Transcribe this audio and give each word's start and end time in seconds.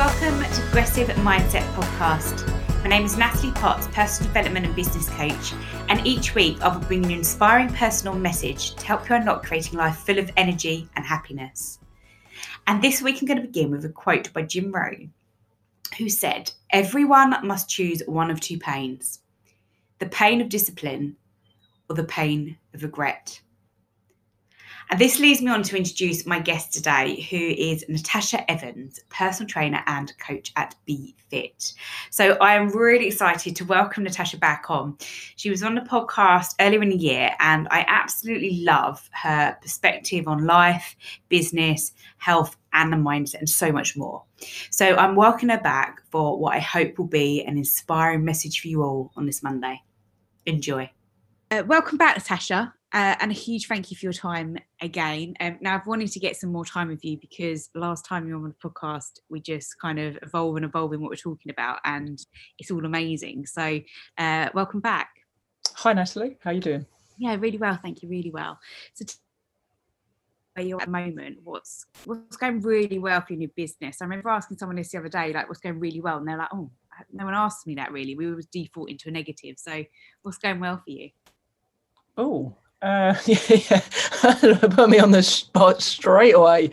welcome 0.00 0.42
to 0.50 0.62
Progressive 0.62 1.08
Mindset 1.08 1.60
Podcast. 1.74 2.48
My 2.82 2.88
name 2.88 3.04
is 3.04 3.18
Natalie 3.18 3.52
Potts, 3.52 3.86
personal 3.88 4.32
development 4.32 4.64
and 4.64 4.74
business 4.74 5.10
coach, 5.10 5.52
and 5.90 6.06
each 6.06 6.34
week 6.34 6.58
I 6.62 6.74
will 6.74 6.82
bring 6.86 7.04
you 7.04 7.10
an 7.10 7.16
inspiring 7.16 7.68
personal 7.68 8.14
message 8.14 8.74
to 8.76 8.86
help 8.86 9.10
you 9.10 9.16
unlock 9.16 9.44
creating 9.44 9.78
life 9.78 9.96
full 9.96 10.18
of 10.18 10.30
energy 10.38 10.88
and 10.96 11.04
happiness. 11.04 11.80
And 12.66 12.80
this 12.80 13.02
week 13.02 13.20
I'm 13.20 13.26
going 13.26 13.42
to 13.42 13.46
begin 13.46 13.70
with 13.70 13.84
a 13.84 13.90
quote 13.90 14.32
by 14.32 14.40
Jim 14.40 14.72
Rohn, 14.72 15.12
who 15.98 16.08
said, 16.08 16.50
Everyone 16.70 17.36
must 17.46 17.68
choose 17.68 18.02
one 18.06 18.30
of 18.30 18.40
two 18.40 18.58
pains 18.58 19.20
the 19.98 20.06
pain 20.06 20.40
of 20.40 20.48
discipline 20.48 21.14
or 21.90 21.96
the 21.96 22.04
pain 22.04 22.56
of 22.72 22.82
regret. 22.82 23.38
And 24.90 25.00
this 25.00 25.20
leads 25.20 25.40
me 25.40 25.52
on 25.52 25.62
to 25.62 25.76
introduce 25.76 26.26
my 26.26 26.40
guest 26.40 26.72
today, 26.72 27.20
who 27.30 27.36
is 27.36 27.84
Natasha 27.88 28.50
Evans, 28.50 28.98
personal 29.08 29.48
trainer 29.48 29.84
and 29.86 30.12
coach 30.18 30.50
at 30.56 30.74
Be 30.84 31.14
Fit. 31.28 31.74
So 32.10 32.32
I 32.40 32.56
am 32.56 32.70
really 32.70 33.06
excited 33.06 33.54
to 33.54 33.64
welcome 33.64 34.02
Natasha 34.02 34.36
back 34.36 34.68
on. 34.68 34.98
She 35.36 35.48
was 35.48 35.62
on 35.62 35.76
the 35.76 35.82
podcast 35.82 36.56
earlier 36.58 36.82
in 36.82 36.88
the 36.88 36.96
year, 36.96 37.30
and 37.38 37.68
I 37.70 37.84
absolutely 37.86 38.64
love 38.64 39.08
her 39.12 39.56
perspective 39.62 40.26
on 40.26 40.44
life, 40.44 40.96
business, 41.28 41.92
health, 42.18 42.56
and 42.72 42.92
the 42.92 42.96
mindset, 42.96 43.38
and 43.38 43.48
so 43.48 43.70
much 43.70 43.96
more. 43.96 44.24
So 44.70 44.96
I'm 44.96 45.14
welcoming 45.14 45.54
her 45.56 45.62
back 45.62 46.02
for 46.10 46.36
what 46.36 46.56
I 46.56 46.58
hope 46.58 46.98
will 46.98 47.06
be 47.06 47.44
an 47.44 47.56
inspiring 47.56 48.24
message 48.24 48.60
for 48.60 48.66
you 48.66 48.82
all 48.82 49.12
on 49.14 49.26
this 49.26 49.40
Monday. 49.40 49.84
Enjoy. 50.46 50.90
Uh, 51.52 51.62
welcome 51.64 51.96
back, 51.96 52.16
Natasha. 52.16 52.74
Uh, 52.92 53.14
and 53.20 53.30
a 53.30 53.34
huge 53.34 53.66
thank 53.66 53.90
you 53.90 53.96
for 53.96 54.06
your 54.06 54.12
time 54.12 54.56
again. 54.80 55.34
Um, 55.38 55.58
now, 55.60 55.76
I've 55.76 55.86
wanted 55.86 56.10
to 56.10 56.18
get 56.18 56.36
some 56.36 56.50
more 56.50 56.64
time 56.64 56.88
with 56.88 57.04
you 57.04 57.18
because 57.18 57.70
last 57.74 58.04
time 58.04 58.26
you 58.26 58.36
were 58.36 58.44
on 58.44 58.54
the 58.60 58.68
podcast, 58.68 59.20
we 59.28 59.40
just 59.40 59.78
kind 59.80 60.00
of 60.00 60.18
evolve 60.22 60.56
and 60.56 60.64
evolve 60.64 60.92
in 60.92 61.00
what 61.00 61.10
we're 61.10 61.16
talking 61.16 61.50
about, 61.50 61.78
and 61.84 62.20
it's 62.58 62.70
all 62.70 62.84
amazing. 62.84 63.46
So, 63.46 63.80
uh, 64.18 64.48
welcome 64.54 64.80
back. 64.80 65.10
Hi, 65.74 65.92
Natalie. 65.92 66.36
How 66.42 66.50
are 66.50 66.54
you 66.54 66.60
doing? 66.60 66.86
Yeah, 67.16 67.36
really 67.38 67.58
well. 67.58 67.78
Thank 67.80 68.02
you. 68.02 68.08
Really 68.08 68.30
well. 68.30 68.58
So, 68.94 69.04
t- 69.04 69.14
where 70.54 70.66
you're 70.66 70.80
at 70.80 70.86
the 70.86 70.90
moment, 70.90 71.38
what's 71.44 71.86
what's 72.06 72.36
going 72.36 72.60
really 72.60 72.98
well 72.98 73.20
for 73.20 73.34
your 73.34 73.50
business? 73.54 74.02
I 74.02 74.04
remember 74.04 74.30
asking 74.30 74.58
someone 74.58 74.74
this 74.74 74.90
the 74.90 74.98
other 74.98 75.08
day, 75.08 75.32
like, 75.32 75.48
what's 75.48 75.60
going 75.60 75.78
really 75.78 76.00
well, 76.00 76.18
and 76.18 76.26
they're 76.26 76.36
like, 76.36 76.52
oh, 76.52 76.72
no 77.12 77.24
one 77.24 77.34
asked 77.34 77.68
me 77.68 77.76
that. 77.76 77.92
Really, 77.92 78.16
we 78.16 78.28
always 78.28 78.46
default 78.46 78.90
into 78.90 79.10
a 79.10 79.12
negative. 79.12 79.60
So, 79.60 79.84
what's 80.22 80.38
going 80.38 80.58
well 80.58 80.78
for 80.78 80.90
you? 80.90 81.10
Oh, 82.16 82.56
uh, 82.82 83.14
yeah, 83.26 83.82
put 84.70 84.90
me 84.90 84.98
on 84.98 85.10
the 85.10 85.22
spot 85.22 85.82
straight 85.82 86.34
away. 86.34 86.70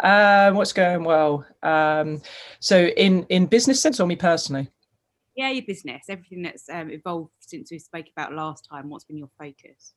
Um, 0.00 0.54
what's 0.54 0.72
going 0.72 1.04
well? 1.04 1.44
Um, 1.62 2.22
so 2.60 2.86
in 2.86 3.24
in 3.24 3.46
business 3.46 3.80
sense 3.80 4.00
or 4.00 4.06
me 4.06 4.16
personally? 4.16 4.68
Yeah, 5.36 5.50
your 5.50 5.64
business, 5.64 6.04
everything 6.08 6.42
that's 6.42 6.68
um, 6.68 6.90
evolved 6.90 7.30
since 7.40 7.70
we 7.70 7.78
spoke 7.78 8.06
about 8.16 8.32
last 8.32 8.68
time. 8.70 8.88
What's 8.88 9.04
been 9.04 9.18
your 9.18 9.30
focus? 9.38 9.94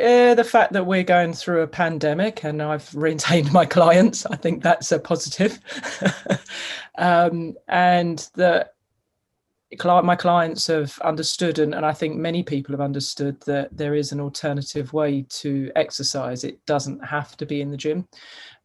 Uh, 0.00 0.34
the 0.34 0.44
fact 0.44 0.72
that 0.72 0.86
we're 0.86 1.02
going 1.02 1.32
through 1.32 1.60
a 1.60 1.66
pandemic 1.66 2.44
and 2.44 2.62
I've 2.62 2.94
retained 2.94 3.52
my 3.52 3.66
clients, 3.66 4.24
I 4.24 4.36
think 4.36 4.62
that's 4.62 4.90
a 4.92 4.98
positive. 4.98 5.58
um, 6.96 7.54
and 7.68 8.28
that 8.34 8.73
my 9.82 10.16
clients 10.16 10.66
have 10.66 10.98
understood 11.00 11.58
and, 11.58 11.74
and 11.74 11.84
i 11.84 11.92
think 11.92 12.16
many 12.16 12.42
people 12.42 12.72
have 12.72 12.80
understood 12.80 13.40
that 13.42 13.74
there 13.76 13.94
is 13.94 14.12
an 14.12 14.20
alternative 14.20 14.92
way 14.92 15.22
to 15.28 15.70
exercise. 15.76 16.44
It 16.44 16.64
doesn't 16.66 17.04
have 17.04 17.36
to 17.36 17.46
be 17.46 17.60
in 17.60 17.70
the 17.70 17.76
gym. 17.76 18.08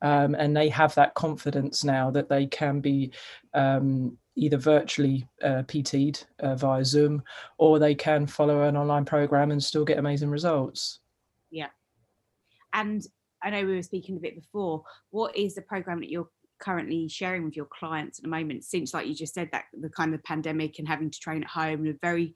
Um, 0.01 0.35
and 0.35 0.55
they 0.55 0.69
have 0.69 0.95
that 0.95 1.13
confidence 1.13 1.83
now 1.83 2.09
that 2.11 2.29
they 2.29 2.47
can 2.47 2.79
be 2.79 3.11
um, 3.53 4.17
either 4.35 4.57
virtually 4.57 5.27
uh, 5.43 5.63
pt'd 5.67 6.25
uh, 6.39 6.55
via 6.55 6.85
zoom 6.85 7.21
or 7.57 7.79
they 7.79 7.95
can 7.95 8.25
follow 8.25 8.63
an 8.63 8.77
online 8.77 9.05
program 9.05 9.51
and 9.51 9.63
still 9.63 9.83
get 9.83 9.97
amazing 9.97 10.29
results. 10.29 10.99
Yeah. 11.51 11.67
And 12.73 13.05
i 13.41 13.49
know 13.49 13.65
we 13.65 13.75
were 13.75 13.81
speaking 13.81 14.17
a 14.17 14.19
bit 14.19 14.35
before. 14.35 14.83
What 15.09 15.35
is 15.35 15.55
the 15.55 15.61
program 15.61 15.99
that 15.99 16.09
you're 16.09 16.29
currently 16.59 17.07
sharing 17.07 17.45
with 17.45 17.55
your 17.55 17.65
clients 17.65 18.19
at 18.19 18.23
the 18.23 18.29
moment 18.29 18.63
since 18.63 18.93
like 18.93 19.07
you 19.07 19.15
just 19.15 19.33
said 19.33 19.49
that 19.51 19.65
the 19.79 19.89
kind 19.89 20.13
of 20.13 20.23
pandemic 20.23 20.79
and 20.79 20.87
having 20.87 21.09
to 21.09 21.19
train 21.19 21.43
at 21.43 21.49
home 21.49 21.79
and 21.79 21.89
a 21.89 21.99
very 22.01 22.35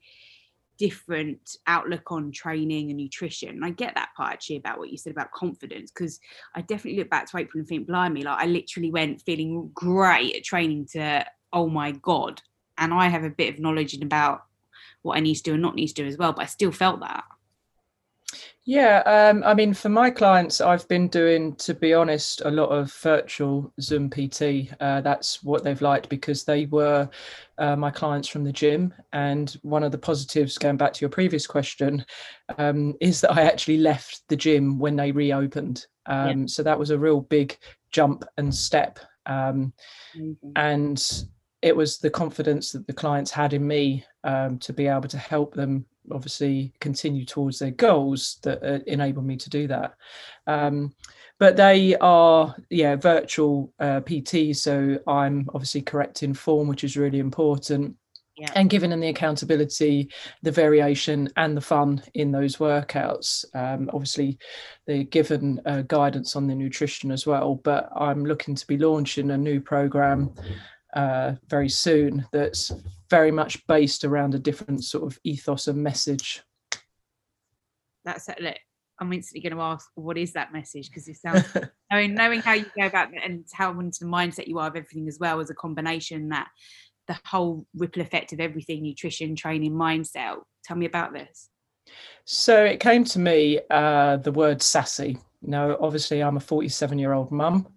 different 0.78 1.56
outlook 1.66 2.10
on 2.10 2.32
training 2.32 2.90
and 2.90 2.98
nutrition. 2.98 3.50
and 3.50 3.64
I 3.64 3.70
get 3.70 3.94
that 3.94 4.10
part 4.16 4.32
actually 4.32 4.56
about 4.56 4.78
what 4.78 4.90
you 4.90 4.98
said 4.98 5.12
about 5.12 5.30
confidence 5.30 5.90
because 5.90 6.18
I 6.54 6.62
definitely 6.62 6.98
look 6.98 7.10
back 7.10 7.30
to 7.30 7.38
April 7.38 7.60
and 7.60 7.68
think, 7.68 7.86
blimey, 7.86 8.22
like 8.22 8.42
I 8.42 8.46
literally 8.46 8.90
went 8.90 9.22
feeling 9.22 9.70
great 9.74 10.36
at 10.36 10.44
training 10.44 10.86
to, 10.92 11.24
oh 11.52 11.68
my 11.68 11.92
God. 11.92 12.42
And 12.76 12.92
I 12.92 13.08
have 13.08 13.24
a 13.24 13.30
bit 13.30 13.54
of 13.54 13.60
knowledge 13.60 13.94
about 14.02 14.44
what 15.02 15.16
I 15.16 15.20
need 15.20 15.36
to 15.36 15.42
do 15.42 15.52
and 15.52 15.62
not 15.62 15.76
need 15.76 15.88
to 15.88 15.94
do 15.94 16.06
as 16.06 16.18
well, 16.18 16.32
but 16.32 16.42
I 16.42 16.46
still 16.46 16.72
felt 16.72 17.00
that. 17.00 17.24
Yeah, 18.66 19.02
um, 19.04 19.42
I 19.44 19.52
mean, 19.52 19.74
for 19.74 19.90
my 19.90 20.10
clients, 20.10 20.62
I've 20.62 20.88
been 20.88 21.08
doing, 21.08 21.54
to 21.56 21.74
be 21.74 21.92
honest, 21.92 22.40
a 22.46 22.50
lot 22.50 22.70
of 22.70 22.90
virtual 22.94 23.70
Zoom 23.78 24.08
PT. 24.08 24.72
Uh, 24.80 25.02
that's 25.02 25.42
what 25.42 25.62
they've 25.62 25.82
liked 25.82 26.08
because 26.08 26.44
they 26.44 26.64
were 26.66 27.10
uh, 27.58 27.76
my 27.76 27.90
clients 27.90 28.26
from 28.26 28.42
the 28.42 28.52
gym. 28.52 28.94
And 29.12 29.50
one 29.62 29.82
of 29.82 29.92
the 29.92 29.98
positives, 29.98 30.56
going 30.56 30.78
back 30.78 30.94
to 30.94 31.00
your 31.02 31.10
previous 31.10 31.46
question, 31.46 32.06
um, 32.56 32.94
is 33.00 33.20
that 33.20 33.32
I 33.32 33.42
actually 33.42 33.78
left 33.78 34.22
the 34.28 34.36
gym 34.36 34.78
when 34.78 34.96
they 34.96 35.12
reopened. 35.12 35.86
Um, 36.06 36.40
yeah. 36.40 36.46
So 36.46 36.62
that 36.62 36.78
was 36.78 36.88
a 36.88 36.98
real 36.98 37.20
big 37.20 37.58
jump 37.90 38.24
and 38.38 38.54
step. 38.54 38.98
Um, 39.26 39.74
mm-hmm. 40.16 40.50
And 40.56 41.24
it 41.60 41.76
was 41.76 41.98
the 41.98 42.10
confidence 42.10 42.72
that 42.72 42.86
the 42.86 42.94
clients 42.94 43.30
had 43.30 43.52
in 43.52 43.66
me 43.66 44.06
um, 44.22 44.58
to 44.60 44.72
be 44.72 44.86
able 44.86 45.08
to 45.08 45.18
help 45.18 45.54
them 45.54 45.84
obviously 46.12 46.72
continue 46.80 47.24
towards 47.24 47.58
their 47.58 47.70
goals 47.70 48.38
that 48.42 48.62
uh, 48.62 48.80
enable 48.86 49.22
me 49.22 49.36
to 49.36 49.50
do 49.50 49.66
that. 49.68 49.94
Um, 50.46 50.94
but 51.38 51.56
they 51.56 51.96
are, 51.96 52.54
yeah, 52.70 52.96
virtual 52.96 53.72
uh, 53.80 54.00
PT. 54.00 54.54
So 54.54 54.98
I'm 55.06 55.48
obviously 55.52 55.82
correcting 55.82 56.34
form, 56.34 56.68
which 56.68 56.84
is 56.84 56.96
really 56.96 57.18
important. 57.18 57.96
Yeah. 58.36 58.50
And 58.56 58.68
giving 58.68 58.90
them 58.90 58.98
the 58.98 59.08
accountability, 59.08 60.10
the 60.42 60.50
variation, 60.50 61.28
and 61.36 61.56
the 61.56 61.60
fun 61.60 62.02
in 62.14 62.32
those 62.32 62.56
workouts. 62.56 63.44
Um, 63.54 63.88
obviously, 63.92 64.38
they're 64.86 65.04
given 65.04 65.60
uh, 65.66 65.82
guidance 65.82 66.34
on 66.34 66.48
the 66.48 66.54
nutrition 66.54 67.12
as 67.12 67.28
well. 67.28 67.56
But 67.62 67.90
I'm 67.94 68.24
looking 68.24 68.56
to 68.56 68.66
be 68.66 68.76
launching 68.76 69.30
a 69.30 69.38
new 69.38 69.60
program 69.60 70.34
uh, 70.94 71.34
very 71.48 71.68
soon 71.68 72.26
that's 72.32 72.72
very 73.10 73.30
much 73.30 73.66
based 73.66 74.04
around 74.04 74.34
a 74.34 74.38
different 74.38 74.84
sort 74.84 75.04
of 75.04 75.18
ethos 75.24 75.68
and 75.68 75.82
message. 75.82 76.42
That's 78.04 78.28
it. 78.28 78.58
I'm 79.00 79.12
instantly 79.12 79.48
going 79.48 79.58
to 79.58 79.62
ask, 79.62 79.90
what 79.94 80.16
is 80.16 80.32
that 80.34 80.52
message? 80.52 80.88
Because 80.88 81.08
it 81.08 81.16
sounds, 81.16 81.44
I 81.90 82.00
mean, 82.00 82.14
knowing 82.14 82.40
how 82.40 82.52
you 82.52 82.66
go 82.78 82.86
about 82.86 83.12
it 83.12 83.22
and 83.24 83.44
how 83.52 83.70
into 83.80 84.04
the 84.04 84.10
mindset 84.10 84.46
you 84.46 84.58
are 84.58 84.68
of 84.68 84.76
everything 84.76 85.08
as 85.08 85.18
well 85.18 85.40
as 85.40 85.50
a 85.50 85.54
combination 85.54 86.28
that 86.28 86.48
the 87.06 87.18
whole 87.26 87.66
ripple 87.76 88.02
effect 88.02 88.32
of 88.32 88.40
everything 88.40 88.82
nutrition, 88.82 89.36
training, 89.36 89.72
mindset. 89.72 90.36
Tell 90.64 90.76
me 90.76 90.86
about 90.86 91.12
this. 91.12 91.50
So 92.24 92.64
it 92.64 92.80
came 92.80 93.04
to 93.04 93.18
me 93.18 93.60
uh, 93.70 94.16
the 94.18 94.32
word 94.32 94.62
sassy. 94.62 95.18
Now, 95.42 95.76
obviously, 95.80 96.22
I'm 96.22 96.36
a 96.36 96.40
47 96.40 96.98
year 96.98 97.12
old 97.12 97.30
mum 97.30 97.68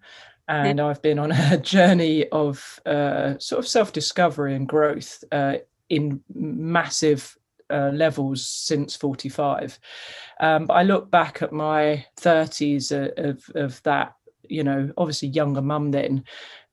and 0.48 0.80
I've 0.80 1.02
been 1.02 1.20
on 1.20 1.32
a 1.52 1.58
journey 1.58 2.28
of 2.30 2.80
uh, 2.86 3.38
sort 3.40 3.60
of 3.60 3.68
self 3.68 3.94
discovery 3.94 4.56
and 4.56 4.68
growth 4.68 5.24
uh, 5.32 5.56
in 5.90 6.22
massive 6.34 7.38
uh, 7.70 7.92
levels 7.94 8.48
since 8.48 8.96
45. 8.96 9.80
Um, 10.40 10.66
but 10.68 10.74
I 10.76 10.84
look 10.84 11.12
back 11.12 11.42
at 11.42 11.52
my 11.52 12.06
30s 12.20 12.92
uh, 12.92 13.30
of, 13.30 13.44
of 13.56 13.82
that, 13.84 14.16
you 14.48 14.64
know, 14.64 14.92
obviously 14.98 15.30
younger 15.30 15.62
mum 15.62 15.92
then. 15.92 16.24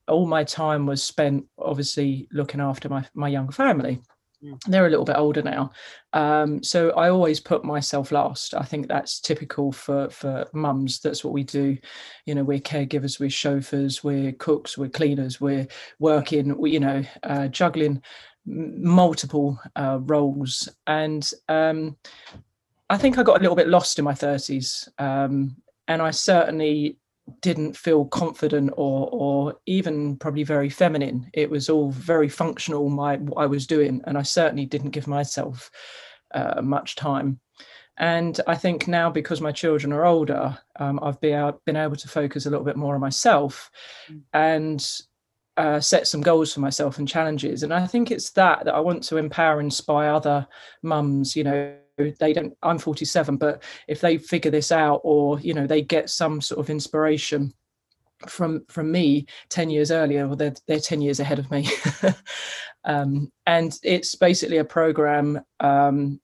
All 0.07 0.27
my 0.27 0.45
time 0.45 0.87
was 0.87 1.03
spent 1.03 1.47
obviously 1.59 2.29
looking 2.31 2.61
after 2.61 2.89
my, 2.89 3.05
my 3.15 3.29
young 3.29 3.51
family. 3.51 4.01
Mm. 4.45 4.59
They're 4.67 4.87
a 4.87 4.91
little 4.91 5.05
bit 5.05 5.17
older 5.17 5.43
now, 5.43 5.73
um, 6.13 6.63
so 6.63 6.91
I 6.91 7.09
always 7.09 7.41
put 7.41 7.65
myself 7.65 8.13
last. 8.13 8.55
I 8.55 8.63
think 8.63 8.89
that's 8.89 9.21
typical 9.21 9.73
for 9.73 10.11
for 10.11 10.47
mums. 10.53 11.01
That's 11.01 11.25
what 11.25 11.33
we 11.33 11.45
do. 11.45 11.79
You 12.27 12.35
know, 12.35 12.45
we're 12.45 12.59
caregivers, 12.59 13.19
we're 13.19 13.31
chauffeurs, 13.31 14.05
we're 14.05 14.33
cooks, 14.33 14.77
we're 14.77 14.89
cleaners, 14.91 15.41
we're 15.41 15.67
working. 15.99 16.55
You 16.67 16.81
know, 16.81 17.05
uh, 17.23 17.49
juggling 17.49 18.03
multiple 18.45 19.59
uh, 19.77 19.99
roles, 20.03 20.69
and 20.87 21.31
um, 21.49 21.97
I 22.91 22.99
think 22.99 23.17
I 23.17 23.23
got 23.23 23.39
a 23.39 23.41
little 23.41 23.57
bit 23.57 23.69
lost 23.69 23.99
in 23.99 24.05
my 24.05 24.15
thirties, 24.15 24.89
um, 24.99 25.57
and 25.89 26.03
I 26.03 26.11
certainly 26.11 26.99
didn't 27.41 27.77
feel 27.77 28.05
confident 28.07 28.71
or 28.77 29.09
or 29.13 29.57
even 29.67 30.17
probably 30.17 30.43
very 30.43 30.69
feminine 30.69 31.29
it 31.33 31.49
was 31.49 31.71
all 31.71 31.91
very 31.91 32.29
functional 32.29 32.91
my 32.91 33.17
what 33.17 33.43
i 33.43 33.47
was 33.47 33.67
doing 33.67 34.03
and 34.07 34.19
i 34.19 34.23
certainly 34.23 34.67
didn't 34.67 34.91
give 34.91 35.07
myself 35.07 35.71
uh, 36.35 36.61
much 36.61 36.97
time 36.97 37.41
and 37.97 38.41
i 38.47 38.55
think 38.55 38.87
now 38.87 39.09
because 39.09 39.41
my 39.41 39.53
children 39.53 39.93
are 39.93 40.05
older 40.05 40.59
um, 40.79 41.01
i've 41.03 41.21
been, 41.21 41.35
out, 41.35 41.65
been 41.65 41.77
able 41.77 41.97
to 41.97 42.09
focus 42.09 42.45
a 42.45 42.51
little 42.51 42.65
bit 42.65 42.77
more 42.77 42.95
on 42.95 43.01
myself 43.01 43.71
mm. 44.11 44.21
and 44.35 44.87
uh, 45.57 45.81
set 45.81 46.07
some 46.07 46.21
goals 46.21 46.53
for 46.53 46.61
myself 46.61 46.99
and 46.99 47.07
challenges. 47.07 47.63
And 47.63 47.73
I 47.73 47.87
think 47.87 48.11
it's 48.11 48.31
that 48.31 48.65
that 48.65 48.75
I 48.75 48.81
want 48.81 49.05
to 49.05 49.19
empower, 49.19 49.61
and 49.61 49.67
inspire 49.67 50.11
other 50.11 50.47
mums. 50.83 51.37
You 51.37 51.45
know, 51.45 51.77
they 51.97 52.33
don't. 52.33 52.57
I'm 52.63 52.79
47, 52.79 53.37
but 53.37 53.63
if 53.89 54.01
they 54.01 54.19
figure 54.19 54.51
this 54.51 54.73
out, 54.73 55.01
or 55.05 55.41
you 55.41 55.55
know, 55.55 55.67
they 55.67 55.83
get 55.83 56.11
some 56.11 56.41
sort 56.41 56.61
of 56.61 56.71
inspiration 56.71 57.53
from 58.29 58.65
from 58.69 58.91
me 58.91 59.27
10 59.51 59.69
years 59.69 59.91
earlier 59.91 60.27
well 60.27 60.37
they're, 60.37 60.55
they're 60.67 60.81
10 60.81 61.03
years 61.03 61.21
ahead 61.21 61.39
of 61.39 61.51
me. 61.51 61.69
Um, 62.85 63.33
and 63.47 63.79
it's 63.83 64.15
basically 64.15 64.59
a 64.59 64.65
program 64.65 65.41
um, 65.61 66.21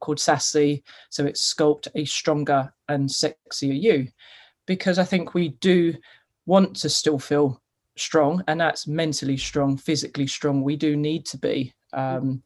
called 0.00 0.18
sassy. 0.18 0.82
So 1.08 1.24
it's 1.24 1.54
sculpt 1.54 1.86
a 1.94 2.04
stronger 2.04 2.72
and 2.88 3.08
sexier 3.08 3.80
you 3.80 4.08
because 4.66 4.98
i 4.98 5.04
think 5.04 5.34
we 5.34 5.50
do 5.60 5.94
want 6.46 6.76
to 6.76 6.88
still 6.88 7.18
feel 7.18 7.60
strong 7.96 8.42
and 8.48 8.60
that's 8.60 8.86
mentally 8.86 9.36
strong 9.36 9.76
physically 9.76 10.26
strong. 10.26 10.62
We 10.62 10.76
do 10.76 10.96
need 10.96 11.26
to 11.26 11.38
be. 11.38 11.72
Um, 11.92 12.42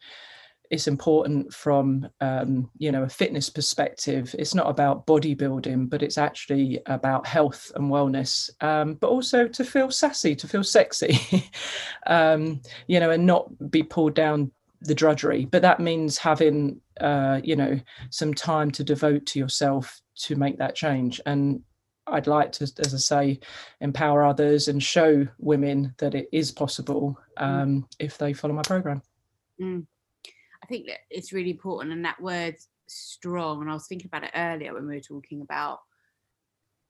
it's 0.75 0.89
important 0.89 1.55
from 1.55 2.09
um, 2.21 2.69
you 2.79 2.91
know 2.91 3.05
a 3.05 3.09
fitness 3.09 3.49
perspective 3.49 4.35
it's 4.37 4.57
not 4.57 4.69
about 4.69 5.07
bodybuilding 5.07 5.89
but 5.89 6.03
it's 6.03 6.19
actually 6.19 6.81
about 6.87 7.25
health 7.25 7.71
and 7.77 7.93
wellness 7.93 8.51
um, 8.61 8.95
but 8.95 9.07
also 9.07 9.47
to 9.47 9.65
feel 9.65 9.89
sassy 9.89 10.35
to 10.35 10.49
feel 10.49 10.65
sexy 10.65 11.49
um, 12.09 12.61
you 12.89 12.99
know 12.99 13.11
and 13.11 13.25
not 13.25 13.47
be 13.71 13.85
pulled 13.85 14.15
down 14.15 14.51
the 14.81 14.95
drudgery 14.97 15.45
but 15.45 15.63
that 15.63 15.79
means 15.79 16.19
having 16.19 16.81
uh, 17.01 17.41
you 17.45 17.55
know 17.55 17.79
some 18.11 18.35
time 18.35 18.69
to 18.69 18.83
devote 18.83 19.25
to 19.27 19.39
yourself 19.39 20.01
to 20.17 20.35
make 20.35 20.59
that 20.59 20.75
change 20.75 21.21
and 21.25 21.63
I'd 22.07 22.27
like 22.27 22.53
to, 22.53 22.65
as 22.65 22.93
I 22.93 22.99
say, 22.99 23.41
empower 23.81 24.25
others 24.25 24.69
and 24.69 24.83
show 24.83 25.27
women 25.39 25.95
that 25.97 26.15
it 26.15 26.29
is 26.33 26.53
possible 26.53 27.19
mm. 27.39 27.43
um, 27.43 27.69
mm. 27.69 27.85
if 27.99 28.19
they 28.19 28.35
follow 28.35 28.53
my 28.53 28.61
program. 28.61 29.01
Mm. 29.59 29.87
I 30.65 30.67
think 30.67 30.87
that 30.87 31.01
it's 31.11 31.33
really 31.33 31.51
important, 31.51 31.93
and 31.93 32.05
that 32.05 32.21
word 32.21 32.57
strong. 32.87 33.61
And 33.61 33.71
I 33.71 33.75
was 33.75 33.87
thinking 33.87 34.09
about 34.09 34.25
it 34.25 34.31
earlier 34.35 34.75
when 34.75 34.87
we 34.87 34.95
were 34.95 35.01
talking 35.01 35.43
about. 35.43 35.81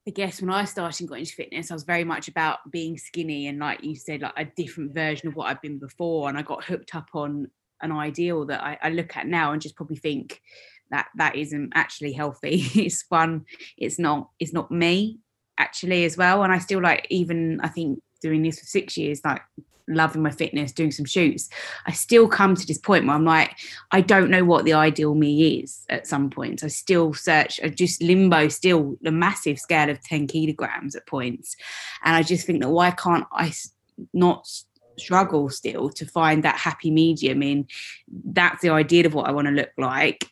I 0.06 0.10
guess 0.10 0.42
when 0.42 0.50
I 0.50 0.66
started 0.66 1.00
and 1.00 1.08
got 1.08 1.18
into 1.18 1.32
fitness, 1.32 1.70
I 1.70 1.74
was 1.74 1.82
very 1.82 2.04
much 2.04 2.28
about 2.28 2.70
being 2.70 2.98
skinny 2.98 3.46
and, 3.46 3.58
like 3.58 3.82
you 3.82 3.96
said, 3.96 4.20
like 4.20 4.34
a 4.36 4.44
different 4.44 4.92
version 4.92 5.28
of 5.28 5.34
what 5.34 5.46
I've 5.46 5.62
been 5.62 5.78
before. 5.78 6.28
And 6.28 6.36
I 6.36 6.42
got 6.42 6.62
hooked 6.62 6.94
up 6.94 7.08
on 7.14 7.50
an 7.80 7.90
ideal 7.90 8.44
that 8.46 8.62
I, 8.62 8.78
I 8.82 8.90
look 8.90 9.16
at 9.16 9.26
now 9.26 9.52
and 9.52 9.62
just 9.62 9.76
probably 9.76 9.96
think, 9.96 10.42
that 10.90 11.08
that 11.16 11.36
isn't 11.36 11.72
actually 11.74 12.12
healthy 12.12 12.66
it's 12.74 13.02
fun 13.02 13.44
it's 13.76 13.98
not 13.98 14.30
it's 14.38 14.52
not 14.52 14.70
me 14.70 15.18
actually 15.58 16.04
as 16.04 16.16
well 16.16 16.42
and 16.42 16.52
i 16.52 16.58
still 16.58 16.80
like 16.80 17.06
even 17.10 17.60
i 17.62 17.68
think 17.68 18.00
doing 18.24 18.42
this 18.42 18.58
for 18.58 18.64
six 18.64 18.96
years 18.96 19.20
like 19.22 19.42
loving 19.86 20.22
my 20.22 20.30
fitness 20.30 20.72
doing 20.72 20.90
some 20.90 21.04
shoots 21.04 21.50
i 21.84 21.92
still 21.92 22.26
come 22.26 22.54
to 22.54 22.66
this 22.66 22.78
point 22.78 23.06
where 23.06 23.14
i'm 23.14 23.26
like 23.26 23.54
i 23.90 24.00
don't 24.00 24.30
know 24.30 24.42
what 24.42 24.64
the 24.64 24.72
ideal 24.72 25.14
me 25.14 25.58
is 25.58 25.84
at 25.90 26.06
some 26.06 26.30
points. 26.30 26.64
I 26.64 26.68
still 26.68 27.12
search 27.12 27.60
I 27.62 27.68
just 27.68 28.02
limbo 28.02 28.48
still 28.48 28.96
the 29.02 29.12
massive 29.12 29.58
scale 29.58 29.90
of 29.90 30.00
10 30.00 30.26
kilograms 30.26 30.96
at 30.96 31.06
points. 31.06 31.54
And 32.02 32.16
i 32.16 32.22
just 32.22 32.46
think 32.46 32.62
that 32.62 32.70
why 32.70 32.92
can't 32.92 33.26
i 33.30 33.52
not 34.14 34.48
struggle 34.98 35.50
still 35.50 35.90
to 35.90 36.06
find 36.06 36.44
that 36.44 36.56
happy 36.56 36.90
medium 36.90 37.42
in 37.42 37.66
that's 38.08 38.62
the 38.62 38.70
idea 38.70 39.04
of 39.04 39.12
what 39.12 39.28
i 39.28 39.32
want 39.32 39.48
to 39.48 39.52
look 39.52 39.72
like. 39.76 40.24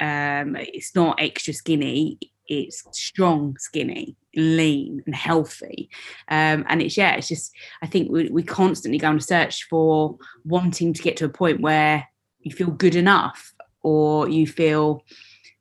Um, 0.00 0.56
it's 0.56 0.94
not 0.94 1.20
extra 1.20 1.52
skinny 1.52 2.18
it's 2.46 2.84
strong 2.92 3.56
skinny 3.58 4.16
lean 4.36 5.02
and 5.06 5.14
healthy. 5.14 5.90
Um, 6.28 6.64
and 6.68 6.82
it's 6.82 6.96
yeah 6.96 7.14
it's 7.14 7.28
just 7.28 7.52
i 7.82 7.86
think 7.86 8.10
we, 8.10 8.28
we 8.28 8.42
constantly 8.42 8.98
go 8.98 9.08
on 9.08 9.16
a 9.16 9.20
search 9.20 9.64
for 9.64 10.18
wanting 10.44 10.92
to 10.92 11.02
get 11.02 11.16
to 11.18 11.24
a 11.24 11.28
point 11.28 11.60
where 11.60 12.06
you 12.40 12.52
feel 12.52 12.70
good 12.70 12.94
enough 12.94 13.52
or 13.82 14.28
you 14.28 14.46
feel 14.46 15.02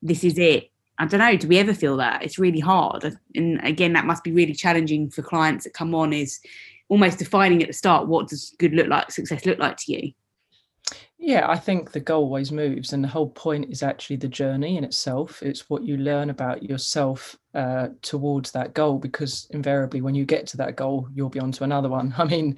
this 0.01 0.23
is 0.23 0.37
it. 0.37 0.69
I 0.97 1.05
don't 1.05 1.19
know 1.19 1.35
do 1.35 1.47
we 1.47 1.57
ever 1.57 1.73
feel 1.73 1.97
that? 1.97 2.23
It's 2.23 2.39
really 2.39 2.59
hard. 2.59 3.17
And 3.35 3.59
again 3.63 3.93
that 3.93 4.05
must 4.05 4.23
be 4.23 4.31
really 4.31 4.53
challenging 4.53 5.09
for 5.09 5.21
clients 5.21 5.63
that 5.63 5.73
come 5.73 5.95
on 5.95 6.13
is 6.13 6.39
almost 6.89 7.19
defining 7.19 7.61
at 7.61 7.67
the 7.67 7.73
start 7.73 8.07
what 8.07 8.27
does 8.27 8.55
good 8.59 8.73
look 8.73 8.87
like 8.87 9.09
success 9.09 9.45
look 9.45 9.57
like 9.57 9.77
to 9.77 9.91
you 9.91 10.13
yeah, 11.25 11.49
I 11.49 11.57
think 11.57 11.91
the 11.91 12.01
goal 12.01 12.25
always 12.25 12.51
moves, 12.51 12.91
and 12.91 13.01
the 13.01 13.07
whole 13.07 13.29
point 13.29 13.71
is 13.71 13.81
actually 13.81 14.17
the 14.17 14.27
journey 14.27 14.75
in 14.75 14.83
itself. 14.83 15.41
It's 15.41 15.69
what 15.69 15.85
you 15.85 15.95
learn 15.95 16.29
about 16.29 16.63
yourself 16.63 17.37
uh, 17.53 17.89
towards 18.01 18.51
that 18.51 18.73
goal, 18.73 18.99
because 18.99 19.47
invariably, 19.51 20.01
when 20.01 20.15
you 20.15 20.25
get 20.25 20.47
to 20.47 20.57
that 20.57 20.75
goal, 20.75 21.07
you'll 21.13 21.29
be 21.29 21.39
on 21.39 21.53
to 21.53 21.63
another 21.63 21.87
one. 21.87 22.13
I 22.17 22.25
mean, 22.25 22.57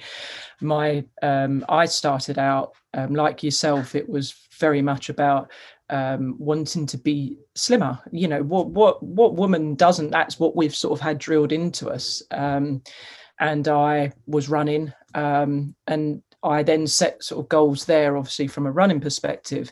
my 0.61 1.05
um, 1.21 1.63
I 1.69 1.85
started 1.85 2.39
out 2.39 2.73
um, 2.95 3.13
like 3.13 3.43
yourself. 3.43 3.93
It 3.93 4.09
was 4.09 4.33
very 4.59 4.81
much 4.81 5.09
about 5.09 5.51
um, 5.91 6.35
wanting 6.39 6.87
to 6.87 6.97
be 6.97 7.37
slimmer. 7.53 7.99
You 8.11 8.27
know, 8.29 8.41
what 8.41 8.69
what 8.69 9.03
what 9.03 9.35
woman 9.35 9.75
doesn't? 9.75 10.09
That's 10.09 10.39
what 10.39 10.55
we've 10.55 10.75
sort 10.75 10.99
of 10.99 11.03
had 11.03 11.19
drilled 11.19 11.51
into 11.51 11.91
us. 11.91 12.23
Um, 12.31 12.81
and 13.39 13.67
I 13.67 14.11
was 14.25 14.49
running 14.49 14.91
um, 15.15 15.75
and 15.87 16.21
I 16.45 16.63
then 16.63 16.87
set 16.87 17.23
sort 17.23 17.43
of 17.43 17.49
goals 17.49 17.85
there, 17.85 18.17
obviously 18.17 18.47
from 18.47 18.65
a 18.65 18.71
running 18.71 19.01
perspective. 19.01 19.71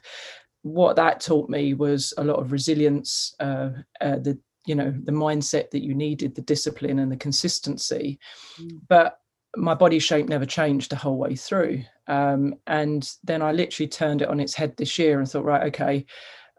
What 0.62 0.96
that 0.96 1.20
taught 1.20 1.50
me 1.50 1.74
was 1.74 2.14
a 2.18 2.24
lot 2.24 2.40
of 2.40 2.52
resilience, 2.52 3.36
uh, 3.40 3.70
uh, 4.02 4.18
the 4.18 4.38
you 4.66 4.76
know 4.76 4.94
the 5.04 5.12
mindset 5.12 5.72
that 5.72 5.84
you 5.84 5.94
needed, 5.94 6.36
the 6.36 6.42
discipline 6.42 7.00
and 7.00 7.12
the 7.12 7.18
consistency. 7.18 8.20
Mm. 8.60 8.80
But 8.88 9.20
my 9.56 9.74
body 9.74 10.00
shape 10.00 10.28
never 10.28 10.46
changed 10.46 10.92
the 10.92 10.96
whole 10.96 11.18
way 11.18 11.36
through. 11.36 11.84
Um, 12.08 12.56
and 12.68 13.10
then 13.24 13.42
I 13.42 13.52
literally 13.52 13.88
turned 13.88 14.22
it 14.22 14.28
on 14.28 14.40
its 14.40 14.56
head 14.56 14.76
this 14.78 14.98
year 14.98 15.20
and 15.20 15.30
thought, 15.30 15.46
right, 15.46 15.68
okay, 15.68 16.06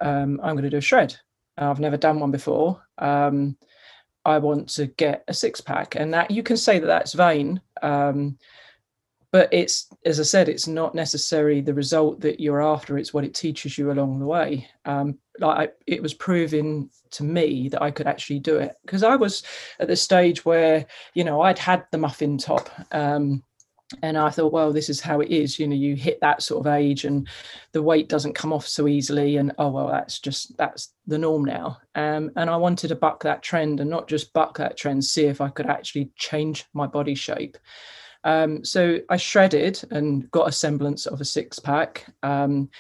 um, 0.01 0.41
I'm 0.43 0.55
going 0.55 0.65
to 0.65 0.71
do 0.71 0.77
a 0.77 0.83
shred. 0.83 1.17
I've 1.57 1.81
never 1.81 1.97
done 1.97 2.21
one 2.21 2.31
before. 2.31 2.83
Um, 2.99 3.57
I 4.25 4.39
want 4.39 4.69
to 4.71 4.87
get 4.87 5.25
a 5.29 5.35
six 5.35 5.61
pack, 5.61 5.97
and 5.97 6.13
that 6.15 6.31
you 6.31 6.43
can 6.43 6.57
say 6.57 6.79
that 6.79 6.87
that's 6.87 7.13
vain. 7.13 7.61
Um, 7.83 8.39
but 9.35 9.49
it's 9.51 9.89
as 10.05 10.21
i 10.21 10.23
said 10.23 10.49
it's 10.49 10.69
not 10.69 10.95
necessarily 10.95 11.61
the 11.61 11.75
result 11.75 12.21
that 12.21 12.39
you're 12.39 12.63
after 12.63 12.97
it's 12.97 13.13
what 13.13 13.25
it 13.25 13.35
teaches 13.35 13.77
you 13.77 13.91
along 13.91 14.21
the 14.21 14.25
way. 14.25 14.65
Um, 14.85 15.19
like 15.41 15.59
I, 15.59 15.73
it 15.89 16.01
was 16.01 16.15
proving 16.15 16.89
to 17.11 17.25
me 17.25 17.69
that 17.71 17.83
i 17.83 17.91
could 17.91 18.07
actually 18.07 18.39
do 18.39 18.59
it 18.59 18.77
because 18.87 19.03
i 19.03 19.17
was 19.17 19.43
at 19.81 19.89
the 19.89 19.97
stage 19.97 20.45
where 20.45 20.87
you 21.15 21.25
know 21.25 21.41
i'd 21.41 21.59
had 21.59 21.85
the 21.91 21.99
muffin 21.99 22.39
top 22.39 22.71
um, 22.93 23.43
and 24.03 24.17
i 24.17 24.31
thought 24.31 24.53
well 24.53 24.73
this 24.73 24.89
is 24.89 25.01
how 25.01 25.19
it 25.19 25.31
is 25.31 25.59
you 25.59 25.67
know 25.67 25.75
you 25.75 25.97
hit 25.97 26.21
that 26.21 26.41
sort 26.41 26.65
of 26.65 26.73
age 26.73 27.05
and 27.05 27.27
the 27.73 27.83
weight 27.83 28.09
doesn't 28.09 28.37
come 28.37 28.53
off 28.53 28.69
so 28.69 28.87
easily 28.87 29.39
and 29.39 29.53
oh 29.59 29.71
well 29.71 29.89
that's 29.89 30.21
just 30.21 30.57
that's 30.57 30.95
the 31.09 31.19
norm 31.19 31.45
now. 31.45 31.79
Um, 31.97 32.31
and 32.37 32.49
i 32.49 32.57
wanted 32.57 32.87
to 32.87 32.95
buck 32.95 33.25
that 33.25 33.43
trend 33.43 33.81
and 33.81 33.91
not 33.91 34.07
just 34.07 34.33
buck 34.33 34.57
that 34.59 34.77
trend 34.77 35.05
see 35.05 35.25
if 35.25 35.41
i 35.41 35.49
could 35.49 35.67
actually 35.67 36.13
change 36.15 36.67
my 36.73 36.87
body 36.87 37.17
shape 37.17 37.59
um, 38.25 38.65
so 38.65 38.99
I 39.09 39.17
shredded 39.17 39.83
and 39.91 40.31
got 40.31 40.49
a 40.49 40.53
semblance 40.53 41.07
of 41.07 41.21
a 41.21 41.25
six 41.25 41.59
pack, 41.59 42.07
um, 42.23 42.71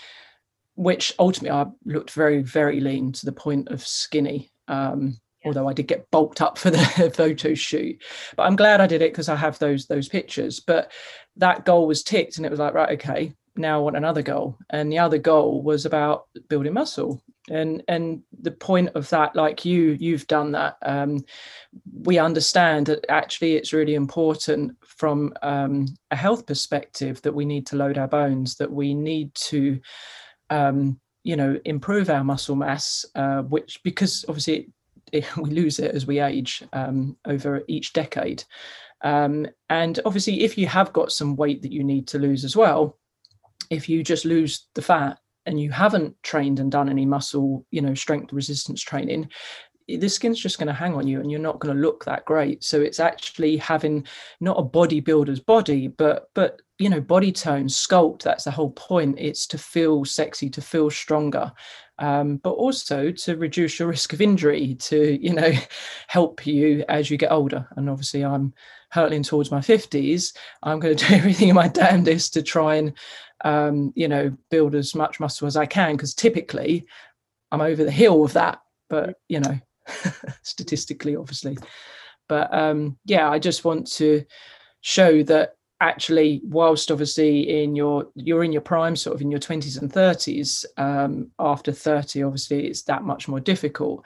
which 0.74 1.12
ultimately 1.18 1.50
I 1.50 1.66
looked 1.84 2.10
very, 2.12 2.42
very 2.42 2.80
lean 2.80 3.12
to 3.12 3.26
the 3.26 3.32
point 3.32 3.68
of 3.68 3.86
skinny. 3.86 4.50
Um, 4.66 5.18
although 5.44 5.68
I 5.68 5.74
did 5.74 5.86
get 5.86 6.10
bulked 6.10 6.40
up 6.40 6.56
for 6.56 6.70
the 6.70 7.12
photo 7.14 7.52
shoot, 7.52 8.02
but 8.34 8.44
I'm 8.44 8.56
glad 8.56 8.80
I 8.80 8.86
did 8.86 9.02
it 9.02 9.12
because 9.12 9.28
I 9.28 9.36
have 9.36 9.58
those 9.58 9.86
those 9.86 10.08
pictures. 10.08 10.60
But 10.60 10.90
that 11.36 11.66
goal 11.66 11.86
was 11.86 12.02
ticked, 12.02 12.38
and 12.38 12.46
it 12.46 12.50
was 12.50 12.60
like, 12.60 12.72
right, 12.72 12.92
okay, 12.92 13.34
now 13.54 13.78
I 13.78 13.82
want 13.82 13.96
another 13.96 14.22
goal, 14.22 14.56
and 14.70 14.90
the 14.90 14.98
other 14.98 15.18
goal 15.18 15.62
was 15.62 15.84
about 15.84 16.24
building 16.48 16.72
muscle 16.72 17.22
and 17.50 17.82
and 17.88 18.22
the 18.40 18.50
point 18.50 18.90
of 18.94 19.08
that 19.10 19.36
like 19.36 19.64
you 19.64 19.96
you've 20.00 20.26
done 20.26 20.52
that 20.52 20.76
um, 20.82 21.22
we 22.02 22.18
understand 22.18 22.86
that 22.86 23.04
actually 23.08 23.54
it's 23.54 23.72
really 23.72 23.94
important 23.94 24.72
from 24.86 25.32
um, 25.42 25.86
a 26.10 26.16
health 26.16 26.46
perspective 26.46 27.20
that 27.22 27.34
we 27.34 27.44
need 27.44 27.66
to 27.66 27.76
load 27.76 27.98
our 27.98 28.08
bones 28.08 28.56
that 28.56 28.70
we 28.70 28.94
need 28.94 29.34
to 29.34 29.78
um, 30.50 30.98
you 31.22 31.36
know 31.36 31.58
improve 31.64 32.08
our 32.08 32.24
muscle 32.24 32.56
mass 32.56 33.04
uh, 33.14 33.42
which 33.42 33.82
because 33.82 34.24
obviously 34.28 34.70
it, 35.12 35.24
it, 35.24 35.36
we 35.36 35.50
lose 35.50 35.78
it 35.78 35.94
as 35.94 36.06
we 36.06 36.20
age 36.20 36.62
um, 36.72 37.16
over 37.26 37.62
each 37.68 37.92
decade. 37.92 38.44
Um, 39.02 39.46
and 39.68 40.00
obviously 40.06 40.44
if 40.44 40.56
you 40.56 40.66
have 40.66 40.94
got 40.94 41.12
some 41.12 41.36
weight 41.36 41.60
that 41.60 41.72
you 41.72 41.84
need 41.84 42.08
to 42.08 42.18
lose 42.18 42.42
as 42.42 42.56
well 42.56 42.98
if 43.68 43.86
you 43.86 44.02
just 44.02 44.24
lose 44.24 44.66
the 44.74 44.80
fat 44.80 45.18
and 45.46 45.60
you 45.60 45.70
haven't 45.70 46.20
trained 46.22 46.60
and 46.60 46.70
done 46.70 46.88
any 46.88 47.06
muscle, 47.06 47.66
you 47.70 47.80
know, 47.80 47.94
strength 47.94 48.32
resistance 48.32 48.82
training, 48.82 49.28
the 49.86 50.08
skin's 50.08 50.40
just 50.40 50.58
going 50.58 50.66
to 50.66 50.72
hang 50.72 50.94
on 50.94 51.06
you 51.06 51.20
and 51.20 51.30
you're 51.30 51.40
not 51.40 51.58
going 51.58 51.74
to 51.74 51.80
look 51.80 52.04
that 52.04 52.24
great. 52.24 52.64
So 52.64 52.80
it's 52.80 53.00
actually 53.00 53.56
having 53.56 54.06
not 54.40 54.58
a 54.58 54.62
bodybuilder's 54.62 55.40
body 55.40 55.88
but 55.88 56.30
but 56.34 56.62
you 56.78 56.88
know 56.88 57.00
body 57.00 57.30
tone 57.30 57.66
sculpt 57.66 58.22
that's 58.22 58.44
the 58.44 58.50
whole 58.50 58.70
point. 58.70 59.16
It's 59.18 59.46
to 59.48 59.58
feel 59.58 60.04
sexy 60.04 60.48
to 60.50 60.62
feel 60.62 60.90
stronger 60.90 61.52
um, 61.98 62.38
but 62.38 62.52
also 62.52 63.10
to 63.12 63.36
reduce 63.36 63.78
your 63.78 63.88
risk 63.88 64.12
of 64.12 64.20
injury, 64.20 64.74
to 64.76 65.18
you 65.22 65.32
know 65.32 65.52
help 66.08 66.46
you 66.46 66.84
as 66.88 67.10
you 67.10 67.16
get 67.16 67.32
older. 67.32 67.66
And 67.76 67.88
obviously, 67.88 68.24
I'm 68.24 68.52
hurtling 68.90 69.22
towards 69.22 69.50
my 69.50 69.60
50s. 69.60 70.36
I'm 70.62 70.80
going 70.80 70.96
to 70.96 71.06
do 71.06 71.14
everything 71.14 71.48
in 71.48 71.54
my 71.54 71.68
damnedest 71.68 72.34
to 72.34 72.42
try 72.42 72.76
and 72.76 72.92
um, 73.44 73.92
you 73.94 74.08
know 74.08 74.36
build 74.50 74.74
as 74.74 74.94
much 74.94 75.20
muscle 75.20 75.46
as 75.46 75.56
I 75.56 75.66
can 75.66 75.96
because 75.96 76.14
typically 76.14 76.86
I'm 77.52 77.60
over 77.60 77.84
the 77.84 77.90
hill 77.90 78.24
of 78.24 78.32
that. 78.32 78.60
But 78.88 79.16
you 79.28 79.40
know, 79.40 79.58
statistically, 80.42 81.16
obviously. 81.16 81.58
But 82.28 82.52
um, 82.54 82.98
yeah, 83.04 83.30
I 83.30 83.38
just 83.38 83.64
want 83.64 83.86
to 83.92 84.24
show 84.80 85.22
that 85.24 85.56
actually 85.84 86.40
whilst 86.44 86.90
obviously 86.90 87.62
in 87.62 87.76
your 87.76 88.08
you're 88.14 88.42
in 88.42 88.52
your 88.52 88.62
prime 88.62 88.96
sort 88.96 89.14
of 89.14 89.20
in 89.20 89.30
your 89.30 89.40
20s 89.40 89.80
and 89.80 89.92
30s 89.92 90.64
um, 90.78 91.30
after 91.38 91.72
30 91.72 92.22
obviously 92.22 92.66
it's 92.66 92.82
that 92.82 93.04
much 93.04 93.28
more 93.28 93.40
difficult. 93.40 94.04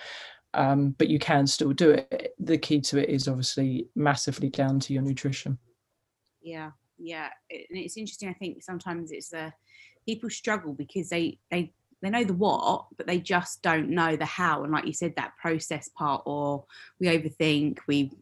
Um, 0.54 0.94
but 0.98 1.08
you 1.08 1.18
can 1.18 1.46
still 1.46 1.72
do 1.72 1.90
it. 1.90 2.34
The 2.38 2.56
key 2.56 2.80
to 2.80 2.98
it 2.98 3.10
is 3.10 3.28
obviously 3.28 3.88
massively 3.94 4.48
down 4.48 4.80
to 4.80 4.92
your 4.92 5.02
nutrition. 5.02 5.58
Yeah 6.40 6.70
yeah. 6.98 7.28
And 7.50 7.78
it's 7.78 7.96
interesting 7.96 8.28
i 8.28 8.32
think 8.32 8.62
sometimes 8.62 9.12
it's 9.12 9.30
the 9.30 9.52
people 10.04 10.30
struggle 10.30 10.72
because 10.72 11.08
they 11.08 11.38
they 11.50 11.72
they 12.02 12.10
know 12.10 12.24
the 12.24 12.32
what 12.32 12.86
but 12.96 13.06
they 13.06 13.18
just 13.18 13.62
don't 13.62 13.90
know 13.90 14.16
the 14.16 14.24
how. 14.24 14.64
And 14.64 14.72
like 14.72 14.86
you 14.86 14.92
said 14.92 15.14
that 15.16 15.36
process 15.36 15.88
part 15.88 16.22
or 16.26 16.64
we 17.00 17.06
overthink 17.08 17.78
we 17.86 18.12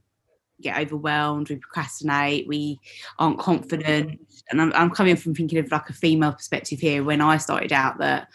get 0.60 0.78
overwhelmed, 0.78 1.48
we 1.48 1.56
procrastinate, 1.56 2.48
we 2.48 2.80
aren't 3.18 3.38
confident. 3.38 4.20
And 4.50 4.60
I'm, 4.60 4.72
I'm 4.74 4.90
coming 4.90 5.16
from 5.16 5.34
thinking 5.34 5.58
of 5.58 5.70
like 5.70 5.90
a 5.90 5.92
female 5.92 6.32
perspective 6.32 6.80
here 6.80 7.04
when 7.04 7.20
I 7.20 7.36
started 7.36 7.72
out 7.72 7.98
that, 7.98 8.28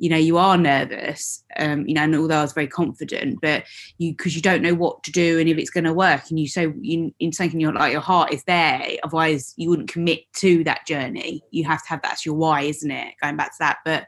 you 0.00 0.08
know, 0.08 0.16
you 0.16 0.38
are 0.38 0.56
nervous, 0.56 1.42
um, 1.58 1.86
you 1.86 1.94
know, 1.94 2.02
and 2.02 2.14
although 2.14 2.38
I 2.38 2.42
was 2.42 2.52
very 2.52 2.68
confident, 2.68 3.40
but 3.42 3.64
you, 3.98 4.12
because 4.12 4.36
you 4.36 4.42
don't 4.42 4.62
know 4.62 4.74
what 4.74 5.02
to 5.02 5.10
do 5.10 5.40
and 5.40 5.48
if 5.48 5.58
it's 5.58 5.70
going 5.70 5.84
to 5.84 5.92
work. 5.92 6.30
And 6.30 6.38
you 6.38 6.46
so 6.48 6.72
in, 6.84 7.12
in 7.18 7.32
thinking 7.32 7.60
your 7.60 7.72
like 7.72 7.92
your 7.92 8.00
heart 8.00 8.32
is 8.32 8.44
there, 8.44 8.80
otherwise 9.02 9.54
you 9.56 9.68
wouldn't 9.68 9.90
commit 9.90 10.20
to 10.34 10.62
that 10.64 10.86
journey. 10.86 11.42
You 11.50 11.64
have 11.64 11.82
to 11.82 11.88
have 11.88 12.02
that's 12.02 12.24
your 12.24 12.36
why, 12.36 12.62
isn't 12.62 12.90
it? 12.90 13.14
Going 13.20 13.36
back 13.36 13.50
to 13.50 13.56
that. 13.60 13.78
But 13.84 14.06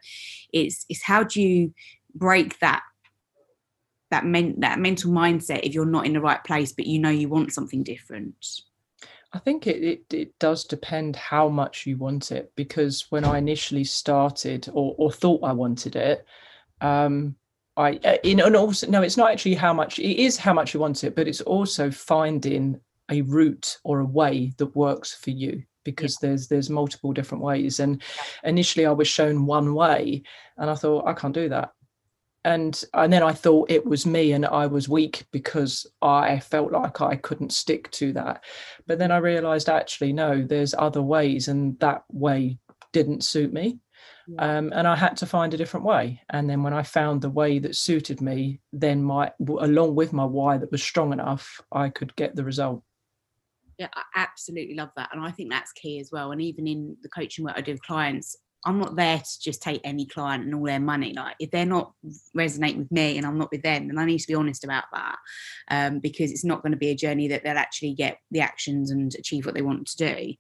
it's, 0.53 0.87
it's 0.89 1.03
how 1.03 1.25
do 1.25 1.43
you 1.43 1.75
break 2.15 2.59
that 2.61 2.83
that 4.11 4.25
men- 4.25 4.59
that 4.61 4.79
mental 4.79 5.11
mindset 5.11 5.61
if 5.63 5.75
you're 5.75 5.87
not 5.87 6.07
in 6.07 6.13
the 6.13 6.21
right 6.21 6.43
place 6.45 6.73
but 6.73 6.87
you 6.87 6.99
know 6.99 7.11
you 7.11 7.29
want 7.29 7.53
something 7.53 7.83
different 7.83 8.63
I 9.33 9.39
think 9.39 9.67
it, 9.67 9.83
it, 9.83 10.13
it 10.13 10.39
does 10.39 10.65
depend 10.65 11.15
how 11.15 11.49
much 11.49 11.87
you 11.87 11.97
want 11.97 12.33
it 12.33 12.53
because 12.57 13.07
when 13.11 13.25
I 13.25 13.39
initially 13.39 13.85
started 13.85 14.69
or, 14.73 14.95
or 14.99 15.13
thought 15.13 15.45
I 15.45 15.53
wanted 15.53 15.95
it, 15.95 16.27
um, 16.81 17.37
I 17.77 18.01
uh, 18.05 18.17
you 18.25 18.35
know 18.35 18.47
and 18.47 18.57
also 18.57 18.89
no, 18.89 19.03
it's 19.03 19.17
not 19.17 19.31
actually 19.31 19.55
how 19.55 19.73
much 19.73 20.01
it 20.01 20.21
is 20.21 20.37
how 20.37 20.53
much 20.53 20.75
you 20.75 20.81
want 20.81 21.05
it, 21.05 21.15
but 21.15 21.29
it's 21.29 21.43
also 21.43 21.93
finding 21.93 22.81
a 23.09 23.23
route 23.23 23.79
or 23.85 24.01
a 24.01 24.05
way 24.05 24.53
that 24.59 24.75
works 24.75 25.15
for 25.15 25.31
you 25.31 25.63
because 25.85 26.19
yeah. 26.21 26.31
there's 26.31 26.49
there's 26.49 26.69
multiple 26.69 27.13
different 27.13 27.45
ways. 27.45 27.79
And 27.79 28.03
initially 28.43 28.87
I 28.87 28.91
was 28.91 29.07
shown 29.07 29.47
one 29.47 29.75
way 29.75 30.25
and 30.57 30.69
I 30.69 30.75
thought 30.75 31.07
I 31.07 31.13
can't 31.13 31.35
do 31.35 31.49
that 31.51 31.71
and 32.45 32.83
and 32.95 33.13
then 33.13 33.23
I 33.23 33.33
thought 33.33 33.71
it 33.71 33.85
was 33.85 34.07
me 34.07 34.33
and 34.33 34.47
I 34.47 34.67
was 34.67 34.89
weak 34.89 35.25
because 35.31 35.87
I 36.01 36.41
felt 36.41 36.73
like 36.73 37.01
I 37.01 37.17
couldn't 37.17 37.53
stick 37.53 37.91
to 37.93 38.13
that. 38.15 38.45
But 38.87 38.99
then 38.99 39.11
I 39.11 39.19
realized 39.19 39.69
actually 39.69 40.13
no, 40.13 40.43
there's 40.43 40.75
other 40.77 41.03
ways, 41.03 41.49
and 41.49 41.79
that 41.81 42.05
way 42.11 42.59
didn't 42.93 43.25
suit 43.25 43.53
me. 43.53 43.79
Yeah. 44.27 44.59
Um, 44.59 44.73
and 44.75 44.87
I 44.87 44.97
had 44.97 45.17
to 45.19 45.27
find 45.27 45.53
a 45.53 45.57
different 45.57 45.85
way. 45.87 46.23
And 46.31 46.49
then 46.49 46.63
when 46.63 46.73
I 46.73 46.83
found 46.83 47.21
the 47.21 47.31
way 47.31 47.59
that 47.59 47.77
suited 47.77 48.21
me, 48.21 48.61
then 48.73 49.03
my 49.03 49.33
along 49.47 49.95
with 49.95 50.13
my 50.13 50.25
why 50.25 50.57
that 50.57 50.73
was 50.73 50.83
strong 50.83 51.13
enough, 51.13 51.61
I 51.73 51.91
could 51.91 52.17
get 52.17 52.37
the 52.37 52.45
result. 52.45 52.83
Yeah, 53.79 53.89
I 53.95 54.03
absolutely 54.15 54.75
love 54.75 54.91
that, 54.97 55.11
and 55.13 55.23
I 55.23 55.31
think 55.31 55.51
that's 55.51 55.73
key 55.73 56.01
as 56.01 56.11
well. 56.11 56.33
And 56.33 56.41
even 56.41 56.67
in 56.67 56.97
the 57.03 57.09
coaching 57.09 57.45
work 57.45 57.55
I 57.57 57.61
do 57.61 57.73
with 57.73 57.83
clients, 57.83 58.37
I'm 58.65 58.79
not 58.79 58.97
there 58.97 59.19
to 59.19 59.41
just 59.41 59.63
take 59.63 59.81
any 59.85 60.07
client 60.07 60.45
and 60.45 60.55
all 60.55 60.65
their 60.65 60.81
money. 60.81 61.15
Like 61.15 61.37
if 61.41 61.51
they're 61.51 61.65
not 61.65 61.93
resonate 62.37 62.77
with 62.77 62.93
me 62.93 63.17
and 63.17 63.27
I'm 63.27 63.39
not 63.39 63.51
with 63.51 63.63
them, 63.63 63.89
then 63.89 63.99
I 63.99 64.05
need 64.05 64.19
to 64.19 64.27
be 64.27 64.35
honest 64.35 64.65
about 64.65 64.85
that 64.93 65.17
um, 65.71 66.01
because 66.01 66.31
it's 66.31 66.45
not 66.45 66.63
going 66.63 66.73
to 66.73 66.79
be 66.79 66.91
a 66.91 66.95
journey 66.95 67.29
that 67.29 67.43
they'll 67.43 67.57
actually 67.57 67.95
get 67.95 68.19
the 68.31 68.41
actions 68.41 68.91
and 68.91 69.15
achieve 69.15 69.47
what 69.47 69.55
they 69.55 69.63
want 69.63 69.87
to 69.89 69.97
do. 69.97 70.35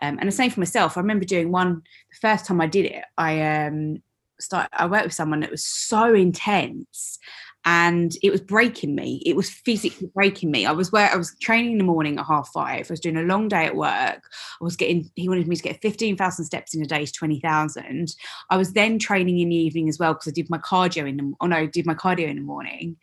Um, 0.00 0.18
and 0.20 0.28
the 0.28 0.32
same 0.32 0.50
for 0.50 0.60
myself. 0.60 0.96
I 0.96 1.00
remember 1.00 1.24
doing 1.24 1.50
one 1.50 1.82
the 2.10 2.18
first 2.20 2.46
time 2.46 2.60
I 2.60 2.66
did 2.66 2.86
it. 2.86 3.04
I 3.18 3.66
um, 3.66 4.02
started. 4.38 4.68
I 4.72 4.86
worked 4.86 5.04
with 5.04 5.14
someone 5.14 5.40
that 5.40 5.50
was 5.50 5.66
so 5.66 6.14
intense, 6.14 7.18
and 7.64 8.16
it 8.22 8.30
was 8.30 8.40
breaking 8.40 8.94
me. 8.94 9.22
It 9.24 9.36
was 9.36 9.48
physically 9.48 10.10
breaking 10.14 10.50
me. 10.50 10.66
I 10.66 10.72
was 10.72 10.92
where 10.92 11.10
I 11.10 11.16
was 11.16 11.34
training 11.40 11.72
in 11.72 11.78
the 11.78 11.84
morning 11.84 12.18
at 12.18 12.26
half 12.26 12.50
five. 12.52 12.86
I 12.90 12.92
was 12.92 13.00
doing 13.00 13.16
a 13.16 13.22
long 13.22 13.48
day 13.48 13.64
at 13.64 13.76
work. 13.76 14.22
I 14.60 14.64
was 14.64 14.76
getting. 14.76 15.10
He 15.14 15.28
wanted 15.28 15.48
me 15.48 15.56
to 15.56 15.62
get 15.62 15.80
fifteen 15.80 16.16
thousand 16.16 16.44
steps 16.44 16.74
in 16.74 16.82
a 16.82 16.86
day 16.86 17.06
to 17.06 17.12
twenty 17.12 17.40
thousand. 17.40 18.14
I 18.50 18.56
was 18.56 18.72
then 18.72 18.98
training 18.98 19.38
in 19.38 19.48
the 19.48 19.56
evening 19.56 19.88
as 19.88 19.98
well 19.98 20.14
because 20.14 20.28
I 20.28 20.32
did 20.32 20.50
my 20.50 20.58
cardio 20.58 21.08
in 21.08 21.16
the. 21.16 21.32
Oh 21.40 21.46
no, 21.46 21.56
I 21.56 21.66
did 21.66 21.86
my 21.86 21.94
cardio 21.94 22.28
in 22.28 22.36
the 22.36 22.42
morning, 22.42 22.96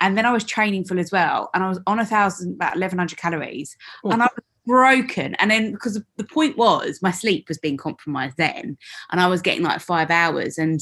and 0.00 0.18
then 0.18 0.26
I 0.26 0.32
was 0.32 0.44
training 0.44 0.84
full 0.84 0.98
as 0.98 1.10
well. 1.10 1.50
And 1.54 1.64
I 1.64 1.68
was 1.68 1.80
on 1.86 1.98
a 1.98 2.06
thousand 2.06 2.54
about 2.54 2.76
eleven 2.76 2.98
hundred 2.98 3.18
calories, 3.18 3.76
Ooh. 4.06 4.10
and 4.10 4.22
I 4.22 4.26
was 4.26 4.44
broken. 4.66 5.34
And 5.36 5.50
then 5.50 5.72
because 5.72 6.00
the 6.16 6.24
point 6.24 6.56
was 6.56 7.00
my 7.02 7.10
sleep 7.10 7.48
was 7.48 7.58
being 7.58 7.76
compromised 7.76 8.36
then, 8.36 8.76
and 9.10 9.20
I 9.20 9.26
was 9.26 9.42
getting 9.42 9.62
like 9.62 9.80
five 9.80 10.10
hours, 10.10 10.58
and 10.58 10.80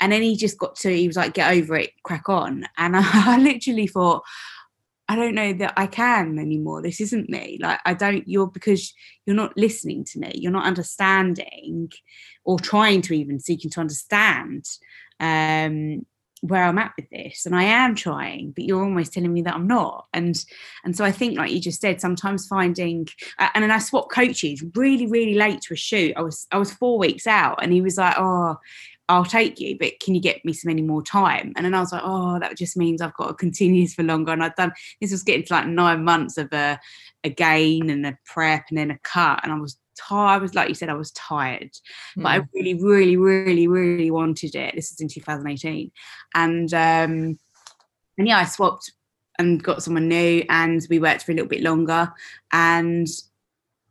and 0.00 0.12
then 0.12 0.22
he 0.22 0.36
just 0.36 0.58
got 0.58 0.76
to 0.76 0.94
he 0.94 1.06
was 1.06 1.16
like, 1.16 1.34
get 1.34 1.52
over 1.52 1.76
it, 1.76 1.90
crack 2.02 2.28
on. 2.28 2.66
And 2.76 2.96
I, 2.96 3.02
I 3.36 3.38
literally 3.38 3.86
thought, 3.86 4.22
I 5.08 5.16
don't 5.16 5.34
know 5.34 5.52
that 5.54 5.74
I 5.76 5.86
can 5.86 6.38
anymore. 6.38 6.82
This 6.82 7.00
isn't 7.00 7.28
me. 7.28 7.58
Like 7.60 7.80
I 7.84 7.94
don't. 7.94 8.28
You're 8.28 8.46
because 8.46 8.94
you're 9.26 9.36
not 9.36 9.56
listening 9.56 10.04
to 10.04 10.20
me. 10.20 10.32
You're 10.34 10.52
not 10.52 10.66
understanding, 10.66 11.90
or 12.44 12.58
trying 12.58 13.02
to 13.02 13.14
even 13.14 13.40
seeking 13.40 13.70
to 13.72 13.80
understand. 13.80 14.66
Um, 15.18 16.06
where 16.42 16.64
I'm 16.64 16.78
at 16.78 16.92
with 16.96 17.10
this 17.10 17.44
and 17.44 17.54
I 17.54 17.64
am 17.64 17.94
trying 17.94 18.52
but 18.52 18.64
you're 18.64 18.82
almost 18.82 19.12
telling 19.12 19.32
me 19.32 19.42
that 19.42 19.54
I'm 19.54 19.66
not 19.66 20.06
and 20.14 20.42
and 20.84 20.96
so 20.96 21.04
I 21.04 21.12
think 21.12 21.36
like 21.36 21.50
you 21.50 21.60
just 21.60 21.80
said 21.80 22.00
sometimes 22.00 22.46
finding 22.46 23.06
uh, 23.38 23.48
and 23.54 23.62
then 23.62 23.70
I 23.70 23.78
swapped 23.78 24.10
coaches 24.10 24.64
really 24.74 25.06
really 25.06 25.34
late 25.34 25.60
to 25.62 25.74
a 25.74 25.76
shoot 25.76 26.14
I 26.16 26.22
was 26.22 26.46
I 26.50 26.58
was 26.58 26.72
4 26.72 26.98
weeks 26.98 27.26
out 27.26 27.62
and 27.62 27.72
he 27.72 27.82
was 27.82 27.98
like 27.98 28.14
oh 28.18 28.56
I'll 29.10 29.24
take 29.24 29.58
you, 29.58 29.76
but 29.76 29.98
can 29.98 30.14
you 30.14 30.20
get 30.20 30.44
me 30.44 30.52
some 30.52 30.70
any 30.70 30.82
more 30.82 31.02
time? 31.02 31.52
And 31.56 31.66
then 31.66 31.74
I 31.74 31.80
was 31.80 31.90
like, 31.90 32.02
oh, 32.04 32.38
that 32.38 32.56
just 32.56 32.76
means 32.76 33.02
I've 33.02 33.14
got 33.14 33.26
to 33.26 33.34
continue 33.34 33.88
for 33.88 34.04
longer. 34.04 34.30
And 34.30 34.42
I've 34.42 34.54
done 34.54 34.72
this 35.00 35.10
was 35.10 35.24
getting 35.24 35.44
to 35.46 35.52
like 35.52 35.66
nine 35.66 36.04
months 36.04 36.38
of 36.38 36.52
a, 36.52 36.78
a 37.24 37.28
gain 37.28 37.90
and 37.90 38.06
a 38.06 38.16
prep 38.24 38.66
and 38.68 38.78
then 38.78 38.92
a 38.92 38.98
cut. 38.98 39.40
And 39.42 39.52
I 39.52 39.56
was 39.56 39.76
tired. 40.08 40.34
I 40.34 40.38
was 40.38 40.54
like 40.54 40.68
you 40.68 40.74
said, 40.74 40.88
I 40.88 40.94
was 40.94 41.12
tired, 41.12 41.72
mm. 42.16 42.22
but 42.22 42.26
I 42.26 42.40
mm. 42.40 42.48
really, 42.54 42.74
really, 42.74 43.16
really, 43.16 43.68
really 43.68 44.10
wanted 44.10 44.54
it. 44.54 44.74
This 44.74 44.92
is 44.92 45.00
in 45.00 45.08
2018, 45.08 45.90
and 46.34 46.74
um, 46.74 47.38
and 48.18 48.28
yeah, 48.28 48.38
I 48.38 48.44
swapped 48.44 48.92
and 49.38 49.62
got 49.62 49.82
someone 49.82 50.08
new, 50.08 50.44
and 50.48 50.86
we 50.90 50.98
worked 50.98 51.22
for 51.22 51.32
a 51.32 51.34
little 51.34 51.48
bit 51.48 51.62
longer, 51.62 52.12
and 52.52 53.06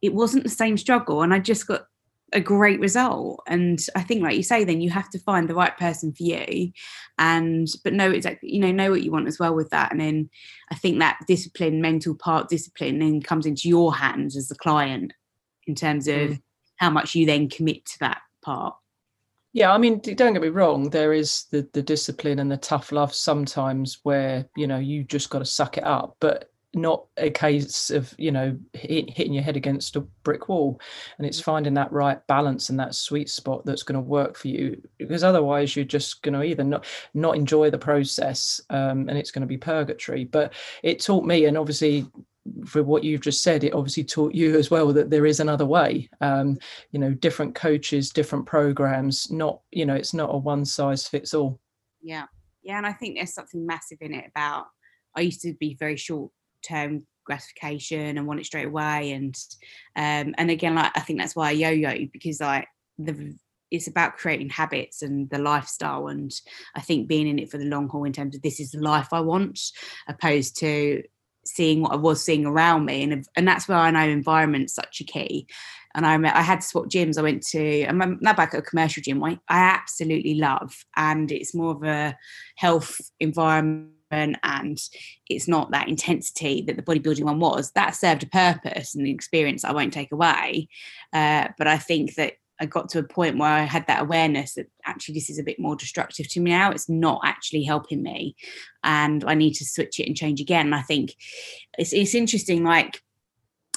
it 0.02 0.14
wasn't 0.14 0.44
the 0.44 0.50
same 0.50 0.78
struggle, 0.78 1.22
and 1.22 1.34
I 1.34 1.40
just 1.40 1.68
got 1.68 1.86
a 2.34 2.40
great 2.40 2.80
result 2.80 3.42
and 3.48 3.80
i 3.96 4.02
think 4.02 4.22
like 4.22 4.36
you 4.36 4.44
say 4.44 4.64
then 4.64 4.82
you 4.82 4.90
have 4.90 5.10
to 5.10 5.20
find 5.20 5.48
the 5.48 5.56
right 5.56 5.78
person 5.78 6.14
for 6.14 6.24
you 6.24 6.72
and 7.18 7.68
but 7.84 7.94
know 7.94 8.10
exactly 8.12 8.54
you 8.54 8.60
know 8.60 8.72
know 8.72 8.92
what 8.92 9.02
you 9.02 9.12
want 9.12 9.28
as 9.28 9.40
well 9.40 9.56
with 9.56 9.70
that 9.70 9.92
and 9.92 10.00
then 10.00 10.30
i 10.72 10.76
think 10.76 11.00
that 11.00 11.20
discipline 11.28 11.82
mental 11.82 12.16
part 12.16 12.50
discipline 12.50 13.00
then 13.00 13.22
comes 13.22 13.46
into 13.46 13.68
your 13.68 13.96
hands 13.96 14.36
as 14.36 14.48
the 14.48 14.56
client 14.56 15.14
in 15.70 15.76
terms 15.76 16.08
of 16.08 16.32
mm. 16.32 16.42
how 16.78 16.90
much 16.90 17.16
you 17.16 17.26
then 17.26 17.48
commit 17.48 17.86
to 17.86 18.00
that 18.00 18.22
part. 18.42 18.76
Yeah, 19.54 19.72
I 19.72 19.78
mean, 19.78 20.00
don't 20.00 20.34
get 20.34 20.42
me 20.42 20.50
wrong. 20.50 20.90
There 20.90 21.14
is 21.14 21.46
the 21.52 21.68
the 21.74 21.82
discipline 21.82 22.40
and 22.40 22.52
the 22.52 22.58
tough 22.58 22.92
love 22.92 23.14
sometimes 23.14 24.00
where 24.04 24.46
you 24.56 24.68
know 24.68 24.78
you 24.78 25.04
just 25.04 25.30
got 25.30 25.40
to 25.40 25.46
suck 25.46 25.78
it 25.78 25.84
up, 25.84 26.18
but 26.20 26.52
not 26.76 27.06
a 27.18 27.32
case 27.32 27.90
of 27.90 28.14
you 28.20 28.32
know 28.32 28.56
hit, 28.74 29.10
hitting 29.10 29.34
your 29.34 29.42
head 29.42 29.58
against 29.58 29.96
a 29.96 30.02
brick 30.02 30.50
wall. 30.50 30.80
And 31.18 31.26
it's 31.26 31.42
mm. 31.42 31.46
finding 31.46 31.74
that 31.76 31.92
right 31.92 32.26
balance 32.28 32.70
and 32.70 32.80
that 32.80 32.94
sweet 32.94 33.28
spot 33.28 33.66
that's 33.66 33.82
going 33.82 33.96
to 33.96 34.08
work 34.08 34.38
for 34.38 34.50
you. 34.50 34.80
Because 35.00 35.24
otherwise, 35.24 35.76
you're 35.76 35.86
just 35.86 36.22
going 36.22 36.36
to 36.36 36.44
either 36.44 36.64
not 36.64 36.86
not 37.16 37.36
enjoy 37.36 37.72
the 37.72 37.78
process, 37.80 38.62
um, 38.70 39.10
and 39.10 39.18
it's 39.18 39.32
going 39.32 39.42
to 39.42 39.48
be 39.48 39.58
purgatory. 39.58 40.26
But 40.26 40.54
it 40.84 41.02
taught 41.02 41.26
me, 41.26 41.46
and 41.46 41.58
obviously 41.58 42.06
for 42.66 42.84
what 42.84 43.04
you've 43.04 43.22
just 43.22 43.44
said, 43.44 43.64
it 43.64 43.74
obviously 43.74 44.04
taught 44.04 44.34
you 44.34 44.58
as 44.58 44.72
well 44.72 44.92
that 44.94 45.10
there 45.10 45.26
is 45.26 45.40
another 45.40 45.66
way. 45.66 46.10
Um, 46.22 46.58
you 46.92 47.00
know, 47.00 47.14
different 47.14 47.56
coaches, 47.56 48.10
different 48.10 48.46
programs. 48.46 49.30
Not, 49.32 49.62
you 49.72 49.86
know, 49.86 49.96
it's 49.96 50.14
not 50.14 50.34
a 50.34 50.38
one 50.38 50.66
size 50.66 51.08
fits 51.08 51.34
all. 51.34 51.60
Yeah, 52.02 52.26
yeah, 52.64 52.78
and 52.78 52.88
I 52.88 52.94
think 52.94 53.16
there's 53.16 53.34
something 53.34 53.66
massive 53.66 54.00
in 54.02 54.14
it 54.14 54.26
about. 54.30 54.68
I 55.16 55.22
used 55.22 55.42
to 55.42 55.54
be 55.54 55.76
very 55.80 55.98
short 55.98 56.32
term 56.66 57.06
gratification 57.26 58.18
and 58.18 58.28
want 58.28 58.40
it 58.40 58.46
straight 58.46 58.68
away, 58.68 59.12
and 59.12 59.36
um, 59.96 60.34
and 60.38 60.50
again, 60.50 60.76
like 60.76 60.92
I 60.96 61.02
think 61.02 61.20
that's 61.20 61.36
why 61.36 61.50
I 61.50 61.52
yo-yo 61.52 62.08
because 62.12 62.40
like 62.40 62.68
the 62.98 63.36
it's 63.72 63.88
about 63.88 64.18
creating 64.18 64.50
habits 64.50 65.04
and 65.04 65.30
the 65.30 65.38
lifestyle 65.38 66.08
and 66.08 66.34
i 66.76 66.82
think 66.82 67.08
being 67.08 67.28
in 67.28 67.38
it 67.38 67.52
for 67.52 67.60
the 67.60 67.66
long 67.66 67.88
haul 67.88 68.04
in 68.04 68.12
terms 68.12 68.36
of 68.36 68.42
this 68.42 68.60
is 68.60 68.72
the 68.72 68.80
life 68.80 69.10
i 69.12 69.20
want 69.20 69.60
opposed 70.08 70.58
to 70.58 71.04
seeing 71.56 71.82
what 71.82 71.92
i 71.92 71.96
was 71.96 72.24
seeing 72.24 72.46
around 72.46 72.86
me 72.86 73.04
and 73.04 73.26
and 73.36 73.48
that's 73.48 73.68
where 73.68 73.78
i 73.78 73.92
know 73.92 74.08
environment's 74.08 74.74
such 74.74 75.02
a 75.02 75.04
key 75.04 75.48
and 75.96 76.06
I 76.06 76.14
I 76.38 76.42
had 76.42 76.62
to 76.62 76.68
swap 76.68 76.86
gyms. 76.86 77.18
I 77.18 77.24
went 77.24 77.46
to 77.48 77.86
I'm 77.86 78.20
now 78.22 78.34
back 78.34 78.54
at 78.54 78.60
a 78.60 78.64
commercial 78.64 79.02
gym. 79.02 79.24
I, 79.24 79.40
I 79.50 79.60
absolutely 79.60 80.36
love, 80.36 80.86
and 80.96 81.32
it's 81.32 81.56
more 81.56 81.72
of 81.72 81.84
a 81.84 82.16
health 82.56 83.00
environment 83.20 83.96
and 84.12 84.80
it's 85.30 85.48
not 85.48 85.72
that 85.72 85.88
intensity 85.88 86.62
that 86.64 86.76
the 86.76 86.84
bodybuilding 86.84 87.24
one 87.24 87.40
was. 87.40 87.72
That 87.72 87.96
served 87.96 88.24
a 88.24 88.28
purpose 88.28 88.96
and 88.96 89.06
the 89.06 89.12
experience 89.12 89.64
I 89.64 89.72
won't 89.72 89.94
take 89.94 90.12
away. 90.12 90.68
Uh, 91.14 91.50
but 91.58 91.68
I 91.68 91.78
think 91.78 92.16
that 92.16 92.34
I 92.60 92.66
got 92.66 92.90
to 92.90 93.00
a 93.00 93.04
point 93.04 93.38
where 93.38 93.50
I 93.50 93.62
had 93.62 93.88
that 93.88 94.02
awareness 94.02 94.56
that 94.56 94.68
actually 94.86 95.16
this 95.16 95.30
is 95.30 95.40
a 95.40 95.44
bit 95.44 95.60
more 95.60 95.76
destructive 95.76 96.28
to 96.30 96.40
me 96.40 96.52
now. 96.52 96.72
It's 96.72 96.90
not 96.90 97.22
actually 97.24 97.64
helping 97.64 98.04
me, 98.04 98.36
and 98.84 99.24
I 99.26 99.34
need 99.34 99.54
to 99.56 99.66
switch 99.66 100.00
it 100.00 100.08
and 100.08 100.16
change 100.16 100.42
again. 100.42 100.68
And 100.68 100.76
I 100.76 100.82
think 100.82 101.16
it's 101.78 101.94
it's 101.94 102.16
interesting, 102.16 102.64
like 102.64 103.02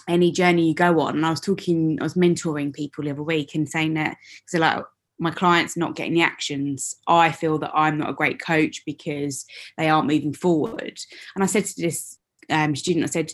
any 0.08 0.32
journey 0.32 0.68
you 0.68 0.74
go 0.74 1.00
on. 1.00 1.16
And 1.16 1.26
I 1.26 1.30
was 1.30 1.40
talking, 1.40 1.98
I 2.00 2.04
was 2.04 2.14
mentoring 2.14 2.74
people 2.74 3.04
the 3.04 3.10
other 3.10 3.22
week 3.22 3.54
and 3.54 3.68
saying 3.68 3.94
that 3.94 4.16
so 4.46 4.58
like 4.58 4.84
my 5.18 5.30
clients 5.30 5.76
not 5.76 5.94
getting 5.94 6.14
the 6.14 6.22
actions, 6.22 6.96
I 7.06 7.30
feel 7.30 7.58
that 7.58 7.70
I'm 7.74 7.98
not 7.98 8.10
a 8.10 8.14
great 8.14 8.40
coach 8.40 8.82
because 8.84 9.46
they 9.78 9.88
aren't 9.88 10.08
moving 10.08 10.32
forward. 10.32 10.98
And 11.34 11.44
I 11.44 11.46
said 11.46 11.64
to 11.64 11.80
this 11.80 12.18
um, 12.50 12.74
student, 12.74 13.04
I 13.04 13.08
said, 13.08 13.32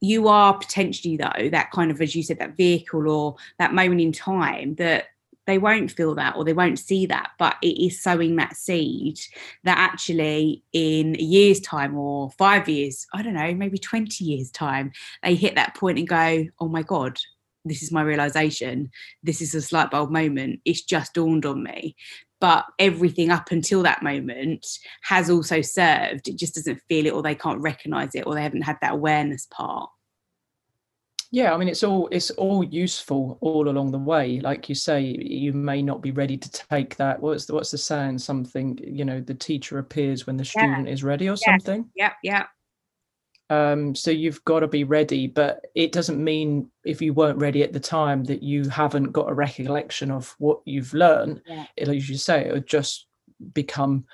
you 0.00 0.28
are 0.28 0.56
potentially 0.58 1.16
though 1.16 1.48
that 1.50 1.70
kind 1.70 1.90
of 1.90 2.00
as 2.00 2.14
you 2.14 2.22
said 2.22 2.38
that 2.38 2.56
vehicle 2.56 3.08
or 3.08 3.36
that 3.58 3.74
moment 3.74 4.00
in 4.00 4.12
time 4.12 4.74
that 4.76 5.06
they 5.46 5.58
won't 5.58 5.92
feel 5.92 6.14
that 6.16 6.36
or 6.36 6.44
they 6.44 6.52
won't 6.52 6.78
see 6.78 7.06
that 7.06 7.30
but 7.38 7.56
it 7.62 7.82
is 7.82 8.02
sowing 8.02 8.36
that 8.36 8.56
seed 8.56 9.18
that 9.64 9.78
actually 9.78 10.62
in 10.72 11.16
a 11.16 11.22
year's 11.22 11.60
time 11.60 11.96
or 11.96 12.30
five 12.32 12.68
years 12.68 13.06
i 13.14 13.22
don't 13.22 13.34
know 13.34 13.54
maybe 13.54 13.78
20 13.78 14.24
years 14.24 14.50
time 14.50 14.92
they 15.22 15.34
hit 15.34 15.54
that 15.54 15.74
point 15.74 15.98
and 15.98 16.08
go 16.08 16.44
oh 16.60 16.68
my 16.68 16.82
god 16.82 17.18
this 17.66 17.82
is 17.82 17.92
my 17.92 18.02
realization. 18.02 18.90
This 19.22 19.42
is 19.42 19.54
a 19.54 19.60
slight 19.60 19.90
bulb 19.90 20.10
moment. 20.10 20.60
It's 20.64 20.82
just 20.82 21.14
dawned 21.14 21.44
on 21.44 21.62
me 21.62 21.96
but 22.40 22.66
everything 22.78 23.30
up 23.30 23.50
until 23.50 23.82
that 23.82 24.02
moment 24.02 24.66
has 25.02 25.30
also 25.30 25.62
served. 25.62 26.28
It 26.28 26.36
just 26.36 26.54
doesn't 26.54 26.82
feel 26.88 27.06
it 27.06 27.12
or 27.12 27.22
they 27.22 27.34
can't 27.34 27.60
recognize 27.60 28.14
it 28.14 28.26
or 28.26 28.34
they 28.34 28.42
haven't 28.42 28.62
had 28.62 28.78
that 28.82 28.92
awareness 28.92 29.46
part. 29.50 29.90
Yeah 31.32 31.52
i 31.52 31.56
mean 31.56 31.68
it's 31.68 31.82
all 31.82 32.08
it's 32.12 32.30
all 32.30 32.62
useful 32.62 33.36
all 33.40 33.68
along 33.68 33.90
the 33.90 33.98
way. 33.98 34.40
Like 34.40 34.68
you 34.68 34.74
say 34.74 35.00
you 35.02 35.52
may 35.52 35.82
not 35.82 36.00
be 36.00 36.12
ready 36.12 36.36
to 36.36 36.50
take 36.50 36.96
that. 36.96 37.20
What's 37.20 37.46
the 37.46 37.54
what's 37.54 37.72
the 37.72 37.78
saying? 37.78 38.18
Something 38.18 38.78
you 38.82 39.04
know 39.04 39.20
the 39.20 39.34
teacher 39.34 39.78
appears 39.78 40.26
when 40.26 40.36
the 40.36 40.44
student 40.44 40.86
yeah. 40.86 40.92
is 40.92 41.02
ready 41.02 41.28
or 41.28 41.36
yeah. 41.44 41.56
something. 41.56 41.90
Yeah 41.96 42.12
yeah 42.22 42.46
um 43.50 43.94
so 43.94 44.10
you've 44.10 44.44
got 44.44 44.60
to 44.60 44.68
be 44.68 44.84
ready 44.84 45.26
but 45.26 45.66
it 45.74 45.92
doesn't 45.92 46.22
mean 46.22 46.68
if 46.84 47.00
you 47.00 47.12
weren't 47.12 47.38
ready 47.38 47.62
at 47.62 47.72
the 47.72 47.80
time 47.80 48.24
that 48.24 48.42
you 48.42 48.68
haven't 48.68 49.12
got 49.12 49.30
a 49.30 49.34
recollection 49.34 50.10
of 50.10 50.34
what 50.38 50.60
you've 50.64 50.92
learned. 50.94 51.40
Yeah. 51.46 51.66
it, 51.76 51.88
as 51.88 52.08
you 52.08 52.16
say 52.16 52.46
it'll 52.46 52.60
just 52.60 53.06
become 53.52 54.04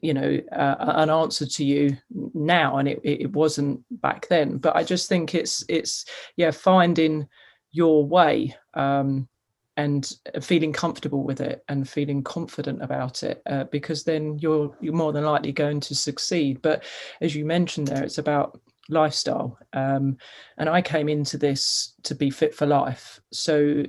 you 0.00 0.12
know 0.12 0.38
uh, 0.52 0.76
an 0.78 1.10
answer 1.10 1.46
to 1.46 1.64
you 1.64 1.96
now 2.34 2.76
and 2.76 2.88
it, 2.88 3.00
it 3.02 3.32
wasn't 3.32 3.82
back 4.02 4.28
then. 4.28 4.58
But 4.58 4.76
i 4.76 4.84
just 4.84 5.08
think 5.08 5.34
it's 5.34 5.64
it's 5.68 6.04
yeah 6.36 6.50
finding 6.50 7.28
your 7.72 8.06
way 8.06 8.56
um 8.74 9.28
and 9.76 10.14
feeling 10.40 10.72
comfortable 10.72 11.22
with 11.22 11.40
it 11.40 11.62
and 11.68 11.88
feeling 11.88 12.22
confident 12.22 12.82
about 12.82 13.22
it 13.22 13.42
uh, 13.46 13.64
because 13.64 14.04
then 14.04 14.38
you're 14.38 14.74
you're 14.80 14.94
more 14.94 15.12
than 15.12 15.24
likely 15.24 15.52
going 15.52 15.80
to 15.80 15.94
succeed. 15.94 16.62
But 16.62 16.84
as 17.20 17.34
you 17.34 17.44
mentioned 17.44 17.88
there 17.88 18.02
it's 18.02 18.18
about 18.18 18.60
lifestyle 18.88 19.58
um, 19.72 20.16
and 20.58 20.68
i 20.68 20.80
came 20.80 21.08
into 21.08 21.36
this 21.36 21.94
to 22.02 22.14
be 22.14 22.30
fit 22.30 22.54
for 22.54 22.66
life 22.66 23.20
so 23.32 23.82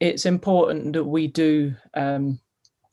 it's 0.00 0.26
important 0.26 0.94
that 0.94 1.04
we 1.04 1.28
do 1.28 1.74
um, 1.94 2.40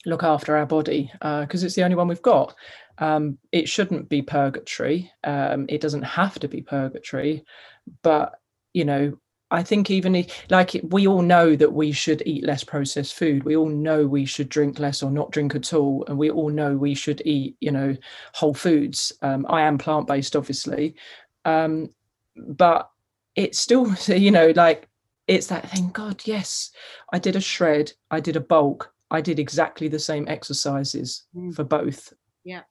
look 0.06 0.24
after 0.24 0.56
our 0.56 0.66
body 0.66 1.12
because 1.14 1.64
uh, 1.64 1.66
it's 1.66 1.76
the 1.76 1.84
only 1.84 1.96
one 1.96 2.08
we've 2.08 2.22
got. 2.22 2.56
Um, 3.00 3.38
it 3.52 3.68
shouldn't 3.68 4.10
be 4.10 4.22
purgatory. 4.22 5.12
Um, 5.24 5.66
it 5.70 5.82
doesn't 5.82 6.04
have 6.04 6.38
to 6.40 6.48
be 6.48 6.62
purgatory, 6.62 7.44
but 8.04 8.40
you 8.74 8.86
know, 8.86 9.18
I 9.52 9.64
think 9.64 9.90
even 9.90 10.14
if, 10.14 10.46
like 10.52 10.80
we 10.84 11.08
all 11.08 11.24
know 11.24 11.56
that 11.56 11.74
we 11.74 11.92
should 11.92 12.22
eat 12.28 12.46
less 12.46 12.64
processed 12.64 13.16
food. 13.16 13.44
We 13.44 13.56
all 13.56 13.70
know 13.70 14.06
we 14.06 14.26
should 14.26 14.50
drink 14.50 14.78
less 14.78 15.02
or 15.02 15.10
not 15.10 15.32
drink 15.32 15.56
at 15.56 15.74
all, 15.74 16.06
and 16.08 16.18
we 16.18 16.30
all 16.30 16.50
know 16.50 16.76
we 16.76 16.94
should 16.94 17.24
eat, 17.26 17.58
you 17.60 17.72
know, 17.72 17.98
whole 18.34 18.54
foods. 18.54 19.12
Um, 19.24 19.48
I 19.50 19.62
am 19.62 19.80
plant 19.80 20.06
based, 20.06 20.36
obviously, 20.36 20.96
um, 21.50 21.90
but 22.36 22.90
it's 23.36 23.60
still, 23.60 23.94
you 24.08 24.32
know, 24.32 24.52
like 24.56 24.88
it's 25.28 25.48
that 25.48 25.70
thing. 25.70 25.90
God, 25.92 26.22
yes, 26.26 26.72
I 27.14 27.20
did 27.20 27.36
a 27.36 27.42
shred, 27.42 27.94
I 28.12 28.20
did 28.20 28.36
a 28.36 28.42
bulk, 28.42 28.94
I 29.12 29.22
did 29.22 29.40
exactly 29.40 29.88
the 29.88 30.00
same 30.00 30.28
exercises 30.28 31.24
mm. 31.36 31.54
for 31.54 31.64
both. 31.64 32.14
Yeah. 32.44 32.62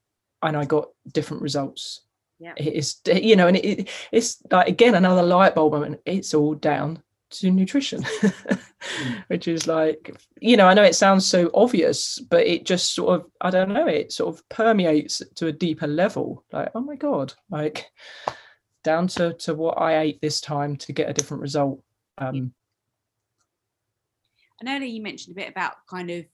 And 0.43 0.57
I 0.57 0.65
got 0.65 0.89
different 1.13 1.43
results. 1.43 2.03
Yeah. 2.39 2.55
It's 2.57 3.01
you 3.07 3.37
know, 3.37 3.49
and 3.49 3.57
it, 3.57 3.89
it's 4.13 4.39
like 4.51 4.69
again 4.69 4.95
another 4.95 5.23
light 5.23 5.55
bulb 5.55 5.73
moment. 5.73 6.01
It's 6.07 6.35
all 6.35 6.55
down 6.55 7.03
to 7.31 7.51
nutrition, 7.51 8.03
mm. 8.03 8.59
which 9.29 9.49
is 9.49 9.67
like, 9.67 10.17
you 10.41 10.57
know, 10.57 10.67
I 10.67 10.75
know 10.75 10.83
it 10.83 10.95
sounds 10.95 11.27
so 11.27 11.51
obvious, 11.55 12.19
but 12.19 12.47
it 12.47 12.65
just 12.65 12.95
sort 12.95 13.21
of, 13.21 13.31
I 13.41 13.51
don't 13.51 13.69
know, 13.69 13.87
it 13.87 14.13
sort 14.13 14.35
of 14.35 14.49
permeates 14.49 15.23
to 15.35 15.49
a 15.49 15.53
deeper 15.53 15.87
level. 15.87 16.45
Like, 16.53 16.71
oh 16.75 16.81
my 16.81 16.97
God, 16.97 17.35
like 17.51 17.87
down 18.89 19.07
to 19.07 19.35
to 19.35 19.55
what 19.55 19.79
I 19.79 20.01
ate 20.01 20.19
this 20.23 20.41
time 20.41 20.75
to 20.77 20.95
get 20.95 21.11
a 21.11 21.13
different 21.13 21.43
result. 21.43 21.83
Um, 22.17 22.55
and 24.61 24.69
earlier 24.69 24.89
you 24.89 25.03
mentioned 25.03 25.37
a 25.37 25.41
bit 25.41 25.51
about 25.51 25.75
kind 25.89 26.11
of, 26.11 26.25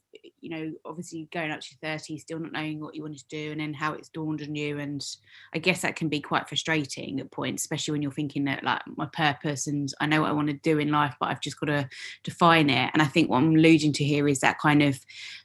you 0.41 0.49
know, 0.49 0.73
obviously 0.87 1.29
going 1.33 1.51
up 1.51 1.61
to 1.61 1.75
your 1.83 1.91
30s, 1.91 2.21
still 2.21 2.39
not 2.39 2.53
knowing 2.53 2.81
what 2.81 2.95
you 2.95 3.03
wanted 3.03 3.19
to 3.19 3.29
do, 3.29 3.51
and 3.51 3.61
then 3.61 3.75
how 3.75 3.93
it's 3.93 4.09
dawned 4.09 4.41
on 4.41 4.55
you. 4.55 4.79
And 4.79 5.05
I 5.53 5.59
guess 5.59 5.83
that 5.83 5.97
can 5.97 6.09
be 6.09 6.21
quite 6.21 6.49
frustrating 6.49 7.21
at 7.21 7.33
points, 7.33 7.65
especially 7.65 7.93
when 7.93 8.03
you're 8.03 8.13
thinking 8.13 8.45
that, 8.45 8.63
like, 8.63 8.83
my 8.97 9.07
purpose 9.13 9.67
and 9.67 9.93
I 10.01 10.07
know 10.07 10.23
what 10.23 10.31
I 10.31 10.35
want 10.35 10.47
to 10.47 10.55
do 10.55 10.79
in 10.79 10.93
life, 10.93 11.15
but 11.19 11.29
I've 11.29 11.41
just 11.41 11.59
got 11.59 11.67
to 11.67 11.89
define 12.23 12.71
it. 12.71 12.91
And 12.95 13.03
I 13.03 13.07
think 13.07 13.29
what 13.29 13.39
I'm 13.39 13.57
alluding 13.57 13.93
to 13.95 14.05
here 14.05 14.27
is 14.29 14.41
that 14.41 14.61
kind 14.61 14.83
of 14.83 14.99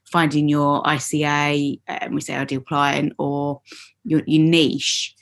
finding 0.06 0.48
your 0.48 0.84
ICA, 0.84 1.82
and 1.88 2.04
um, 2.04 2.14
we 2.14 2.22
say 2.22 2.36
ideal 2.36 2.62
client, 2.62 3.14
or 3.18 3.62
your, 4.06 4.22
your 4.28 4.44
niche. 4.44 5.16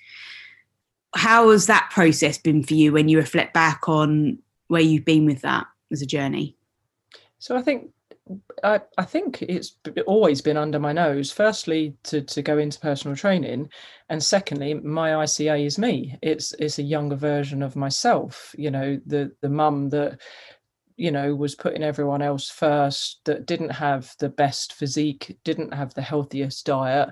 How 1.15 1.49
has 1.51 1.67
that 1.67 1.89
process 1.91 2.37
been 2.37 2.63
for 2.63 2.73
you 2.73 2.93
when 2.93 3.09
you 3.09 3.17
reflect 3.17 3.53
back 3.53 3.87
on 3.87 4.39
where 4.67 4.81
you've 4.81 5.05
been 5.05 5.25
with 5.25 5.41
that 5.41 5.65
as 5.91 6.01
a 6.01 6.05
journey? 6.05 6.57
So 7.39 7.55
I 7.55 7.61
think 7.61 7.91
I, 8.63 8.81
I 8.97 9.05
think 9.05 9.41
it's 9.41 9.77
always 10.05 10.41
been 10.41 10.57
under 10.57 10.79
my 10.79 10.91
nose. 10.91 11.31
Firstly, 11.31 11.95
to, 12.03 12.21
to 12.21 12.41
go 12.41 12.57
into 12.57 12.79
personal 12.79 13.15
training, 13.15 13.69
and 14.09 14.21
secondly, 14.21 14.73
my 14.73 15.11
ICA 15.11 15.65
is 15.65 15.77
me. 15.77 16.17
It's 16.21 16.53
it's 16.53 16.79
a 16.79 16.83
younger 16.83 17.15
version 17.15 17.61
of 17.61 17.75
myself. 17.75 18.53
You 18.57 18.71
know, 18.71 18.99
the 19.05 19.31
the 19.41 19.49
mum 19.49 19.89
that 19.89 20.19
you 20.97 21.11
know 21.11 21.33
was 21.35 21.55
putting 21.55 21.83
everyone 21.83 22.21
else 22.21 22.49
first, 22.49 23.21
that 23.25 23.45
didn't 23.45 23.69
have 23.69 24.13
the 24.19 24.29
best 24.29 24.73
physique, 24.73 25.37
didn't 25.43 25.73
have 25.73 25.93
the 25.93 26.01
healthiest 26.01 26.65
diet, 26.65 27.09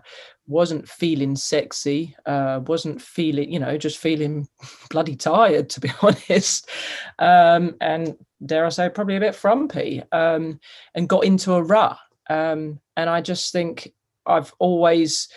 wasn't 0.47 0.89
feeling 0.89 1.35
sexy, 1.35 2.15
uh, 2.25 2.59
wasn't 2.65 3.01
feeling, 3.01 3.51
you 3.51 3.59
know, 3.59 3.77
just 3.77 3.99
feeling 3.99 4.47
bloody 4.89 5.15
tired, 5.15 5.69
to 5.69 5.79
be 5.79 5.91
honest. 6.01 6.69
Um, 7.19 7.75
and 7.79 8.15
dare 8.45 8.65
I 8.65 8.69
say, 8.69 8.89
probably 8.89 9.17
a 9.17 9.21
bit 9.21 9.35
frumpy, 9.35 10.03
um, 10.11 10.59
and 10.93 11.09
got 11.09 11.23
into 11.23 11.53
a 11.53 11.63
rut. 11.63 11.97
Um, 12.29 12.79
and 12.97 13.09
I 13.09 13.21
just 13.21 13.51
think 13.51 13.93
I've 14.25 14.53
always, 14.59 15.29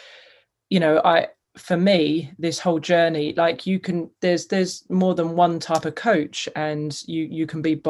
you 0.70 0.80
know, 0.80 1.00
I 1.04 1.28
for 1.58 1.76
me 1.76 2.32
this 2.38 2.58
whole 2.58 2.78
journey 2.78 3.34
like 3.36 3.66
you 3.66 3.78
can 3.78 4.08
there's 4.20 4.46
there's 4.46 4.84
more 4.88 5.14
than 5.14 5.34
one 5.34 5.58
type 5.58 5.84
of 5.84 5.94
coach 5.94 6.48
and 6.54 7.02
you 7.06 7.24
you 7.24 7.46
can 7.46 7.60
be 7.60 7.80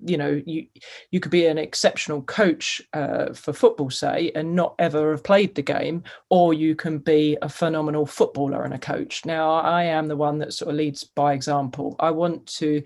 you 0.00 0.16
know 0.16 0.42
you 0.44 0.66
you 1.10 1.20
could 1.20 1.30
be 1.30 1.46
an 1.46 1.58
exceptional 1.58 2.22
coach 2.22 2.82
uh, 2.92 3.32
for 3.32 3.52
football 3.52 3.90
say 3.90 4.32
and 4.34 4.54
not 4.54 4.74
ever 4.78 5.12
have 5.12 5.22
played 5.22 5.54
the 5.54 5.62
game 5.62 6.02
or 6.30 6.52
you 6.52 6.74
can 6.74 6.98
be 6.98 7.38
a 7.42 7.48
phenomenal 7.48 8.06
footballer 8.06 8.64
and 8.64 8.74
a 8.74 8.78
coach. 8.78 9.24
Now 9.24 9.52
i 9.52 9.84
am 9.84 10.08
the 10.08 10.16
one 10.16 10.38
that 10.38 10.52
sort 10.52 10.70
of 10.70 10.76
leads 10.76 11.04
by 11.04 11.32
example. 11.32 11.96
I 12.00 12.10
want 12.10 12.46
to 12.58 12.82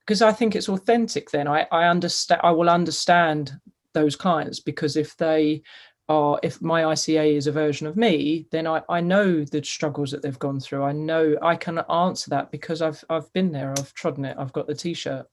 because 0.00 0.22
i 0.22 0.32
think 0.32 0.54
it's 0.54 0.68
authentic 0.68 1.30
then. 1.30 1.48
I 1.48 1.66
i 1.72 1.88
understand 1.88 2.40
i 2.44 2.50
will 2.50 2.70
understand 2.70 3.52
those 3.92 4.16
clients 4.16 4.60
because 4.60 4.96
if 4.96 5.16
they 5.16 5.62
are 6.08 6.38
if 6.42 6.60
my 6.60 6.82
ICA 6.82 7.34
is 7.34 7.46
a 7.46 7.52
version 7.52 7.86
of 7.86 7.96
me, 7.96 8.46
then 8.50 8.66
I, 8.66 8.82
I 8.88 9.00
know 9.00 9.44
the 9.44 9.62
struggles 9.62 10.10
that 10.10 10.22
they've 10.22 10.38
gone 10.38 10.60
through. 10.60 10.82
I 10.82 10.92
know 10.92 11.36
I 11.42 11.56
can 11.56 11.78
answer 11.90 12.30
that 12.30 12.50
because 12.50 12.82
I've 12.82 13.04
I've 13.08 13.32
been 13.32 13.52
there, 13.52 13.70
I've 13.70 13.94
trodden 13.94 14.24
it, 14.24 14.36
I've 14.38 14.52
got 14.52 14.66
the 14.66 14.74
t-shirt. 14.74 15.26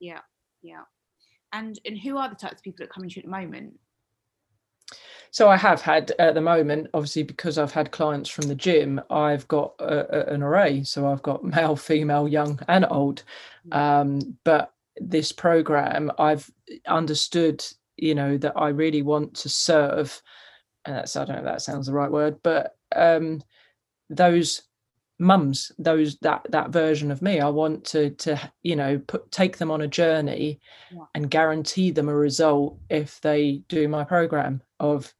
Yeah, 0.00 0.20
yeah. 0.62 0.82
and 1.52 1.78
and 1.84 1.98
who 1.98 2.16
are 2.16 2.28
the 2.28 2.36
types 2.36 2.58
of 2.58 2.62
people 2.62 2.84
that 2.84 2.90
come 2.90 3.04
into 3.04 3.16
you 3.16 3.20
at 3.20 3.26
the 3.26 3.30
moment 3.30 3.74
so 5.30 5.48
I 5.48 5.56
have 5.56 5.82
had 5.82 6.12
at 6.18 6.34
the 6.34 6.40
moment, 6.40 6.88
obviously, 6.94 7.22
because 7.22 7.58
I've 7.58 7.72
had 7.72 7.90
clients 7.90 8.30
from 8.30 8.48
the 8.48 8.54
gym, 8.54 9.00
I've 9.10 9.46
got 9.48 9.74
a, 9.78 10.30
a, 10.30 10.34
an 10.34 10.42
array. 10.42 10.84
So 10.84 11.06
I've 11.10 11.22
got 11.22 11.44
male, 11.56 11.76
female, 11.76 12.28
young, 12.28 12.58
and 12.68 12.86
old. 12.88 13.22
Mm. 13.68 13.76
Um, 13.76 14.38
but 14.44 14.72
this 14.96 15.32
program, 15.32 16.10
I've 16.18 16.50
understood, 16.86 17.64
you 17.98 18.14
know, 18.14 18.38
that 18.38 18.54
I 18.56 18.68
really 18.68 19.02
want 19.02 19.34
to 19.34 19.48
serve. 19.48 20.22
And 20.84 20.96
that's 20.96 21.16
I 21.16 21.24
don't 21.24 21.34
know 21.34 21.40
if 21.40 21.44
that 21.44 21.62
sounds 21.62 21.86
the 21.86 21.92
right 21.92 22.10
word, 22.10 22.38
but 22.42 22.76
um, 22.94 23.42
those 24.10 24.62
mums 25.18 25.72
those 25.78 26.16
that 26.18 26.46
that 26.50 26.70
version 26.70 27.10
of 27.10 27.22
me 27.22 27.40
i 27.40 27.48
want 27.48 27.84
to 27.84 28.10
to 28.10 28.38
you 28.62 28.76
know 28.76 29.00
put 29.08 29.30
take 29.32 29.56
them 29.58 29.70
on 29.70 29.80
a 29.80 29.88
journey 29.88 30.60
yeah. 30.92 31.02
and 31.14 31.30
guarantee 31.30 31.90
them 31.90 32.08
a 32.08 32.14
result 32.14 32.78
if 32.88 33.20
they 33.20 33.62
do 33.68 33.88
my 33.88 34.04
program 34.04 34.62
of 34.78 35.12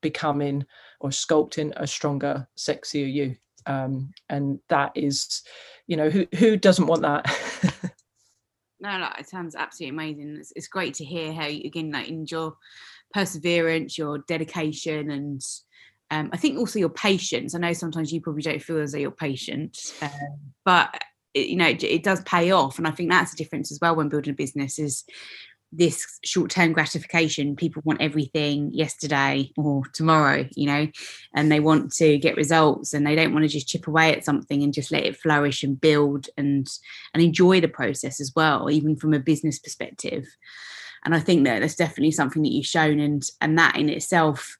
becoming 0.00 0.64
or 1.00 1.10
sculpting 1.10 1.72
a 1.76 1.86
stronger 1.86 2.46
sexier 2.56 3.10
you 3.10 3.36
um 3.66 4.12
and 4.28 4.58
that 4.68 4.90
is 4.96 5.42
you 5.86 5.96
know 5.96 6.10
who 6.10 6.26
who 6.36 6.56
doesn't 6.56 6.88
want 6.88 7.02
that 7.02 7.93
no 8.84 8.98
no 8.98 9.08
it 9.18 9.28
sounds 9.28 9.56
absolutely 9.56 9.96
amazing 9.96 10.36
it's, 10.38 10.52
it's 10.54 10.68
great 10.68 10.94
to 10.94 11.04
hear 11.04 11.32
how 11.32 11.46
you 11.46 11.62
again 11.64 11.90
like 11.90 12.08
in 12.08 12.24
your 12.28 12.56
perseverance 13.12 13.98
your 13.98 14.18
dedication 14.28 15.10
and 15.10 15.42
um, 16.10 16.30
I 16.32 16.36
think 16.36 16.58
also 16.58 16.78
your 16.78 16.90
patience. 16.90 17.54
I 17.54 17.58
know 17.58 17.72
sometimes 17.72 18.12
you 18.12 18.20
probably 18.20 18.42
don't 18.42 18.62
feel 18.62 18.78
as 18.78 18.92
though 18.92 18.98
you're 18.98 19.10
patient, 19.10 19.92
um, 20.02 20.10
but 20.64 20.94
it, 21.32 21.48
you 21.48 21.56
know 21.56 21.66
it, 21.66 21.82
it, 21.82 22.02
does 22.02 22.22
pay 22.22 22.50
off, 22.50 22.78
and 22.78 22.86
I 22.86 22.90
think 22.90 23.10
that's 23.10 23.32
a 23.32 23.36
difference 23.36 23.72
as 23.72 23.78
well 23.80 23.96
when 23.96 24.08
building 24.08 24.32
a 24.32 24.36
business. 24.36 24.78
Is 24.78 25.04
this 25.76 26.18
short-term 26.24 26.72
gratification? 26.72 27.56
People 27.56 27.82
want 27.84 28.00
everything 28.00 28.72
yesterday 28.72 29.50
or 29.56 29.82
tomorrow, 29.92 30.48
you 30.54 30.66
know, 30.66 30.88
and 31.34 31.50
they 31.50 31.60
want 31.60 31.92
to 31.94 32.18
get 32.18 32.36
results, 32.36 32.94
and 32.94 33.06
they 33.06 33.14
don't 33.14 33.32
want 33.32 33.44
to 33.44 33.48
just 33.48 33.68
chip 33.68 33.86
away 33.86 34.14
at 34.14 34.24
something 34.24 34.62
and 34.62 34.72
just 34.72 34.92
let 34.92 35.04
it 35.04 35.16
flourish 35.16 35.62
and 35.62 35.80
build 35.80 36.28
and 36.36 36.66
and 37.12 37.22
enjoy 37.22 37.60
the 37.60 37.68
process 37.68 38.20
as 38.20 38.32
well, 38.34 38.70
even 38.70 38.96
from 38.96 39.14
a 39.14 39.18
business 39.18 39.58
perspective. 39.58 40.26
And 41.04 41.14
I 41.14 41.20
think 41.20 41.44
that 41.44 41.60
that's 41.60 41.76
definitely 41.76 42.12
something 42.12 42.42
that 42.42 42.52
you've 42.52 42.66
shown, 42.66 43.00
and 43.00 43.22
and 43.40 43.58
that 43.58 43.76
in 43.76 43.88
itself 43.88 44.56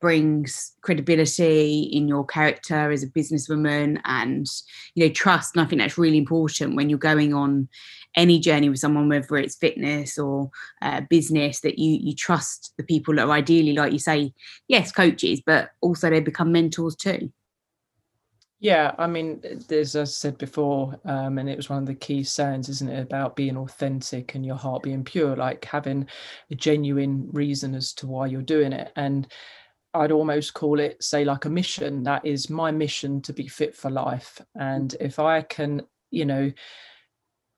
brings 0.00 0.72
credibility 0.82 1.82
in 1.82 2.06
your 2.06 2.24
character 2.24 2.90
as 2.90 3.02
a 3.02 3.08
businesswoman 3.08 4.00
and 4.04 4.46
you 4.94 5.06
know 5.06 5.12
trust 5.12 5.54
and 5.54 5.64
i 5.64 5.68
think 5.68 5.80
that's 5.80 5.98
really 5.98 6.18
important 6.18 6.76
when 6.76 6.90
you're 6.90 6.98
going 6.98 7.32
on 7.32 7.68
any 8.14 8.38
journey 8.38 8.68
with 8.68 8.78
someone 8.78 9.08
whether 9.08 9.36
it's 9.36 9.56
fitness 9.56 10.18
or 10.18 10.50
uh, 10.82 11.00
business 11.08 11.60
that 11.60 11.78
you 11.78 11.98
you 12.00 12.14
trust 12.14 12.74
the 12.76 12.84
people 12.84 13.14
that 13.14 13.26
are 13.26 13.32
ideally 13.32 13.72
like 13.72 13.92
you 13.92 13.98
say 13.98 14.32
yes 14.68 14.92
coaches 14.92 15.40
but 15.44 15.70
also 15.80 16.10
they 16.10 16.20
become 16.20 16.52
mentors 16.52 16.96
too 16.96 17.30
yeah, 18.58 18.94
I 18.98 19.06
mean, 19.06 19.42
there's 19.68 19.94
as 19.94 20.08
I 20.08 20.12
said 20.12 20.38
before, 20.38 20.98
um, 21.04 21.38
and 21.38 21.48
it 21.48 21.58
was 21.58 21.68
one 21.68 21.78
of 21.80 21.86
the 21.86 21.94
key 21.94 22.24
sayings, 22.24 22.70
isn't 22.70 22.88
it, 22.88 23.02
about 23.02 23.36
being 23.36 23.56
authentic 23.56 24.34
and 24.34 24.46
your 24.46 24.56
heart 24.56 24.82
being 24.82 25.04
pure, 25.04 25.36
like 25.36 25.64
having 25.66 26.06
a 26.50 26.54
genuine 26.54 27.28
reason 27.32 27.74
as 27.74 27.92
to 27.94 28.06
why 28.06 28.26
you're 28.26 28.40
doing 28.40 28.72
it. 28.72 28.92
And 28.96 29.28
I'd 30.00 30.12
almost 30.12 30.54
call 30.54 30.80
it, 30.80 31.02
say, 31.02 31.24
like 31.24 31.44
a 31.44 31.50
mission. 31.50 32.02
That 32.02 32.24
is 32.24 32.50
my 32.50 32.70
mission 32.70 33.20
to 33.22 33.32
be 33.32 33.48
fit 33.48 33.74
for 33.74 33.90
life. 33.90 34.40
And 34.54 34.94
if 35.00 35.18
I 35.18 35.42
can, 35.42 35.82
you 36.10 36.24
know, 36.24 36.52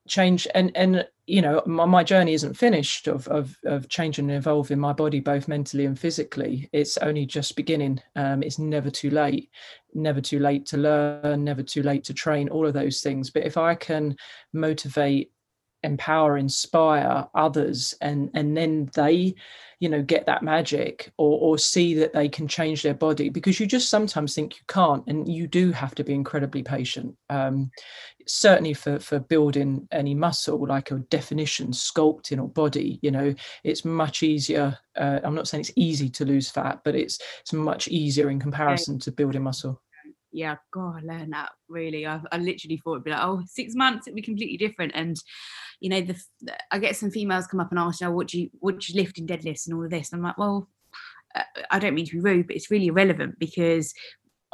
change 0.08 0.48
and 0.54 0.74
and 0.74 1.06
you 1.26 1.42
know 1.42 1.62
my, 1.66 1.84
my 1.84 2.02
journey 2.02 2.32
isn't 2.32 2.54
finished 2.54 3.06
of, 3.06 3.28
of 3.28 3.56
of 3.64 3.88
changing 3.88 4.30
and 4.30 4.38
evolving 4.38 4.78
my 4.78 4.92
body 4.92 5.20
both 5.20 5.46
mentally 5.46 5.84
and 5.84 5.98
physically 5.98 6.68
it's 6.72 6.96
only 6.98 7.26
just 7.26 7.56
beginning 7.56 8.00
um, 8.16 8.42
it's 8.42 8.58
never 8.58 8.90
too 8.90 9.10
late 9.10 9.50
never 9.94 10.20
too 10.20 10.38
late 10.38 10.66
to 10.66 10.78
learn 10.78 11.44
never 11.44 11.62
too 11.62 11.82
late 11.82 12.04
to 12.04 12.14
train 12.14 12.48
all 12.48 12.66
of 12.66 12.72
those 12.72 13.02
things 13.02 13.30
but 13.30 13.44
if 13.44 13.56
i 13.56 13.74
can 13.74 14.16
motivate 14.52 15.30
empower 15.82 16.36
inspire 16.36 17.26
others 17.34 17.94
and 18.00 18.30
and 18.34 18.56
then 18.56 18.90
they 18.94 19.34
you 19.80 19.88
know 19.88 20.02
get 20.02 20.26
that 20.26 20.42
magic 20.42 21.12
or 21.18 21.38
or 21.38 21.58
see 21.58 21.94
that 21.94 22.12
they 22.12 22.28
can 22.28 22.48
change 22.48 22.82
their 22.82 22.94
body 22.94 23.28
because 23.28 23.60
you 23.60 23.66
just 23.66 23.88
sometimes 23.88 24.34
think 24.34 24.56
you 24.56 24.62
can't 24.66 25.04
and 25.06 25.28
you 25.28 25.46
do 25.46 25.70
have 25.70 25.94
to 25.94 26.02
be 26.02 26.14
incredibly 26.14 26.62
patient. 26.62 27.16
Um, 27.30 27.70
certainly 28.26 28.74
for 28.74 28.98
for 28.98 29.18
building 29.18 29.88
any 29.92 30.14
muscle 30.14 30.66
like 30.66 30.90
a 30.90 30.98
definition 31.10 31.68
sculpting 31.68 32.40
or 32.40 32.48
body 32.48 32.98
you 33.00 33.10
know 33.10 33.34
it's 33.64 33.84
much 33.86 34.22
easier 34.22 34.76
uh, 34.96 35.18
i'm 35.24 35.34
not 35.34 35.48
saying 35.48 35.62
it's 35.62 35.72
easy 35.76 36.10
to 36.10 36.26
lose 36.26 36.50
fat 36.50 36.80
but 36.84 36.94
it's 36.94 37.18
it's 37.40 37.54
much 37.54 37.88
easier 37.88 38.28
in 38.28 38.38
comparison 38.38 38.98
to 38.98 39.10
building 39.10 39.42
muscle 39.42 39.80
yeah, 40.38 40.56
God, 40.72 41.02
I 41.02 41.14
learned 41.14 41.32
that 41.32 41.50
really. 41.68 42.06
I, 42.06 42.20
I 42.30 42.38
literally 42.38 42.80
thought 42.82 42.94
it'd 42.94 43.04
be 43.04 43.10
like, 43.10 43.22
oh, 43.22 43.42
six 43.46 43.74
months, 43.74 44.06
it'd 44.06 44.14
be 44.14 44.22
completely 44.22 44.56
different. 44.56 44.92
And 44.94 45.16
you 45.80 45.90
know, 45.90 46.00
the, 46.00 46.16
I 46.70 46.78
get 46.78 46.96
some 46.96 47.10
females 47.10 47.46
come 47.46 47.60
up 47.60 47.70
and 47.70 47.78
ask, 47.78 48.00
you 48.00 48.06
know, 48.06 48.12
what 48.12 48.28
do 48.28 48.40
you 48.40 48.50
what 48.60 48.78
do 48.78 48.92
you 48.92 49.00
lift 49.00 49.18
in 49.18 49.26
deadlifts 49.26 49.66
and 49.66 49.74
all 49.74 49.84
of 49.84 49.90
this? 49.90 50.12
And 50.12 50.20
I'm 50.20 50.24
like, 50.24 50.38
well, 50.38 50.68
uh, 51.34 51.42
I 51.70 51.80
don't 51.80 51.94
mean 51.94 52.06
to 52.06 52.12
be 52.12 52.20
rude, 52.20 52.46
but 52.46 52.56
it's 52.56 52.70
really 52.70 52.86
irrelevant 52.86 53.38
because 53.38 53.92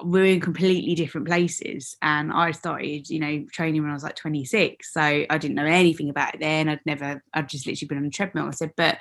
we're 0.02 0.24
in 0.24 0.40
completely 0.40 0.94
different 0.94 1.26
places. 1.26 1.96
And 2.00 2.32
I 2.32 2.50
started, 2.52 3.08
you 3.10 3.20
know, 3.20 3.44
training 3.52 3.82
when 3.82 3.90
I 3.90 3.94
was 3.94 4.02
like 4.02 4.16
26. 4.16 4.92
So 4.92 5.00
I 5.00 5.38
didn't 5.38 5.54
know 5.54 5.66
anything 5.66 6.08
about 6.08 6.34
it 6.34 6.40
then. 6.40 6.68
I'd 6.68 6.80
never, 6.84 7.22
I'd 7.32 7.48
just 7.48 7.66
literally 7.66 7.88
been 7.88 7.98
on 7.98 8.06
a 8.06 8.10
treadmill. 8.10 8.46
I 8.46 8.50
said, 8.50 8.72
but 8.76 8.98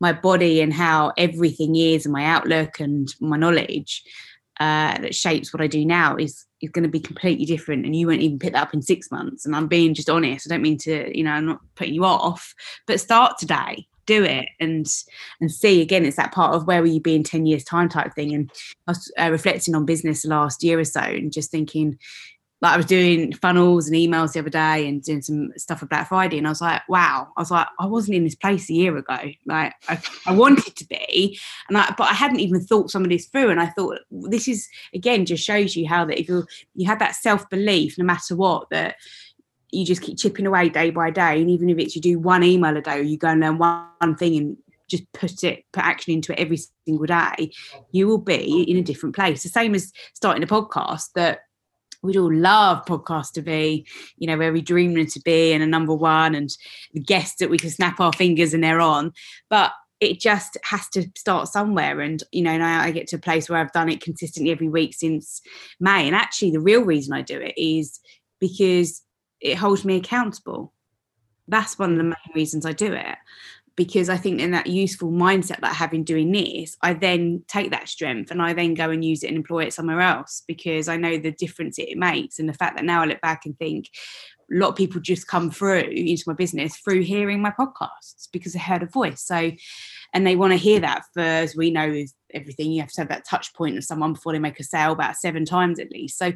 my 0.00 0.12
body 0.12 0.62
and 0.62 0.72
how 0.72 1.12
everything 1.18 1.76
is 1.76 2.06
and 2.06 2.12
my 2.12 2.24
outlook 2.24 2.80
and 2.80 3.12
my 3.20 3.36
knowledge 3.36 4.02
uh, 4.60 4.98
that 5.00 5.14
shapes 5.14 5.52
what 5.52 5.62
I 5.62 5.66
do 5.66 5.84
now 5.84 6.16
is 6.16 6.44
is 6.60 6.70
going 6.70 6.82
to 6.82 6.90
be 6.90 7.00
completely 7.00 7.46
different, 7.46 7.86
and 7.86 7.96
you 7.96 8.06
won't 8.06 8.20
even 8.20 8.38
pick 8.38 8.52
that 8.52 8.62
up 8.62 8.74
in 8.74 8.82
six 8.82 9.10
months. 9.10 9.46
And 9.46 9.56
I'm 9.56 9.66
being 9.66 9.94
just 9.94 10.10
honest. 10.10 10.46
I 10.46 10.54
don't 10.54 10.62
mean 10.62 10.76
to, 10.78 11.16
you 11.16 11.24
know, 11.24 11.32
I'm 11.32 11.46
not 11.46 11.60
putting 11.74 11.94
you 11.94 12.04
off, 12.04 12.54
but 12.86 13.00
start 13.00 13.38
today, 13.38 13.86
do 14.04 14.22
it, 14.22 14.46
and 14.60 14.86
and 15.40 15.50
see. 15.50 15.80
Again, 15.80 16.04
it's 16.04 16.18
that 16.18 16.32
part 16.32 16.54
of 16.54 16.66
where 16.66 16.82
will 16.82 16.90
you 16.90 17.00
be 17.00 17.14
in 17.14 17.24
ten 17.24 17.46
years 17.46 17.64
time 17.64 17.88
type 17.88 18.14
thing. 18.14 18.34
And 18.34 18.52
I 18.86 18.90
was 18.90 19.10
uh, 19.18 19.30
reflecting 19.30 19.74
on 19.74 19.86
business 19.86 20.26
last 20.26 20.62
year 20.62 20.78
or 20.78 20.84
so, 20.84 21.00
and 21.00 21.32
just 21.32 21.50
thinking, 21.50 21.98
like 22.62 22.74
I 22.74 22.76
was 22.76 22.86
doing 22.86 23.32
funnels 23.32 23.86
and 23.86 23.96
emails 23.96 24.32
the 24.32 24.40
other 24.40 24.50
day 24.50 24.86
and 24.86 25.02
doing 25.02 25.22
some 25.22 25.50
stuff 25.56 25.80
for 25.80 25.86
Black 25.86 26.08
Friday, 26.08 26.36
and 26.36 26.46
I 26.46 26.50
was 26.50 26.60
like, 26.60 26.82
wow, 26.88 27.28
I 27.36 27.40
was 27.40 27.50
like, 27.50 27.66
I 27.78 27.86
wasn't 27.86 28.16
in 28.16 28.24
this 28.24 28.34
place 28.34 28.68
a 28.68 28.74
year 28.74 28.96
ago. 28.96 29.18
Like 29.46 29.72
I, 29.88 29.98
I 30.26 30.32
wanted 30.32 30.76
to 30.76 30.86
be, 30.86 31.38
and 31.68 31.78
I, 31.78 31.94
but 31.96 32.10
I 32.10 32.14
hadn't 32.14 32.40
even 32.40 32.60
thought 32.60 32.90
some 32.90 33.02
of 33.02 33.08
this 33.08 33.26
through. 33.26 33.50
And 33.50 33.60
I 33.60 33.66
thought 33.66 34.00
this 34.10 34.46
is 34.46 34.68
again 34.94 35.24
just 35.24 35.44
shows 35.44 35.74
you 35.74 35.88
how 35.88 36.04
that 36.04 36.20
if 36.20 36.28
you 36.28 36.46
you 36.74 36.86
have 36.86 36.98
that 36.98 37.14
self 37.14 37.48
belief, 37.48 37.96
no 37.96 38.04
matter 38.04 38.36
what, 38.36 38.68
that 38.70 38.96
you 39.70 39.86
just 39.86 40.02
keep 40.02 40.18
chipping 40.18 40.46
away 40.46 40.68
day 40.68 40.90
by 40.90 41.10
day, 41.10 41.40
and 41.40 41.50
even 41.50 41.70
if 41.70 41.78
it's 41.78 41.96
you 41.96 42.02
do 42.02 42.18
one 42.18 42.42
email 42.42 42.76
a 42.76 42.82
day 42.82 42.98
or 42.98 43.02
you 43.02 43.16
go 43.16 43.28
and 43.28 43.40
learn 43.40 43.56
one 43.56 44.16
thing 44.16 44.36
and 44.36 44.56
just 44.86 45.10
put 45.12 45.44
it 45.44 45.64
put 45.72 45.84
action 45.84 46.12
into 46.12 46.32
it 46.32 46.40
every 46.40 46.58
single 46.84 47.06
day 47.06 47.52
you 47.92 48.08
will 48.08 48.18
be 48.18 48.62
in 48.62 48.76
a 48.76 48.82
different 48.82 49.14
place 49.14 49.44
the 49.44 49.48
same 49.48 49.72
as 49.72 49.92
starting 50.14 50.42
a 50.42 50.48
podcast 50.48 51.12
that 51.14 51.42
we'd 52.02 52.16
all 52.16 52.32
love 52.32 52.84
podcast 52.86 53.32
to 53.32 53.42
be, 53.42 53.86
you 54.16 54.26
know, 54.26 54.38
where 54.38 54.52
we 54.52 54.60
dream 54.60 54.94
them 54.94 55.06
to 55.06 55.20
be 55.20 55.52
and 55.52 55.62
a 55.62 55.66
number 55.66 55.94
one 55.94 56.34
and 56.34 56.50
the 56.92 57.00
guests 57.00 57.36
that 57.40 57.50
we 57.50 57.58
can 57.58 57.70
snap 57.70 58.00
our 58.00 58.12
fingers 58.12 58.54
and 58.54 58.64
they're 58.64 58.80
on. 58.80 59.12
But 59.48 59.72
it 60.00 60.18
just 60.18 60.56
has 60.64 60.88
to 60.88 61.06
start 61.16 61.48
somewhere. 61.48 62.00
And, 62.00 62.22
you 62.32 62.42
know, 62.42 62.56
now 62.56 62.80
I 62.80 62.90
get 62.90 63.06
to 63.08 63.16
a 63.16 63.20
place 63.20 63.48
where 63.48 63.58
I've 63.58 63.72
done 63.72 63.90
it 63.90 64.00
consistently 64.00 64.50
every 64.50 64.68
week 64.68 64.94
since 64.94 65.42
May. 65.78 66.06
And 66.06 66.16
actually, 66.16 66.52
the 66.52 66.60
real 66.60 66.82
reason 66.82 67.12
I 67.12 67.20
do 67.20 67.38
it 67.38 67.52
is 67.56 68.00
because 68.40 69.02
it 69.40 69.56
holds 69.56 69.84
me 69.84 69.96
accountable. 69.96 70.72
That's 71.48 71.78
one 71.78 71.92
of 71.92 71.98
the 71.98 72.04
main 72.04 72.14
reasons 72.34 72.64
I 72.64 72.72
do 72.72 72.92
it 72.92 73.16
because 73.80 74.10
I 74.10 74.18
think 74.18 74.42
in 74.42 74.50
that 74.50 74.66
useful 74.66 75.10
mindset 75.10 75.62
that 75.62 75.70
I 75.70 75.72
have 75.72 75.94
in 75.94 76.04
doing 76.04 76.32
this, 76.32 76.76
I 76.82 76.92
then 76.92 77.42
take 77.48 77.70
that 77.70 77.88
strength 77.88 78.30
and 78.30 78.42
I 78.42 78.52
then 78.52 78.74
go 78.74 78.90
and 78.90 79.02
use 79.02 79.22
it 79.22 79.28
and 79.28 79.38
employ 79.38 79.64
it 79.64 79.72
somewhere 79.72 80.02
else 80.02 80.42
because 80.46 80.86
I 80.86 80.98
know 80.98 81.16
the 81.16 81.30
difference 81.30 81.78
it 81.78 81.96
makes. 81.96 82.38
And 82.38 82.46
the 82.46 82.52
fact 82.52 82.76
that 82.76 82.84
now 82.84 83.00
I 83.00 83.06
look 83.06 83.22
back 83.22 83.46
and 83.46 83.58
think 83.58 83.88
a 84.52 84.58
lot 84.58 84.68
of 84.68 84.76
people 84.76 85.00
just 85.00 85.28
come 85.28 85.50
through 85.50 85.78
into 85.78 86.24
my 86.26 86.34
business 86.34 86.76
through 86.76 87.04
hearing 87.04 87.40
my 87.40 87.52
podcasts 87.58 88.28
because 88.30 88.52
they 88.52 88.58
heard 88.58 88.82
a 88.82 88.86
voice. 88.86 89.22
So 89.22 89.50
and 90.12 90.26
they 90.26 90.36
want 90.36 90.52
to 90.52 90.58
hear 90.58 90.80
that 90.80 91.04
for 91.14 91.22
as 91.22 91.56
we 91.56 91.70
know 91.70 91.88
is 91.88 92.12
everything 92.34 92.72
you 92.72 92.80
have 92.80 92.92
to 92.92 93.00
have 93.00 93.08
that 93.08 93.26
touch 93.28 93.52
point 93.54 93.76
of 93.76 93.84
someone 93.84 94.12
before 94.12 94.32
they 94.32 94.38
make 94.38 94.60
a 94.60 94.64
sale 94.64 94.92
about 94.92 95.16
seven 95.16 95.44
times 95.44 95.78
at 95.78 95.90
least. 95.90 96.18
So 96.18 96.32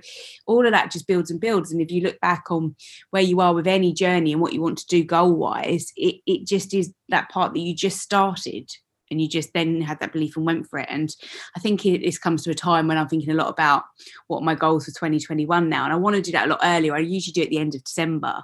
all 0.46 0.66
of 0.66 0.72
that 0.72 0.90
just 0.90 1.06
builds 1.06 1.30
and 1.30 1.40
builds. 1.40 1.72
And 1.72 1.80
if 1.80 1.90
you 1.90 2.02
look 2.02 2.20
back 2.20 2.50
on 2.50 2.76
where 3.10 3.22
you 3.22 3.40
are 3.40 3.54
with 3.54 3.66
any 3.66 3.92
journey 3.92 4.32
and 4.32 4.40
what 4.40 4.52
you 4.52 4.62
want 4.62 4.78
to 4.78 4.86
do 4.86 5.04
goal 5.04 5.34
wise 5.34 5.92
it, 5.96 6.16
it 6.26 6.46
just 6.46 6.74
is 6.74 6.92
that 7.08 7.28
part 7.28 7.54
that 7.54 7.60
you 7.60 7.74
just 7.74 8.00
started 8.00 8.70
and 9.10 9.20
you 9.20 9.28
just 9.28 9.52
then 9.52 9.80
had 9.80 10.00
that 10.00 10.12
belief 10.12 10.36
and 10.36 10.46
went 10.46 10.68
for 10.68 10.78
it. 10.78 10.86
And 10.88 11.14
i 11.56 11.60
think 11.60 11.84
it, 11.84 12.02
this 12.02 12.18
comes 12.18 12.42
to 12.44 12.50
a 12.50 12.54
time 12.54 12.88
when 12.88 12.96
i'm 12.96 13.08
thinking 13.08 13.30
a 13.30 13.34
lot 13.34 13.48
about 13.48 13.84
what 14.26 14.42
my 14.42 14.54
goals 14.54 14.86
for 14.86 14.92
2021 14.92 15.68
now. 15.68 15.84
And 15.84 15.92
i 15.92 15.96
want 15.96 16.16
to 16.16 16.22
do 16.22 16.32
that 16.32 16.46
a 16.46 16.50
lot 16.50 16.60
earlier. 16.62 16.94
I 16.94 17.00
usually 17.00 17.32
do 17.32 17.42
it 17.42 17.44
at 17.44 17.50
the 17.50 17.58
end 17.58 17.74
of 17.74 17.84
december 17.84 18.42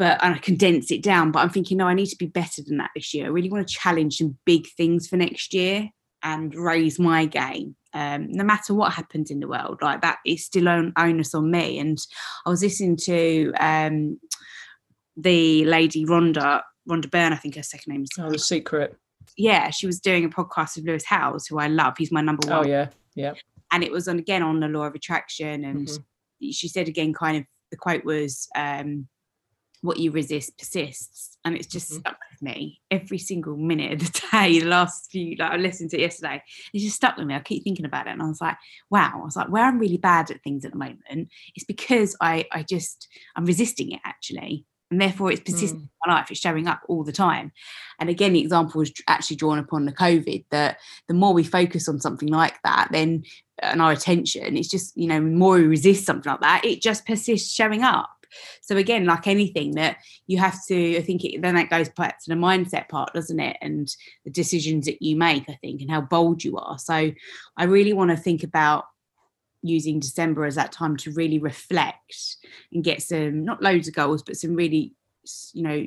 but 0.00 0.18
and 0.24 0.34
I 0.34 0.38
condensed 0.38 0.90
it 0.90 1.02
down. 1.02 1.30
But 1.30 1.40
I'm 1.40 1.50
thinking, 1.50 1.76
no, 1.76 1.86
I 1.86 1.92
need 1.92 2.06
to 2.06 2.16
be 2.16 2.26
better 2.26 2.62
than 2.66 2.78
that 2.78 2.90
this 2.94 3.12
year. 3.12 3.26
I 3.26 3.28
really 3.28 3.50
want 3.50 3.68
to 3.68 3.74
challenge 3.74 4.16
some 4.16 4.38
big 4.46 4.66
things 4.74 5.06
for 5.06 5.18
next 5.18 5.52
year 5.52 5.90
and 6.22 6.54
raise 6.54 6.98
my 6.98 7.26
game. 7.26 7.76
Um, 7.92 8.30
no 8.30 8.44
matter 8.44 8.72
what 8.72 8.92
happens 8.92 9.30
in 9.30 9.40
the 9.40 9.48
world, 9.48 9.78
like 9.82 10.00
that 10.02 10.18
is 10.24 10.44
still 10.44 10.68
on, 10.68 10.92
onus 10.96 11.34
on 11.34 11.50
me. 11.50 11.78
And 11.78 11.98
I 12.46 12.50
was 12.50 12.62
listening 12.62 12.96
to 12.98 13.52
um, 13.58 14.20
the 15.16 15.64
lady 15.64 16.04
Rhonda 16.04 16.62
Rhonda 16.88 17.10
Byrne, 17.10 17.32
I 17.32 17.36
think 17.36 17.56
her 17.56 17.62
second 17.62 17.92
name 17.92 18.02
is. 18.04 18.10
Oh, 18.18 18.30
the 18.30 18.38
secret. 18.38 18.96
Yeah, 19.36 19.70
she 19.70 19.86
was 19.86 20.00
doing 20.00 20.24
a 20.24 20.28
podcast 20.28 20.76
with 20.76 20.86
Lewis 20.86 21.04
Howes, 21.04 21.46
who 21.46 21.58
I 21.58 21.66
love. 21.68 21.94
He's 21.98 22.10
my 22.12 22.20
number 22.20 22.50
Oh 22.52 22.58
one. 22.60 22.68
yeah, 22.68 22.88
yeah. 23.14 23.34
And 23.72 23.84
it 23.84 23.92
was 23.92 24.08
on 24.08 24.18
again 24.18 24.42
on 24.42 24.60
the 24.60 24.68
law 24.68 24.84
of 24.86 24.94
attraction, 24.94 25.64
and 25.64 25.86
Mhm. 25.88 26.04
she 26.52 26.68
said 26.68 26.88
again, 26.88 27.12
kind 27.12 27.36
of 27.38 27.44
the 27.70 27.76
quote 27.76 28.04
was, 28.04 28.48
um, 28.56 29.08
"What 29.82 29.98
you 29.98 30.10
resist 30.10 30.58
persists," 30.58 31.38
and 31.44 31.54
it's 31.56 31.66
just 31.68 32.02
Mhm. 32.02 32.14
With 32.40 32.54
me 32.54 32.80
every 32.90 33.18
single 33.18 33.56
minute 33.56 33.92
of 33.92 33.98
the 34.12 34.20
day. 34.32 34.60
The 34.60 34.66
last 34.66 35.10
few, 35.10 35.36
like 35.36 35.52
I 35.52 35.56
listened 35.56 35.90
to 35.90 35.96
it 35.98 36.02
yesterday, 36.02 36.42
it 36.72 36.78
just 36.78 36.96
stuck 36.96 37.16
with 37.16 37.26
me. 37.26 37.34
I 37.34 37.40
keep 37.40 37.64
thinking 37.64 37.86
about 37.86 38.06
it, 38.06 38.10
and 38.10 38.22
I 38.22 38.26
was 38.26 38.40
like, 38.40 38.56
"Wow!" 38.90 39.12
I 39.14 39.24
was 39.24 39.36
like, 39.36 39.48
"Where 39.48 39.64
I'm 39.64 39.78
really 39.78 39.96
bad 39.96 40.30
at 40.30 40.42
things 40.42 40.64
at 40.64 40.72
the 40.72 40.78
moment 40.78 41.30
is 41.56 41.64
because 41.64 42.16
I, 42.20 42.46
I 42.52 42.62
just, 42.62 43.08
I'm 43.36 43.44
resisting 43.44 43.92
it 43.92 44.00
actually." 44.04 44.64
And 44.90 45.00
therefore, 45.00 45.30
it's 45.30 45.40
persistent 45.40 45.82
Mm. 45.82 45.84
in 45.84 45.90
my 46.06 46.14
life. 46.14 46.30
It's 46.32 46.40
showing 46.40 46.66
up 46.66 46.80
all 46.88 47.04
the 47.04 47.12
time. 47.12 47.52
And 48.00 48.08
again, 48.10 48.32
the 48.32 48.40
example 48.40 48.80
was 48.80 48.92
actually 49.06 49.36
drawn 49.36 49.60
upon 49.60 49.84
the 49.84 49.92
COVID 49.92 50.46
that 50.50 50.78
the 51.06 51.14
more 51.14 51.32
we 51.32 51.44
focus 51.44 51.88
on 51.88 52.00
something 52.00 52.28
like 52.28 52.60
that, 52.64 52.88
then 52.90 53.22
and 53.62 53.80
our 53.80 53.92
attention, 53.92 54.56
it's 54.56 54.68
just, 54.68 54.96
you 54.96 55.06
know, 55.06 55.20
the 55.20 55.26
more 55.26 55.56
we 55.56 55.66
resist 55.66 56.06
something 56.06 56.28
like 56.32 56.40
that, 56.40 56.64
it 56.64 56.82
just 56.82 57.06
persists 57.06 57.54
showing 57.54 57.82
up. 57.84 58.19
So 58.62 58.76
again, 58.76 59.04
like 59.04 59.26
anything 59.26 59.72
that 59.72 59.98
you 60.26 60.38
have 60.38 60.58
to, 60.68 60.96
I 60.96 61.02
think 61.02 61.24
it, 61.24 61.42
then 61.42 61.54
that 61.54 61.70
goes 61.70 61.88
back 61.90 62.22
to 62.22 62.30
the 62.30 62.40
mindset 62.40 62.88
part, 62.88 63.12
doesn't 63.12 63.40
it? 63.40 63.56
And 63.60 63.88
the 64.24 64.30
decisions 64.30 64.86
that 64.86 65.02
you 65.02 65.16
make, 65.16 65.48
I 65.48 65.58
think, 65.60 65.80
and 65.80 65.90
how 65.90 66.00
bold 66.00 66.44
you 66.44 66.56
are. 66.56 66.78
So 66.78 67.12
I 67.56 67.64
really 67.64 67.92
want 67.92 68.10
to 68.10 68.16
think 68.16 68.42
about 68.42 68.84
using 69.62 70.00
December 70.00 70.44
as 70.44 70.54
that 70.54 70.72
time 70.72 70.96
to 70.96 71.12
really 71.12 71.38
reflect 71.38 72.36
and 72.72 72.84
get 72.84 73.02
some, 73.02 73.44
not 73.44 73.62
loads 73.62 73.88
of 73.88 73.94
goals, 73.94 74.22
but 74.22 74.36
some 74.36 74.54
really, 74.54 74.94
you 75.52 75.62
know, 75.62 75.86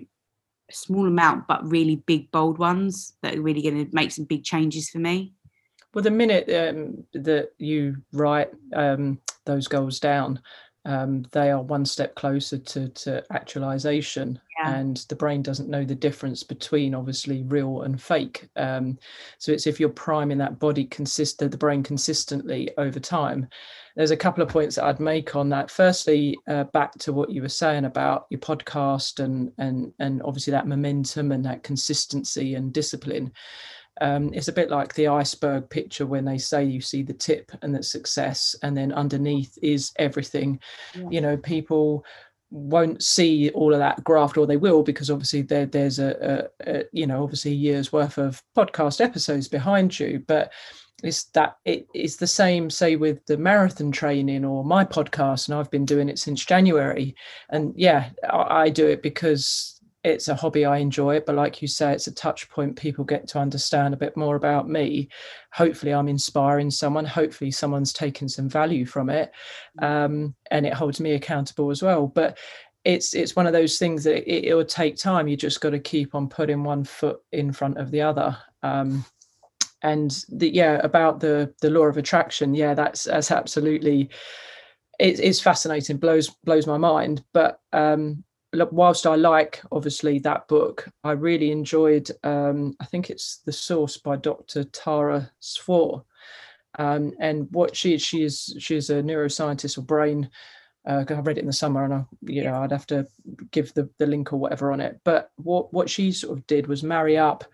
small 0.72 1.08
amount, 1.08 1.48
but 1.48 1.70
really 1.70 1.98
big, 2.06 2.32
bold 2.32 2.58
ones 2.58 3.14
that 3.22 3.36
are 3.36 3.42
really 3.42 3.62
going 3.62 3.86
to 3.86 3.96
make 3.96 4.12
some 4.12 4.26
big 4.26 4.44
changes 4.44 4.90
for 4.90 5.00
me. 5.00 5.34
Well, 5.94 6.04
the 6.04 6.12
minute 6.12 6.50
um, 6.50 7.04
that 7.14 7.52
you 7.58 7.98
write 8.12 8.50
um, 8.76 9.20
those 9.46 9.68
goals 9.68 10.00
down, 10.00 10.40
um, 10.86 11.26
they 11.32 11.50
are 11.50 11.62
one 11.62 11.86
step 11.86 12.14
closer 12.16 12.58
to, 12.58 12.90
to 12.90 13.24
actualization. 13.32 14.40
Yeah. 14.60 14.76
And 14.76 14.98
the 15.10 15.16
brain 15.16 15.42
doesn't 15.42 15.70
know 15.70 15.86
the 15.86 15.96
difference 15.96 16.44
between 16.44 16.94
obviously 16.94 17.44
real 17.44 17.84
and 17.84 18.02
fake. 18.02 18.50
Um, 18.56 19.00
so 19.38 19.52
it's 19.52 19.66
if 19.66 19.80
you're 19.80 19.90
priming 19.90 20.38
that 20.40 20.60
body 20.60 20.86
consistent, 20.86 21.52
the 21.52 21.58
brain 21.58 21.84
consistently 21.84 22.70
over 22.78 23.00
time. 23.00 23.48
There's 23.96 24.12
a 24.12 24.18
couple 24.18 24.44
of 24.44 24.50
points 24.50 24.76
that 24.76 24.86
I'd 24.86 25.00
make 25.00 25.36
on 25.36 25.50
that. 25.50 25.72
Firstly, 25.72 26.38
uh, 26.48 26.66
back 26.66 26.94
to 27.00 27.14
what 27.14 27.30
you 27.30 27.42
were 27.42 27.50
saying 27.50 27.86
about 27.86 28.26
your 28.30 28.40
podcast 28.40 29.24
and 29.24 29.52
and 29.60 29.94
and 30.00 30.22
obviously 30.24 30.52
that 30.52 30.68
momentum 30.68 31.32
and 31.32 31.46
that 31.46 31.64
consistency 31.64 32.56
and 32.56 32.74
discipline 32.74 33.32
um, 34.02 34.34
it's 34.34 34.48
a 34.48 34.54
bit 34.54 34.70
like 34.70 34.94
the 34.94 35.08
iceberg 35.08 35.70
picture 35.70 36.06
when 36.06 36.26
they 36.26 36.38
say 36.38 36.64
you 36.64 36.82
see 36.82 37.04
the 37.04 37.14
tip 37.14 37.52
and 37.62 37.74
that 37.76 37.86
success 37.86 38.56
and 38.64 38.76
then 38.76 38.92
underneath 38.92 39.58
is 39.62 39.92
everything. 39.98 40.60
Yeah. 40.96 41.10
you 41.10 41.22
know 41.22 41.38
people 41.38 42.06
won't 42.50 43.02
see 43.02 43.50
all 43.52 43.74
of 43.74 43.80
that 43.80 44.04
graft 44.04 44.38
or 44.38 44.46
they 44.46 44.58
will 44.58 44.84
because 44.84 45.10
obviously 45.10 45.42
there, 45.42 45.66
there's 45.66 45.98
a, 45.98 46.50
a, 46.68 46.76
a 46.76 46.84
you 46.92 47.08
know 47.08 47.24
obviously 47.24 47.52
year's 47.52 47.92
worth 47.92 48.18
of 48.18 48.42
podcast 48.56 49.02
episodes 49.02 49.48
behind 49.48 50.00
you. 50.00 50.24
But 50.28 50.52
it's 51.04 51.26
that 51.26 51.58
it, 51.66 51.88
it's 51.94 52.16
the 52.16 52.28
same 52.28 52.70
say 52.70 52.96
with 52.96 53.26
the 53.26 53.38
marathon 53.38 53.92
training 53.92 54.46
or 54.46 54.64
my 54.64 54.86
podcast 54.86 55.48
and 55.50 55.58
i've 55.58 55.70
been 55.70 55.86
doing 55.86 56.08
it 56.08 56.18
since 56.18 56.46
january. 56.46 57.16
And 57.50 57.74
yeah 57.76 58.10
i, 58.30 58.62
I 58.64 58.70
do 58.70 58.88
it 58.88 59.04
because 59.04 59.82
it's 60.04 60.28
a 60.28 60.36
hobby 60.36 60.66
i 60.66 60.78
enjoy 60.78 61.16
it 61.16 61.26
but 61.26 61.36
like 61.36 61.62
you 61.62 61.68
say 61.68 61.94
it's 61.94 62.08
a 62.08 62.14
touch 62.14 62.50
point 62.50 62.76
people 62.76 63.06
get 63.06 63.28
to 63.28 63.40
understand 63.40 63.94
a 63.94 63.98
bit 63.98 64.18
more 64.18 64.36
about 64.36 64.68
me. 64.70 65.08
Hopefully 65.52 65.94
i'm 65.94 66.08
inspiring 66.08 66.70
someone. 66.70 67.06
Hopefully 67.06 67.52
someone's 67.52 67.94
taken 67.94 68.28
some 68.28 68.50
value 68.50 68.86
from 68.86 69.10
it 69.10 69.32
um, 69.82 70.36
and 70.52 70.66
it 70.66 70.74
holds 70.74 71.00
me 71.00 71.14
accountable 71.14 71.72
as 71.72 71.82
well. 71.82 72.08
But 72.08 72.38
it's 72.84 73.14
it's 73.14 73.36
one 73.36 73.48
of 73.48 73.54
those 73.54 73.78
things 73.78 74.04
that 74.04 74.30
it, 74.30 74.46
it 74.50 74.54
will 74.54 74.66
take 74.66 74.98
time. 74.98 75.28
You 75.28 75.38
just 75.38 75.62
got 75.62 75.70
to 75.70 75.80
keep 75.80 76.16
on 76.16 76.28
putting 76.28 76.64
one 76.64 76.84
foot 76.84 77.22
in 77.32 77.54
front 77.54 77.78
of 77.78 77.92
the 77.92 78.02
other. 78.02 78.38
Um, 78.62 79.06
and 79.84 80.24
the 80.30 80.54
yeah 80.54 80.80
about 80.84 81.20
the 81.20 81.54
the 81.62 81.70
law 81.70 81.84
of 81.84 81.98
attraction 81.98 82.54
yeah 82.54 82.74
that's 82.74 83.04
that's 83.04 83.32
absolutely 83.32 84.10
it, 84.98 85.20
it's 85.20 85.42
fascinating 85.42 85.98
blows 85.98 86.30
blows 86.44 86.68
my 86.68 86.78
mind. 86.78 87.24
But 87.34 87.60
um 87.72 88.24
whilst 88.72 89.06
i 89.06 89.16
like 89.16 89.62
obviously 89.72 90.20
that 90.20 90.48
book 90.48 90.88
i 91.04 91.12
really 91.12 91.52
enjoyed 91.52 92.10
um 92.24 92.76
i 92.80 92.86
think 92.86 93.10
it's 93.10 93.38
the 93.46 93.52
source 93.52 93.98
by 93.98 94.16
dr 94.16 94.64
tara 94.66 95.30
Swart 95.40 96.04
um 96.80 97.14
and 97.20 97.48
what 97.52 97.76
she 97.76 97.98
she 97.98 98.24
is 98.24 98.56
she's 98.60 98.90
a 98.90 99.02
neuroscientist 99.02 99.78
or 99.78 99.82
brain 99.82 100.30
uh, 100.86 101.06
I 101.08 101.14
read 101.14 101.38
it 101.38 101.42
in 101.42 101.48
the 101.48 101.54
summer, 101.54 101.86
and 101.86 101.94
I, 101.94 102.06
you 102.24 102.44
know, 102.44 102.56
I'd 102.56 102.72
have 102.72 102.88
to 102.88 103.08
give 103.52 103.74
the, 103.74 103.90
the 104.00 104.06
link 104.06 104.34
or 104.34 104.38
whatever 104.38 104.72
on 104.72 104.82
it. 104.82 105.00
But 105.06 105.32
what 105.38 105.72
what 105.74 105.90
she 105.90 106.12
sort 106.12 106.38
of 106.38 106.46
did 106.46 106.68
was 106.68 106.84
marry 106.84 107.18
up 107.18 107.46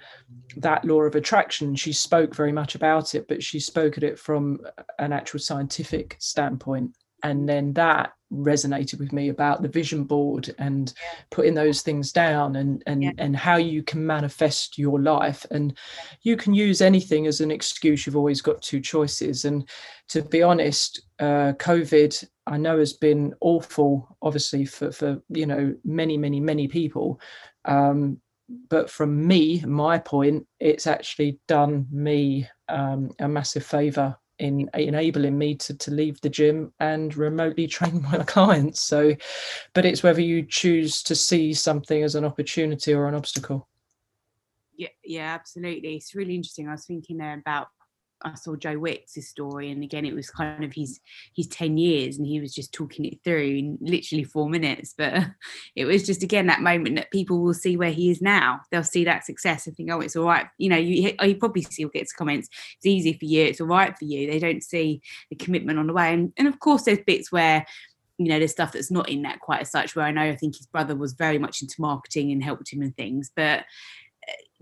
that 0.57 0.83
law 0.83 1.01
of 1.01 1.13
attraction. 1.13 1.75
She 1.75 1.93
spoke 1.93 2.35
very 2.35 2.51
much 2.51 2.73
about 2.73 3.13
it, 3.13 3.27
but 3.27 3.43
she 3.43 3.59
spoke 3.59 3.97
at 3.97 4.03
it 4.03 4.17
from 4.17 4.62
an 4.97 5.13
actual 5.13 5.39
scientific 5.39 6.15
standpoint, 6.19 6.95
and 7.23 7.47
then 7.47 7.73
that 7.73 8.13
resonated 8.32 8.99
with 8.99 9.12
me 9.12 9.29
about 9.29 9.62
the 9.62 9.67
vision 9.67 10.03
board 10.03 10.53
and 10.60 10.93
putting 11.32 11.55
those 11.55 11.82
things 11.82 12.12
down 12.12 12.58
and 12.58 12.84
and 12.86 13.01
Yeah. 13.03 13.12
and 13.17 13.36
how 13.36 13.55
you 13.58 13.82
can 13.82 14.05
manifest 14.05 14.77
your 14.77 15.01
life. 15.01 15.45
And 15.51 15.75
you 16.21 16.38
can 16.38 16.53
use 16.53 16.82
anything 16.82 17.25
as 17.25 17.41
an 17.41 17.49
excuse. 17.51 18.05
You've 18.05 18.15
always 18.15 18.41
got 18.41 18.62
two 18.62 18.82
choices. 18.82 19.45
And 19.45 19.67
to 20.10 20.21
be 20.21 20.41
honest 20.43 21.01
uh 21.19 21.53
covid 21.58 22.23
i 22.47 22.58
know 22.58 22.79
has 22.79 22.93
been 22.93 23.34
awful 23.41 24.15
obviously 24.21 24.65
for 24.65 24.91
for 24.91 25.21
you 25.29 25.45
know 25.45 25.75
many 25.84 26.17
many 26.17 26.39
many 26.39 26.67
people. 26.67 27.19
Um 27.65 28.19
but 28.69 28.89
from 28.89 29.27
me 29.27 29.62
my 29.62 29.97
point 29.99 30.47
it's 30.60 30.88
actually 30.88 31.39
done 31.47 31.88
me 31.91 32.47
um 32.67 33.12
a 33.19 33.27
massive 33.27 33.65
favor 33.65 34.15
in 34.39 34.69
enabling 34.73 35.38
me 35.38 35.56
to, 35.56 35.73
to 35.73 35.91
leave 35.91 36.19
the 36.21 36.30
gym 36.30 36.73
and 36.80 37.15
remotely 37.15 37.67
train 37.78 38.02
my 38.04 38.17
clients 38.23 38.80
so 38.80 39.15
but 39.73 39.86
it's 39.86 40.04
whether 40.04 40.21
you 40.21 40.43
choose 40.43 41.04
to 41.04 41.15
see 41.15 41.54
something 41.54 42.04
as 42.04 42.15
an 42.15 42.25
opportunity 42.25 42.93
or 42.93 43.08
an 43.08 43.15
obstacle 43.15 43.67
Yeah, 44.80 44.88
yeah, 45.04 45.34
absolutely. 45.34 45.97
It's 45.97 46.15
really 46.15 46.36
interesting. 46.36 46.69
I 46.69 46.71
was 46.71 46.86
thinking 46.86 47.17
there 47.17 47.38
about 47.38 47.67
I 48.21 48.36
saw 48.36 48.55
Joe 48.55 48.77
Wicks' 48.77 49.27
story, 49.27 49.71
and 49.71 49.84
again, 49.84 50.05
it 50.05 50.13
was 50.13 50.29
kind 50.29 50.63
of 50.63 50.73
his 50.73 50.99
his 51.36 51.47
ten 51.47 51.77
years, 51.77 52.17
and 52.17 52.27
he 52.27 52.39
was 52.39 52.53
just 52.53 52.73
talking 52.73 53.05
it 53.05 53.19
through 53.23 53.43
in 53.43 53.77
literally 53.82 54.23
four 54.23 54.49
minutes. 54.49 54.93
But 54.97 55.25
it 55.75 55.86
was 55.86 56.05
just 56.05 56.23
again 56.23 56.47
that 56.47 56.62
moment 56.62 56.95
that 56.97 57.12
people 57.12 57.41
will 57.41 57.53
see 57.53 57.77
where 57.77 57.91
he 57.91 58.10
is 58.10 58.21
now. 58.21 58.62
They'll 58.71 58.84
see 58.84 59.05
that 59.05 59.25
success 59.25 59.67
and 59.67 59.75
think, 59.75 59.91
"Oh, 59.91 60.01
it's 60.01 60.15
all 60.15 60.25
right." 60.25 60.47
You 60.58 60.69
know, 60.69 60.77
you 60.77 61.13
you 61.21 61.36
probably 61.36 61.62
still 61.62 61.89
get 61.89 62.08
comments. 62.17 62.49
It's 62.77 62.86
easy 62.86 63.13
for 63.13 63.25
you. 63.25 63.45
It's 63.45 63.62
all 63.62 63.67
right 63.67 63.97
for 63.97 64.05
you. 64.05 64.29
They 64.29 64.39
don't 64.39 64.63
see 64.63 65.01
the 65.29 65.36
commitment 65.36 65.79
on 65.79 65.88
the 65.88 65.93
way, 65.93 66.13
and 66.13 66.34
and 66.38 66.47
of 66.47 66.60
course, 66.60 66.84
there's 66.84 66.99
bits 67.05 67.32
where 67.32 67.65
you 68.17 68.27
know 68.27 68.38
there's 68.38 68.51
stuff 68.51 68.73
that's 68.73 68.91
not 68.91 69.10
in 69.10 69.21
that 69.23 69.39
quite 69.39 69.62
as 69.62 69.71
such. 69.71 69.95
Where 69.95 70.05
I 70.05 70.12
know 70.12 70.23
I 70.23 70.36
think 70.36 70.58
his 70.58 70.67
brother 70.67 70.95
was 70.95 71.13
very 71.13 71.39
much 71.39 71.62
into 71.62 71.79
marketing 71.79 72.32
and 72.32 72.43
helped 72.43 72.71
him 72.71 72.82
and 72.82 72.95
things, 72.95 73.32
but 73.36 73.63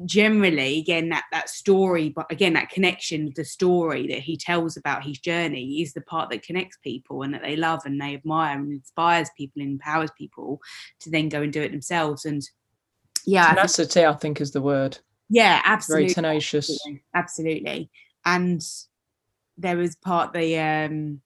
generally 0.06 0.78
again 0.80 1.10
that 1.10 1.24
that 1.32 1.50
story 1.50 2.10
but 2.10 2.32
again 2.32 2.54
that 2.54 2.70
connection 2.70 3.34
the 3.36 3.44
story 3.44 4.06
that 4.08 4.20
he 4.20 4.38
tells 4.38 4.78
about 4.78 5.04
his 5.04 5.18
journey 5.18 5.82
is 5.82 5.94
the 5.94 6.02
part 6.02 6.30
that 6.30 6.44
connects 6.44 6.78
people 6.84 7.24
and 7.24 7.34
that 7.34 7.42
they 7.42 7.56
love 7.56 7.82
and 7.84 8.00
they 8.00 8.14
admire 8.14 8.58
and 8.60 8.72
inspires 8.72 9.28
people 9.36 9.60
and 9.62 9.72
empowers 9.72 10.12
people 10.16 10.62
to 11.00 11.10
then 11.10 11.30
go 11.30 11.42
and 11.42 11.52
do 11.52 11.62
it 11.64 11.72
themselves. 11.72 12.26
And 12.26 12.48
yeah 13.26 13.42
I 13.42 13.46
think- 13.48 13.56
tenacity 13.58 14.06
i 14.06 14.14
think 14.14 14.40
is 14.42 14.52
the 14.52 14.62
word. 14.62 15.00
Yeah 15.30 15.62
absolutely. 15.66 16.06
very 16.06 16.14
tenacious. 16.14 16.70
Absolutely, 16.70 17.04
absolutely. 17.16 17.90
and 18.26 18.62
there 19.58 19.78
was 19.78 19.96
part 19.96 20.32
the 20.32 20.60
um 20.60 21.22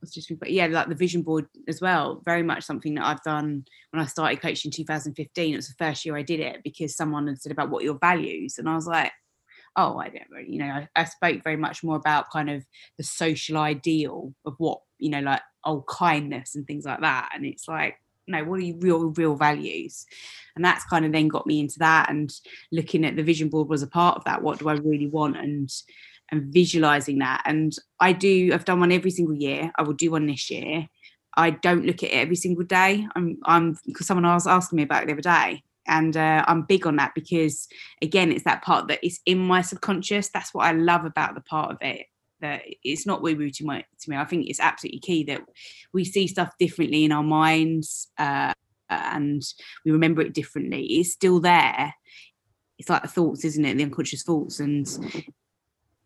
what's 0.00 0.14
just 0.14 0.32
but 0.38 0.50
yeah 0.50 0.66
like 0.66 0.88
the 0.88 0.94
vision 0.94 1.22
board 1.22 1.46
as 1.66 1.80
well 1.80 2.22
very 2.24 2.42
much 2.42 2.64
something 2.64 2.94
that 2.94 3.04
i've 3.04 3.22
done 3.22 3.64
when 3.90 4.02
i 4.02 4.06
started 4.06 4.40
coaching 4.40 4.70
in 4.70 4.72
2015 4.72 5.52
it 5.52 5.56
was 5.56 5.68
the 5.68 5.74
first 5.78 6.04
year 6.04 6.16
i 6.16 6.22
did 6.22 6.40
it 6.40 6.60
because 6.64 6.96
someone 6.96 7.26
had 7.26 7.40
said 7.40 7.52
about 7.52 7.70
what 7.70 7.84
your 7.84 7.98
values 7.98 8.58
and 8.58 8.68
i 8.68 8.74
was 8.74 8.86
like 8.86 9.12
oh 9.76 9.98
i 9.98 10.08
don't 10.08 10.30
really 10.30 10.50
you 10.50 10.58
know 10.58 10.66
I, 10.66 10.88
I 10.96 11.04
spoke 11.04 11.42
very 11.42 11.56
much 11.56 11.82
more 11.82 11.96
about 11.96 12.30
kind 12.30 12.50
of 12.50 12.64
the 12.96 13.04
social 13.04 13.58
ideal 13.58 14.34
of 14.44 14.54
what 14.58 14.80
you 14.98 15.10
know 15.10 15.20
like 15.20 15.42
oh 15.64 15.84
kindness 15.88 16.54
and 16.54 16.66
things 16.66 16.84
like 16.84 17.00
that. 17.00 17.30
And 17.34 17.44
it's 17.44 17.68
like 17.68 18.00
no 18.26 18.44
what 18.44 18.58
are 18.58 18.62
your 18.62 18.78
real 18.78 19.10
real 19.10 19.36
values? 19.36 20.06
And 20.56 20.64
that's 20.64 20.84
kind 20.84 21.04
of 21.04 21.12
then 21.12 21.28
got 21.28 21.46
me 21.46 21.60
into 21.60 21.78
that 21.78 22.10
and 22.10 22.32
looking 22.72 23.04
at 23.04 23.16
the 23.16 23.22
vision 23.22 23.48
board 23.48 23.68
was 23.68 23.82
a 23.82 23.86
part 23.86 24.16
of 24.16 24.24
that. 24.24 24.42
What 24.42 24.58
do 24.58 24.68
i 24.68 24.74
really 24.74 25.06
want? 25.06 25.36
And 25.36 25.70
and 26.30 26.52
visualizing 26.52 27.18
that 27.18 27.42
and 27.44 27.76
i 28.00 28.12
do 28.12 28.50
i've 28.52 28.64
done 28.64 28.80
one 28.80 28.92
every 28.92 29.10
single 29.10 29.34
year 29.34 29.70
i 29.76 29.82
will 29.82 29.94
do 29.94 30.10
one 30.10 30.26
this 30.26 30.50
year 30.50 30.86
i 31.36 31.50
don't 31.50 31.84
look 31.84 32.02
at 32.02 32.10
it 32.10 32.14
every 32.14 32.36
single 32.36 32.64
day 32.64 33.06
i'm 33.14 33.38
i'm 33.44 33.76
because 33.86 34.06
someone 34.06 34.24
was 34.32 34.46
asking 34.46 34.76
me 34.76 34.82
about 34.82 35.02
it 35.02 35.06
the 35.06 35.12
other 35.12 35.22
day 35.22 35.62
and 35.86 36.16
uh, 36.16 36.44
i'm 36.46 36.62
big 36.62 36.86
on 36.86 36.96
that 36.96 37.12
because 37.14 37.68
again 38.02 38.30
it's 38.30 38.44
that 38.44 38.62
part 38.62 38.88
that 38.88 39.04
is 39.04 39.20
in 39.26 39.38
my 39.38 39.62
subconscious 39.62 40.28
that's 40.28 40.52
what 40.52 40.66
i 40.66 40.72
love 40.72 41.04
about 41.04 41.34
the 41.34 41.40
part 41.40 41.70
of 41.70 41.78
it 41.80 42.06
that 42.40 42.62
it's 42.84 43.06
not 43.06 43.22
woo 43.22 43.36
woo 43.36 43.50
to, 43.50 43.64
to 43.64 44.10
me. 44.10 44.16
I 44.16 44.24
think 44.24 44.46
it's 44.46 44.60
absolutely 44.60 45.00
key 45.00 45.24
that 45.24 45.42
we 45.92 46.04
see 46.04 46.26
stuff 46.26 46.52
differently 46.58 47.04
in 47.04 47.12
our 47.12 47.22
minds 47.22 48.08
uh, 48.18 48.52
and 48.90 49.42
we 49.84 49.92
remember 49.92 50.22
it 50.22 50.34
differently. 50.34 50.84
It's 50.84 51.12
still 51.12 51.40
there. 51.40 51.94
It's 52.78 52.88
like 52.88 53.02
the 53.02 53.08
thoughts, 53.08 53.44
isn't 53.44 53.64
it? 53.64 53.76
The 53.76 53.84
unconscious 53.84 54.22
thoughts, 54.22 54.60
and 54.60 54.86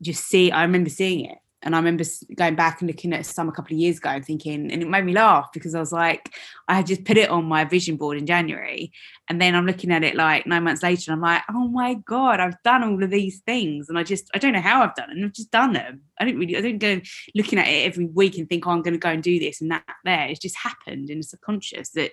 just 0.02 0.24
see. 0.24 0.50
I 0.50 0.62
remember 0.62 0.90
seeing 0.90 1.24
it 1.26 1.38
and 1.64 1.76
I 1.76 1.78
remember 1.78 2.04
going 2.34 2.56
back 2.56 2.80
and 2.80 2.90
looking 2.90 3.12
at 3.12 3.24
some 3.24 3.48
a 3.48 3.52
couple 3.52 3.74
of 3.74 3.78
years 3.78 3.98
ago 3.98 4.10
and 4.10 4.24
thinking, 4.24 4.72
and 4.72 4.82
it 4.82 4.88
made 4.88 5.04
me 5.04 5.12
laugh 5.12 5.50
because 5.52 5.74
I 5.74 5.80
was 5.80 5.92
like, 5.92 6.34
I 6.66 6.74
had 6.74 6.86
just 6.86 7.04
put 7.04 7.16
it 7.16 7.30
on 7.30 7.44
my 7.44 7.64
vision 7.64 7.96
board 7.96 8.18
in 8.18 8.26
January. 8.26 8.92
And 9.28 9.40
then 9.40 9.54
I'm 9.54 9.66
looking 9.66 9.92
at 9.92 10.02
it 10.02 10.16
like 10.16 10.44
nine 10.44 10.64
months 10.64 10.82
later 10.82 11.12
and 11.12 11.18
I'm 11.18 11.22
like, 11.22 11.42
oh 11.48 11.68
my 11.68 11.94
God, 11.94 12.40
I've 12.40 12.60
done 12.64 12.82
all 12.82 13.02
of 13.02 13.10
these 13.10 13.40
things. 13.46 13.88
And 13.88 13.96
I 13.96 14.02
just, 14.02 14.28
I 14.34 14.38
don't 14.38 14.52
know 14.52 14.60
how 14.60 14.82
I've 14.82 14.96
done 14.96 15.08
them. 15.10 15.24
I've 15.24 15.32
just 15.32 15.52
done 15.52 15.72
them. 15.72 16.00
I 16.18 16.24
don't 16.24 16.36
really, 16.36 16.56
I 16.56 16.60
don't 16.60 16.78
go 16.78 17.00
looking 17.36 17.60
at 17.60 17.68
it 17.68 17.86
every 17.86 18.06
week 18.06 18.38
and 18.38 18.48
think, 18.48 18.66
oh, 18.66 18.70
I'm 18.70 18.82
going 18.82 18.94
to 18.94 18.98
go 18.98 19.10
and 19.10 19.22
do 19.22 19.38
this 19.38 19.60
and 19.60 19.70
that 19.70 19.84
there. 20.04 20.26
It's 20.26 20.40
just 20.40 20.56
happened 20.56 21.10
in 21.10 21.18
the 21.18 21.24
subconscious 21.24 21.90
that 21.90 22.10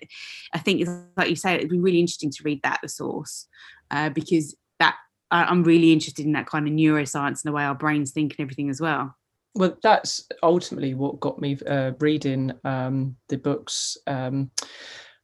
I 0.53 0.59
think, 0.59 0.81
is 0.81 0.89
like 1.17 1.29
you 1.29 1.35
say, 1.35 1.55
it'd 1.55 1.69
be 1.69 1.79
really 1.79 1.99
interesting 1.99 2.31
to 2.31 2.43
read 2.43 2.61
that, 2.61 2.79
the 2.83 2.89
source, 2.89 3.47
uh, 3.89 4.09
because 4.09 4.55
that 4.77 4.95
I'm 5.31 5.63
really 5.63 5.91
interested 5.91 6.25
in 6.25 6.33
that 6.33 6.47
kind 6.47 6.67
of 6.67 6.73
neuroscience 6.73 7.43
and 7.43 7.45
the 7.45 7.51
way 7.51 7.63
our 7.63 7.75
brains 7.75 8.11
think 8.11 8.33
and 8.33 8.43
everything 8.43 8.69
as 8.69 8.81
well. 8.81 9.15
Well 9.55 9.77
that's 9.81 10.27
ultimately 10.43 10.93
what 10.93 11.19
got 11.19 11.39
me 11.39 11.57
uh, 11.67 11.91
reading 11.99 12.53
um, 12.63 13.15
the 13.29 13.37
books 13.37 13.97
um, 14.07 14.51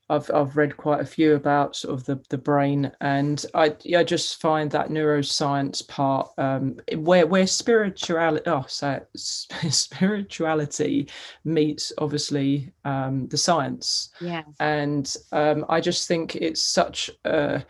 I've, 0.09 0.29
I've 0.31 0.55
read 0.55 0.77
quite 0.77 1.01
a 1.01 1.05
few 1.05 1.33
about 1.33 1.75
sort 1.75 1.95
of 1.95 2.05
the, 2.05 2.21
the 2.29 2.37
brain 2.37 2.91
and 3.01 3.43
I, 3.55 3.75
I 3.95 4.03
just 4.03 4.39
find 4.39 4.69
that 4.71 4.89
neuroscience 4.89 5.87
part 5.87 6.29
um, 6.37 6.79
where 6.97 7.25
where 7.25 7.47
spirituality 7.47 8.43
oh 8.47 8.65
so 8.67 9.01
spirituality 9.15 11.09
meets 11.43 11.91
obviously 11.97 12.71
um, 12.83 13.27
the 13.29 13.37
science. 13.37 14.11
Yeah. 14.21 14.43
And 14.59 15.13
um, 15.31 15.65
I 15.69 15.81
just 15.81 16.07
think 16.07 16.35
it's 16.35 16.61
such 16.61 17.09
a 17.25 17.63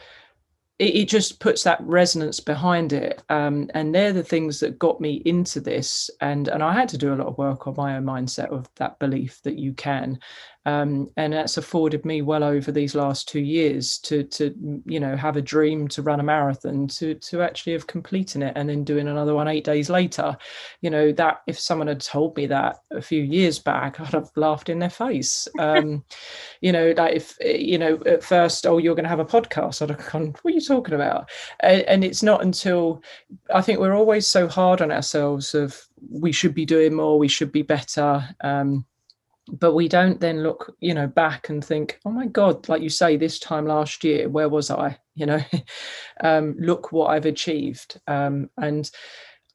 it, 0.79 0.95
it, 0.95 1.09
just 1.09 1.39
puts 1.39 1.63
that 1.63 1.81
resonance 1.81 2.39
behind 2.39 2.91
it. 2.91 3.23
Um, 3.29 3.69
and 3.73 3.95
they're 3.95 4.13
the 4.13 4.23
things 4.23 4.59
that 4.59 4.79
got 4.79 4.99
me 4.99 5.21
into 5.25 5.59
this. 5.59 6.09
And 6.21 6.47
and 6.47 6.61
i 6.61 6.73
had 6.73 6.89
to 6.89 6.97
do 6.97 7.13
a 7.13 7.15
lot 7.15 7.27
of 7.27 7.38
work 7.38 7.67
on 7.67 7.75
my 7.77 7.95
own 7.95 8.03
mindset 8.03 8.49
of 8.49 8.67
that 8.75 8.99
belief 8.99 9.41
that 9.43 9.57
you 9.57 9.73
can 9.73 10.19
um, 10.67 11.12
and 11.15 11.34
that's 11.34 11.58
afforded 11.58 12.06
me 12.06 12.23
well 12.23 12.43
over 12.43 12.71
these 12.71 12.95
last 12.95 13.28
two 13.28 13.39
years 13.39 13.99
to 13.99 14.23
to 14.23 14.82
you 14.86 14.99
know 14.99 15.15
have 15.15 15.38
a 15.38 15.41
dream 15.41 15.88
to 15.89 16.01
run 16.01 16.19
a 16.19 16.23
marathon 16.23 16.88
to 16.88 17.13
to 17.15 17.43
actually 17.43 17.73
have 17.73 17.86
completing 17.86 18.41
it 18.41 18.54
and 18.56 18.67
then 18.67 18.84
doing 18.84 19.08
another 19.08 19.36
one 19.36 19.47
eight 19.47 19.63
days 19.63 19.89
later. 19.89 20.36
You 20.82 20.89
know 20.89 21.12
that 21.13 21.41
if 21.45 21.60
someone 21.60 21.88
had 21.88 22.01
told 22.01 22.36
me 22.36 22.47
that 22.47 22.78
a 22.91 23.01
few 23.01 23.21
years 23.21 23.60
back 23.60 23.99
i'd 23.99 24.13
have 24.13 24.32
laughed 24.36 24.69
in 24.69 24.80
their 24.80 24.89
face. 24.89 25.47
Um, 25.60 26.04
you 26.62 26.71
know 26.71 26.93
that 26.93 27.13
if 27.13 27.38
you 27.43 27.78
know 27.78 28.01
at 28.08 28.23
first 28.23 28.65
oh 28.65 28.80
you're 28.80 28.95
going 28.95 29.04
to 29.04 29.10
have 29.10 29.19
a 29.19 29.25
podcast 29.25 29.82
i'd 29.82 29.89
have 29.89 30.12
gone 30.12 30.34
what 30.41 30.51
are 30.51 30.56
you 30.56 30.62
talking 30.62 30.95
about? 30.95 31.30
And, 31.60 31.82
and 31.84 32.04
it's 32.04 32.23
not 32.23 32.41
until 32.41 33.04
i 33.54 33.62
think 33.62 33.80
we're 33.80 33.95
always 33.95 34.25
so 34.25 34.47
hard 34.47 34.82
on 34.82 34.91
ourselves 34.91 35.54
of 35.54 35.80
we 36.10 36.32
should 36.32 36.56
be 36.56 36.65
doing 36.65 36.95
more 36.95 37.19
we 37.19 37.28
should 37.28 37.51
be 37.51 37.62
better. 37.62 38.28
Um, 38.41 38.86
but 39.51 39.73
we 39.73 39.88
don't 39.88 40.19
then 40.19 40.41
look 40.41 40.75
you 40.79 40.93
know 40.93 41.08
back 41.08 41.49
and 41.49 41.63
think 41.63 41.99
oh 42.05 42.10
my 42.10 42.25
god 42.25 42.67
like 42.67 42.81
you 42.81 42.89
say 42.89 43.15
this 43.15 43.39
time 43.39 43.65
last 43.65 44.03
year 44.03 44.29
where 44.29 44.49
was 44.49 44.69
i? 44.71 44.97
You 45.17 45.27
know 45.27 45.39
um, 46.21 46.55
look 46.60 46.91
what 46.91 47.12
i've 47.12 47.25
achieved. 47.25 48.01
Um, 48.05 48.49
and 48.58 48.91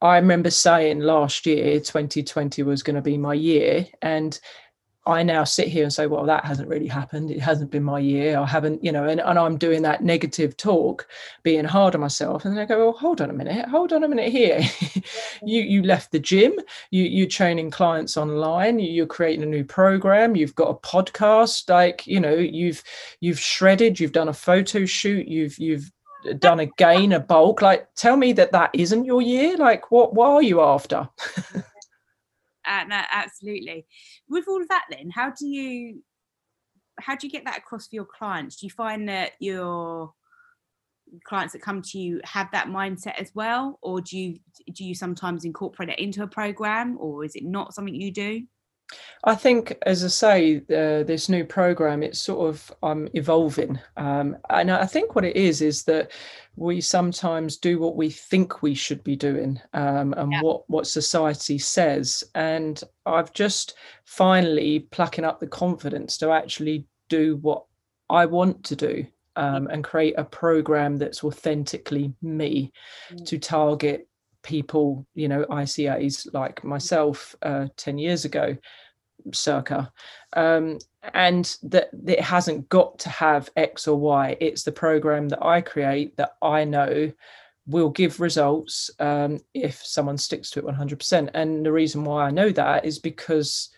i 0.01 0.17
remember 0.17 0.49
saying 0.49 1.01
last 1.01 1.45
year 1.45 1.79
2020 1.81 2.63
was 2.63 2.83
going 2.83 2.97
to 2.97 3.03
be 3.03 3.19
my 3.19 3.35
year 3.35 3.87
and 4.01 4.41
I 5.07 5.23
now 5.23 5.45
sit 5.45 5.69
here 5.69 5.83
and 5.83 5.93
say, 5.93 6.07
well, 6.07 6.27
that 6.27 6.45
hasn't 6.45 6.69
really 6.69 6.87
happened. 6.87 7.31
It 7.31 7.41
hasn't 7.41 7.71
been 7.71 7.83
my 7.83 7.99
year. 7.99 8.39
I 8.39 8.47
haven't, 8.47 8.85
you 8.85 8.93
know, 8.93 9.05
and, 9.05 9.21
and 9.21 9.39
I'm 9.39 9.57
doing 9.57 9.81
that 9.83 10.05
negative 10.05 10.57
talk, 10.59 11.09
being 11.43 11.65
hard 11.65 11.95
on 11.95 12.03
myself. 12.03 12.45
And 12.45 12.55
then 12.55 12.63
I 12.63 12.67
go, 12.67 12.79
well, 12.79 12.93
hold 12.93 13.23
on 13.23 13.31
a 13.31 13.33
minute, 13.33 13.67
hold 13.67 13.95
on 13.95 14.05
a 14.05 14.09
minute 14.09 14.31
here. 14.31 14.61
you 15.43 15.63
you 15.63 15.83
left 15.83 16.13
the 16.13 16.19
gym, 16.19 16.53
you 16.91 17.05
you're 17.05 17.27
training 17.27 17.71
clients 17.71 18.19
online, 18.19 18.79
you're 18.79 19.07
creating 19.07 19.43
a 19.43 19.47
new 19.47 19.65
program, 19.65 20.37
you've 20.37 20.55
got 20.55 20.69
a 20.69 20.75
podcast, 20.75 21.71
like, 21.71 22.07
you 22.07 22.21
know, 22.21 22.35
you've 22.35 22.83
you've 23.21 23.41
shredded, 23.41 23.99
you've 23.99 24.13
done 24.13 24.29
a 24.29 24.35
photo 24.35 24.85
shoot, 24.85 25.27
you've 25.27 25.59
you've 25.59 25.91
done 26.39 26.61
a 26.61 26.67
gain, 26.67 27.13
a 27.13 27.21
bulk. 27.21 27.63
Like, 27.63 27.89
tell 27.95 28.17
me 28.17 28.33
that 28.35 28.53
that 28.53 28.71
isn't 28.75 29.07
your 29.07 29.23
year. 29.23 29.57
Like, 29.57 29.91
what 29.91 30.15
what 30.15 30.29
are 30.29 30.43
you 30.43 30.61
after? 30.61 31.09
uh, 32.71 32.85
no, 32.85 33.03
absolutely. 33.11 33.85
With 34.29 34.47
all 34.49 34.63
of 34.63 34.69
that, 34.69 34.85
then, 34.91 35.11
how 35.11 35.31
do 35.31 35.47
you 35.47 36.03
how 37.01 37.17
do 37.17 37.27
you 37.27 37.31
get 37.31 37.45
that 37.47 37.59
across 37.59 37.89
for 37.89 37.97
your 37.97 38.07
clients? 38.07 38.57
Do 38.57 38.67
you 38.67 38.71
find 38.71 39.09
that 39.09 39.33
your 39.41 40.13
clients 41.25 41.53
that 41.55 41.63
come 41.63 41.83
to 41.83 41.99
you 41.99 42.21
have 42.23 42.49
that 42.53 42.69
mindset 42.69 43.19
as 43.19 43.33
well, 43.35 43.79
or 43.83 44.01
do 44.01 44.17
you 44.17 44.39
do 44.73 44.85
you 44.85 44.95
sometimes 44.95 45.45
incorporate 45.45 45.89
it 45.89 45.99
into 45.99 46.23
a 46.23 46.29
program, 46.29 46.97
or 47.01 47.25
is 47.25 47.35
it 47.35 47.45
not 47.45 47.75
something 47.75 47.95
you 47.95 48.13
do? 48.13 48.43
I 49.25 49.35
think, 49.35 49.77
as 49.85 50.03
I 50.03 50.09
say, 50.09 50.57
uh, 50.59 51.05
this 51.05 51.29
new 51.29 51.45
program 51.45 52.03
it's 52.03 52.19
sort 52.19 52.49
of 52.49 52.73
um, 52.83 53.09
evolving, 53.13 53.79
um, 53.97 54.37
and 54.49 54.71
I 54.71 54.87
think 54.87 55.15
what 55.15 55.27
it 55.27 55.37
is 55.37 55.61
is 55.61 55.85
that 55.85 56.11
we 56.57 56.81
sometimes 56.81 57.59
do 57.59 57.79
what 57.79 57.97
we 57.97 58.11
think 58.11 58.63
we 58.63 58.75
should 58.75 59.05
be 59.05 59.17
doing 59.17 59.61
um, 59.75 60.15
and 60.17 60.33
yeah. 60.33 60.41
what 60.43 60.69
what 60.69 60.87
society 60.87 61.59
says. 61.59 62.25
And 62.35 62.83
I've 63.05 63.33
just 63.35 63.75
finally 64.05 64.81
plucking 64.91 65.25
up 65.25 65.39
the 65.39 65.47
confidence 65.47 66.17
to 66.19 66.31
actually 66.31 66.87
do 67.09 67.37
what 67.37 67.65
I 68.09 68.27
want 68.27 68.65
to 68.65 68.77
do 68.77 69.07
um, 69.37 69.69
and 69.69 69.85
create 69.85 70.15
a 70.19 70.25
program 70.25 70.97
that's 70.97 71.25
authentically 71.25 72.13
me 72.23 72.73
mm. 73.13 73.27
to 73.27 73.39
target 73.39 74.09
people, 74.43 75.07
you 75.15 75.29
know, 75.29 75.45
ICAs 75.45 76.33
like 76.33 76.65
myself 76.65 77.35
uh, 77.43 77.67
10 77.77 77.99
years 77.99 78.25
ago, 78.25 78.57
circa. 79.33 79.93
Um, 80.35 80.79
and 81.15 81.57
that, 81.65 81.91
it 82.07 82.21
hasn't 82.21 82.69
got 82.69 82.99
to 83.01 83.09
have 83.09 83.51
X 83.57 83.89
or 83.89 83.99
Y. 83.99 84.37
It's 84.41 84.63
the 84.63 84.73
program 84.73 85.29
that 85.29 85.45
I 85.45 85.61
create 85.61 86.17
that 86.17 86.33
I 86.43 86.65
know 86.65 87.13
will 87.67 87.91
give 87.91 88.21
results 88.21 88.91
um, 88.99 89.39
if 89.55 89.85
someone 89.85 90.19
sticks 90.19 90.51
to 90.51 90.59
it 90.61 90.67
100%. 90.67 91.31
And 91.35 91.65
the 91.65 91.73
reason 91.73 92.05
why 92.05 92.25
I 92.27 92.31
know 92.31 92.51
that 92.51 92.85
is 92.85 92.99
because 92.99 93.71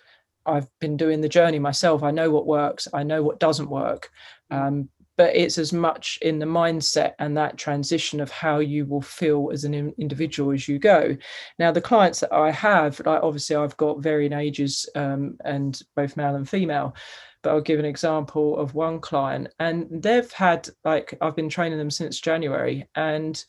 I've 0.47 0.69
been 0.81 0.97
doing 0.97 1.21
the 1.21 1.29
journey 1.29 1.59
myself. 1.59 2.03
I 2.03 2.11
know 2.11 2.31
what 2.31 2.47
works, 2.47 2.89
I 2.93 3.03
know 3.03 3.23
what 3.23 3.41
doesn't 3.41 3.71
work. 3.71 4.11
Mm. 4.53 4.67
Um, 4.67 4.89
but 5.23 5.37
it's 5.37 5.57
as 5.57 5.73
much 5.73 6.19
in 6.21 6.41
the 6.41 6.47
mindset 6.47 7.13
and 7.21 7.37
that 7.37 7.57
transition 7.57 8.21
of 8.21 8.29
how 8.29 8.59
you 8.59 8.85
will 8.85 9.01
feel 9.01 9.51
as 9.53 9.63
an 9.63 9.73
individual 9.73 10.51
as 10.51 10.67
you 10.67 10.81
go. 10.81 11.17
Now, 11.61 11.71
the 11.71 11.81
clients 11.81 12.19
that 12.19 12.33
I 12.33 12.51
have, 12.51 12.99
like 13.07 13.23
obviously, 13.23 13.55
I've 13.55 13.77
got 13.77 14.03
varying 14.03 14.33
ages 14.33 14.89
um, 14.97 15.37
and 15.45 15.81
both 15.95 16.17
male 16.17 16.35
and 16.35 16.49
female. 16.49 16.97
But 17.41 17.51
I'll 17.51 17.61
give 17.61 17.79
an 17.79 17.85
example 17.85 18.59
of 18.59 18.75
one 18.75 18.99
client, 18.99 19.47
and 19.61 19.87
they've 20.03 20.33
had 20.33 20.69
like 20.85 21.17
I've 21.21 21.37
been 21.37 21.49
training 21.49 21.79
them 21.79 21.91
since 21.93 22.21
January, 22.21 22.89
and 22.97 23.45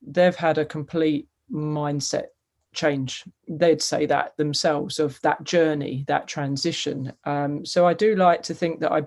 they've 0.00 0.36
had 0.36 0.58
a 0.58 0.64
complete 0.64 1.26
mindset 1.52 2.26
change 2.74 3.24
they'd 3.48 3.82
say 3.82 4.06
that 4.06 4.36
themselves 4.36 5.00
of 5.00 5.18
that 5.22 5.42
journey 5.42 6.04
that 6.06 6.28
transition 6.28 7.10
um, 7.24 7.64
so 7.64 7.86
i 7.86 7.94
do 7.94 8.14
like 8.14 8.42
to 8.42 8.52
think 8.52 8.78
that 8.78 8.92
i 8.92 9.00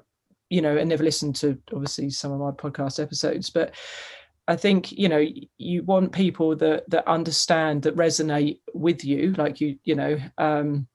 you 0.52 0.62
know, 0.62 0.76
and 0.78 0.90
never 0.90 1.04
listened 1.04 1.36
to 1.38 1.58
obviously 1.74 2.10
some 2.10 2.32
of 2.34 2.40
my 2.40 2.52
podcast 2.52 3.02
episodes, 3.02 3.50
but 3.50 3.74
I 4.48 4.58
think 4.58 4.92
you 4.92 5.08
know 5.08 5.26
you 5.58 5.84
want 5.84 6.12
people 6.12 6.58
that 6.58 6.84
that 6.90 7.08
understand 7.08 7.84
that 7.84 7.96
resonate 7.96 8.60
with 8.74 9.06
you, 9.06 9.34
like 9.38 9.62
you 9.62 9.78
you 9.86 9.96
know 9.96 10.18
um, 10.38 10.88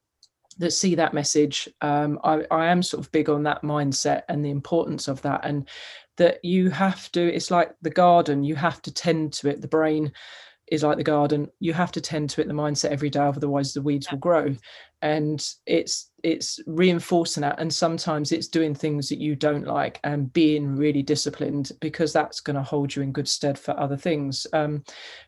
that 0.58 0.72
see 0.72 0.94
that 0.96 1.14
message. 1.14 1.68
Um, 1.80 2.18
I, 2.22 2.44
I 2.50 2.66
am 2.66 2.82
sort 2.82 3.04
of 3.04 3.12
big 3.12 3.30
on 3.30 3.44
that 3.44 3.62
mindset 3.62 4.22
and 4.28 4.44
the 4.44 4.50
importance 4.50 5.08
of 5.08 5.22
that, 5.22 5.40
and 5.44 5.66
that 6.18 6.44
you 6.44 6.68
have 6.68 7.10
to. 7.12 7.34
It's 7.34 7.50
like 7.50 7.74
the 7.80 7.90
garden; 7.90 8.44
you 8.44 8.56
have 8.56 8.82
to 8.82 8.92
tend 8.92 9.32
to 9.34 9.48
it. 9.48 9.62
The 9.62 9.68
brain 9.68 10.12
is 10.66 10.82
like 10.82 10.98
the 10.98 11.02
garden; 11.04 11.48
you 11.60 11.72
have 11.72 11.92
to 11.92 12.00
tend 12.02 12.28
to 12.30 12.42
it. 12.42 12.48
The 12.48 12.52
mindset 12.52 12.90
every 12.90 13.08
day, 13.08 13.20
otherwise 13.20 13.72
the 13.72 13.80
weeds 13.80 14.10
will 14.10 14.18
grow 14.18 14.54
and 15.06 15.54
it's 15.66 16.10
it's 16.24 16.58
reinforcing 16.66 17.42
that 17.42 17.60
and 17.60 17.72
sometimes 17.72 18.32
it's 18.32 18.48
doing 18.48 18.74
things 18.74 19.08
that 19.08 19.20
you 19.20 19.36
don't 19.36 19.64
like 19.64 20.00
and 20.02 20.32
being 20.32 20.74
really 20.74 21.02
disciplined 21.02 21.70
because 21.80 22.12
that's 22.12 22.40
going 22.40 22.56
to 22.56 22.62
hold 22.62 22.94
you 22.94 23.02
in 23.02 23.12
good 23.12 23.28
stead 23.28 23.56
for 23.56 23.78
other 23.78 23.96
things. 23.96 24.48
Um, 24.52 24.82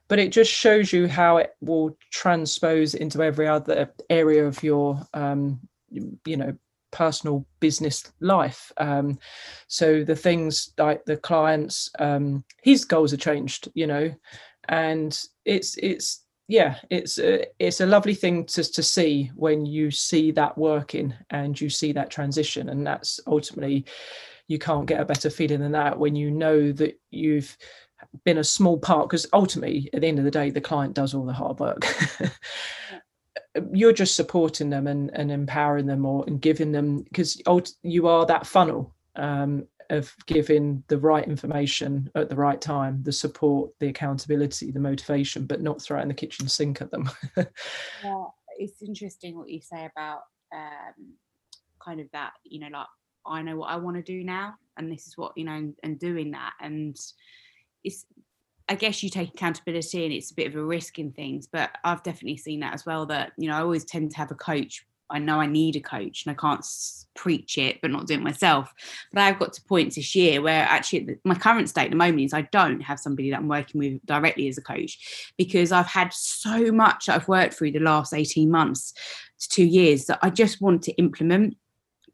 but 0.09 0.19
it 0.19 0.33
just 0.33 0.51
shows 0.51 0.93
you 0.93 1.07
how 1.07 1.37
it 1.37 1.53
will 1.61 1.97
transpose 2.11 2.95
into 2.95 3.23
every 3.23 3.47
other 3.47 3.95
area 4.11 4.45
of 4.45 4.61
your 4.65 5.01
um, 5.15 5.61
you 5.91 6.37
know 6.37 6.57
personal 6.91 7.47
business 7.61 8.11
life. 8.19 8.73
Um, 8.79 9.21
so 9.69 10.03
the 10.03 10.17
things 10.17 10.73
like 10.77 11.05
the 11.05 11.19
clients 11.19 11.89
um, 12.01 12.43
his 12.63 12.85
goals 12.85 13.13
are 13.13 13.25
changed 13.31 13.69
you 13.75 13.87
know 13.87 14.13
and 14.69 15.23
it's 15.45 15.77
it's 15.77 16.25
yeah, 16.49 16.77
it's 16.89 17.19
a, 17.19 17.45
it's 17.59 17.83
a 17.83 17.87
lovely 17.87 18.15
thing 18.15 18.47
to, 18.47 18.65
to 18.65 18.83
see 18.83 19.31
when 19.37 19.67
you 19.67 19.91
see 19.91 20.31
that 20.33 20.57
working 20.57 21.13
and 21.29 21.61
you 21.61 21.69
see 21.69 21.93
that 21.93 22.11
transition. 22.11 22.71
And 22.71 22.87
that's 22.87 23.21
ultimately, 23.27 23.85
you 24.49 24.59
can't 24.59 24.87
get 24.87 25.01
a 25.01 25.05
better 25.05 25.29
feeling 25.29 25.61
than 25.61 25.73
that 25.73 25.99
when 25.99 26.17
you 26.17 26.31
know 26.31 26.73
that 26.73 26.99
you've 27.11 27.55
been 28.25 28.39
a 28.39 28.45
small 28.45 28.79
part, 28.79 29.11
because 29.11 29.27
ultimately, 29.35 29.91
at 29.93 30.01
the 30.01 30.07
end 30.07 30.19
of 30.19 30.25
the 30.25 30.31
day, 30.31 30.49
the 30.49 30.61
client 30.61 30.95
does 30.95 31.13
all 31.13 31.27
the 31.27 31.35
hard 31.35 31.61
work. 31.61 31.87
You're 33.73 33.93
just 33.93 34.17
supporting 34.17 34.71
them 34.71 34.87
and, 34.87 35.11
and 35.13 35.31
empowering 35.31 35.85
them 35.85 36.07
or 36.07 36.25
and 36.27 36.41
giving 36.41 36.73
them 36.73 37.03
because 37.03 37.43
you 37.83 38.09
are 38.09 38.25
that 38.25 38.47
funnel. 38.47 38.95
Um, 39.17 39.67
of 39.91 40.15
giving 40.27 40.83
the 40.89 40.99
right 40.99 41.27
information 41.27 42.11
at 42.15 42.29
the 42.29 42.37
right 42.37 42.61
time, 42.61 43.03
the 43.03 43.13
support, 43.13 43.71
the 43.81 43.89
accountability, 43.89 44.71
the 44.71 44.81
motivation, 44.81 45.47
but 45.47 45.63
not 45.63 45.81
throwing 45.81 46.09
the 46.09 46.15
kitchen 46.15 46.49
sink 46.49 46.83
at 46.83 46.91
them. 46.91 47.09
yeah, 47.37 48.25
it's 48.59 48.83
interesting 48.83 49.37
what 49.37 49.49
you 49.49 49.61
say 49.61 49.89
about 49.97 50.21
um, 50.55 51.15
kind 51.83 52.01
of 52.01 52.07
that, 52.13 52.33
you 52.45 52.61
know, 52.61 52.69
like 52.73 52.87
I 53.27 53.43
know 53.43 53.57
what 53.57 53.71
I 53.71 53.77
want 53.77 53.97
to 53.97 54.03
do 54.03 54.25
now, 54.25 54.55
and 54.77 54.91
this 54.91 55.07
is 55.07 55.17
what, 55.17 55.33
you 55.37 55.45
know, 55.45 55.53
and, 55.53 55.75
and 55.83 55.99
doing 55.99 56.33
that. 56.33 56.53
And 56.61 56.97
it's, 57.85 58.05
I 58.69 58.75
guess 58.75 59.03
you 59.03 59.09
take 59.09 59.31
accountability 59.31 60.05
and 60.05 60.13
it's 60.13 60.31
a 60.31 60.35
bit 60.35 60.49
of 60.49 60.57
a 60.57 60.65
risk 60.65 60.99
in 60.99 61.13
things, 61.13 61.47
but 61.51 61.71
I've 61.85 62.03
definitely 62.03 62.37
seen 62.37 62.61
that 62.61 62.75
as 62.75 62.85
well. 62.85 63.07
That, 63.07 63.33
you 63.39 63.49
know, 63.49 63.57
I 63.57 63.61
always 63.61 63.85
tend 63.85 64.11
to 64.11 64.19
have 64.19 64.31
a 64.31 64.35
coach 64.35 64.85
I 65.11 65.19
know 65.19 65.41
I 65.41 65.47
need 65.47 65.77
a 65.77 65.81
coach 65.81 66.25
and 66.25 66.31
I 66.31 66.41
can't 66.41 66.65
preach 67.15 67.59
it, 67.59 67.81
but 67.81 67.91
not 67.91 68.07
do 68.07 68.15
it 68.15 68.23
myself. 68.23 68.73
But 69.13 69.23
I've 69.23 69.39
got 69.39 69.53
to 69.55 69.63
points 69.63 69.97
this 69.97 70.15
year 70.15 70.41
where 70.41 70.65
actually 70.65 71.19
my 71.25 71.35
current 71.35 71.69
state 71.69 71.87
at 71.87 71.91
the 71.91 71.97
moment 71.97 72.21
is 72.21 72.33
I 72.33 72.43
don't 72.43 72.81
have 72.81 73.01
somebody 73.01 73.31
that 73.31 73.39
I'm 73.39 73.49
working 73.49 73.79
with 73.79 74.05
directly 74.07 74.49
as 74.49 74.59
a 74.59 74.63
coach 74.63 75.33
because 75.37 75.73
I've 75.73 75.87
had 75.87 76.13
so 76.13 76.71
much 76.71 77.09
I've 77.09 77.29
worked 77.29 77.55
through 77.55 77.73
the 77.73 77.81
last 77.81 78.15
18 78.15 78.51
months 78.51 78.93
to 79.41 79.49
two 79.49 79.67
years 79.67 80.07
that 80.07 80.19
I 80.23 80.31
just 80.31 80.61
want 80.61 80.83
to 80.85 80.93
implement 80.93 81.57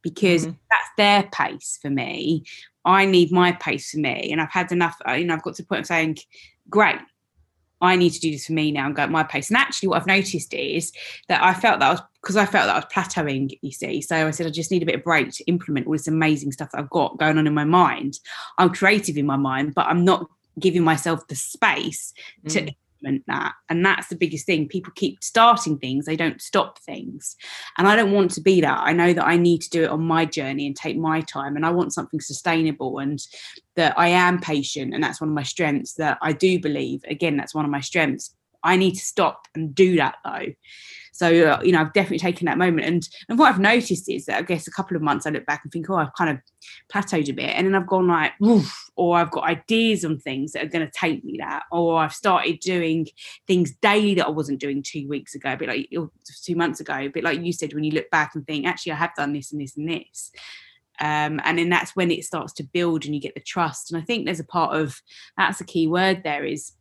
because 0.02 0.42
mm-hmm. 0.42 0.56
that's 0.70 0.90
their 0.96 1.22
pace 1.32 1.78
for 1.80 1.90
me. 1.90 2.44
I 2.84 3.06
need 3.06 3.32
my 3.32 3.52
pace 3.52 3.90
for 3.90 3.98
me. 3.98 4.30
And 4.30 4.40
I've 4.40 4.52
had 4.52 4.70
enough, 4.70 4.96
uh, 5.08 5.12
you 5.12 5.24
know, 5.24 5.34
I've 5.34 5.42
got 5.42 5.54
to 5.54 5.62
the 5.62 5.66
point 5.66 5.80
of 5.80 5.86
saying, 5.86 6.18
great, 6.68 6.98
I 7.80 7.96
need 7.96 8.10
to 8.10 8.20
do 8.20 8.30
this 8.30 8.46
for 8.46 8.52
me 8.52 8.72
now 8.72 8.86
and 8.86 8.94
go 8.94 9.02
at 9.02 9.10
my 9.10 9.22
pace. 9.22 9.50
And 9.50 9.56
actually, 9.56 9.88
what 9.88 10.00
I've 10.00 10.06
noticed 10.06 10.54
is 10.54 10.92
that 11.28 11.42
I 11.42 11.54
felt 11.54 11.80
that 11.80 11.86
I 11.86 11.92
was 11.92 12.02
because 12.24 12.36
I 12.36 12.46
felt 12.46 12.66
that 12.66 12.74
I 12.74 12.78
was 12.78 12.86
plateauing, 12.86 13.58
you 13.60 13.70
see. 13.70 14.00
So 14.00 14.26
I 14.26 14.30
said, 14.30 14.46
I 14.46 14.50
just 14.50 14.70
need 14.70 14.82
a 14.82 14.86
bit 14.86 14.94
of 14.94 15.04
break 15.04 15.30
to 15.32 15.44
implement 15.44 15.86
all 15.86 15.92
this 15.92 16.08
amazing 16.08 16.52
stuff 16.52 16.70
that 16.72 16.78
I've 16.78 16.88
got 16.88 17.18
going 17.18 17.36
on 17.36 17.46
in 17.46 17.52
my 17.52 17.64
mind. 17.64 18.18
I'm 18.56 18.72
creative 18.72 19.18
in 19.18 19.26
my 19.26 19.36
mind, 19.36 19.74
but 19.74 19.86
I'm 19.86 20.06
not 20.06 20.26
giving 20.58 20.82
myself 20.82 21.26
the 21.28 21.36
space 21.36 22.14
mm. 22.46 22.52
to 22.52 22.60
implement 22.60 23.24
that. 23.26 23.52
And 23.68 23.84
that's 23.84 24.08
the 24.08 24.16
biggest 24.16 24.46
thing. 24.46 24.68
People 24.68 24.94
keep 24.96 25.22
starting 25.22 25.76
things, 25.76 26.06
they 26.06 26.16
don't 26.16 26.40
stop 26.40 26.78
things. 26.78 27.36
And 27.76 27.86
I 27.86 27.94
don't 27.94 28.12
want 28.12 28.30
to 28.32 28.40
be 28.40 28.62
that. 28.62 28.78
I 28.78 28.94
know 28.94 29.12
that 29.12 29.26
I 29.26 29.36
need 29.36 29.60
to 29.60 29.70
do 29.70 29.84
it 29.84 29.90
on 29.90 30.02
my 30.02 30.24
journey 30.24 30.66
and 30.66 30.74
take 30.74 30.96
my 30.96 31.20
time. 31.20 31.56
And 31.56 31.66
I 31.66 31.72
want 31.72 31.92
something 31.92 32.20
sustainable 32.20 33.00
and 33.00 33.20
that 33.76 33.98
I 33.98 34.08
am 34.08 34.40
patient. 34.40 34.94
And 34.94 35.04
that's 35.04 35.20
one 35.20 35.28
of 35.28 35.34
my 35.34 35.42
strengths 35.42 35.92
that 35.94 36.16
I 36.22 36.32
do 36.32 36.58
believe. 36.58 37.04
Again, 37.04 37.36
that's 37.36 37.54
one 37.54 37.66
of 37.66 37.70
my 37.70 37.80
strengths. 37.80 38.34
I 38.62 38.76
need 38.76 38.94
to 38.94 39.04
stop 39.04 39.46
and 39.54 39.74
do 39.74 39.96
that 39.96 40.16
though. 40.24 40.46
So, 41.14 41.28
uh, 41.28 41.60
you 41.62 41.70
know, 41.70 41.80
I've 41.80 41.92
definitely 41.92 42.18
taken 42.18 42.46
that 42.46 42.58
moment. 42.58 42.88
And, 42.88 43.08
and 43.28 43.38
what 43.38 43.48
I've 43.48 43.60
noticed 43.60 44.10
is 44.10 44.26
that 44.26 44.36
I 44.36 44.42
guess 44.42 44.66
a 44.66 44.72
couple 44.72 44.96
of 44.96 45.02
months 45.02 45.26
I 45.26 45.30
look 45.30 45.46
back 45.46 45.60
and 45.62 45.72
think, 45.72 45.88
oh, 45.88 45.94
I've 45.94 46.12
kind 46.18 46.28
of 46.28 46.38
plateaued 46.92 47.28
a 47.28 47.32
bit. 47.32 47.50
And 47.50 47.68
then 47.68 47.76
I've 47.76 47.86
gone 47.86 48.08
like, 48.08 48.32
or 48.96 49.16
I've 49.16 49.30
got 49.30 49.44
ideas 49.44 50.04
on 50.04 50.18
things 50.18 50.52
that 50.52 50.64
are 50.64 50.68
going 50.68 50.84
to 50.84 50.92
take 50.92 51.24
me 51.24 51.36
that. 51.38 51.62
Or 51.70 52.00
I've 52.00 52.12
started 52.12 52.58
doing 52.58 53.06
things 53.46 53.70
daily 53.80 54.16
that 54.16 54.26
I 54.26 54.30
wasn't 54.30 54.58
doing 54.58 54.82
two 54.82 55.06
weeks 55.06 55.36
ago, 55.36 55.52
a 55.52 55.56
bit 55.56 55.68
like 55.68 55.88
two 56.42 56.56
months 56.56 56.80
ago, 56.80 56.94
a 56.94 57.06
bit 57.06 57.22
like 57.22 57.40
you 57.40 57.52
said, 57.52 57.74
when 57.74 57.84
you 57.84 57.92
look 57.92 58.10
back 58.10 58.34
and 58.34 58.44
think, 58.44 58.66
actually, 58.66 58.92
I 58.92 58.96
have 58.96 59.14
done 59.14 59.32
this 59.32 59.52
and 59.52 59.60
this 59.60 59.76
and 59.76 59.88
this. 59.88 60.32
Um, 61.00 61.40
and 61.44 61.58
then 61.58 61.68
that's 61.68 61.94
when 61.94 62.10
it 62.10 62.24
starts 62.24 62.52
to 62.54 62.64
build 62.64 63.04
and 63.04 63.14
you 63.14 63.20
get 63.20 63.34
the 63.34 63.40
trust. 63.40 63.92
And 63.92 64.02
I 64.02 64.04
think 64.04 64.24
there's 64.24 64.40
a 64.40 64.44
part 64.44 64.76
of 64.76 65.00
that's 65.36 65.60
a 65.60 65.64
key 65.64 65.86
word 65.86 66.22
there 66.24 66.44
is 66.44 66.72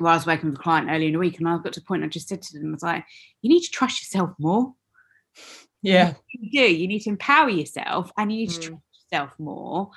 well, 0.00 0.12
I 0.12 0.16
was 0.16 0.26
working 0.26 0.50
with 0.50 0.58
a 0.58 0.62
client 0.62 0.88
earlier 0.90 1.08
in 1.08 1.14
the 1.14 1.18
week, 1.18 1.38
and 1.38 1.48
I 1.48 1.58
got 1.58 1.72
to 1.74 1.80
a 1.80 1.84
point 1.84 2.04
I 2.04 2.08
just 2.08 2.28
said 2.28 2.42
to 2.42 2.58
them, 2.58 2.68
I 2.68 2.72
was 2.72 2.82
like, 2.82 3.04
you 3.42 3.50
need 3.50 3.62
to 3.62 3.70
trust 3.70 4.02
yourself 4.02 4.30
more. 4.38 4.74
Yeah. 5.82 6.14
You 6.32 6.50
do. 6.50 6.74
You 6.74 6.88
need 6.88 7.00
to 7.00 7.10
empower 7.10 7.48
yourself 7.48 8.10
and 8.16 8.32
you 8.32 8.38
need 8.38 8.50
to 8.50 8.60
mm. 8.60 8.66
trust 8.68 9.12
yourself 9.12 9.30
more. 9.38 9.90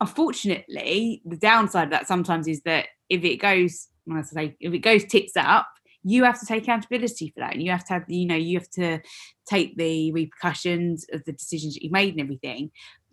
Unfortunately, 0.00 1.22
the 1.24 1.36
downside 1.36 1.84
of 1.84 1.90
that 1.90 2.08
sometimes 2.08 2.48
is 2.48 2.62
that 2.62 2.86
if 3.08 3.22
it 3.24 3.36
goes, 3.36 3.88
when 4.04 4.18
I 4.18 4.22
say 4.22 4.56
if 4.60 4.72
it 4.72 4.78
goes 4.78 5.04
tits 5.04 5.36
up, 5.36 5.68
you 6.02 6.24
have 6.24 6.38
to 6.40 6.46
take 6.46 6.62
accountability 6.62 7.30
for 7.30 7.40
that. 7.40 7.54
And 7.54 7.62
you 7.62 7.70
have 7.70 7.84
to 7.86 7.94
have, 7.94 8.04
you 8.08 8.26
know, 8.26 8.34
you 8.34 8.58
have 8.58 8.70
to 8.70 9.00
take 9.46 9.76
the 9.76 10.12
repercussions 10.12 11.06
of 11.12 11.24
the 11.24 11.32
decisions 11.32 11.74
that 11.74 11.82
you 11.82 11.90
made 11.90 12.12
and 12.12 12.20
everything. 12.20 12.70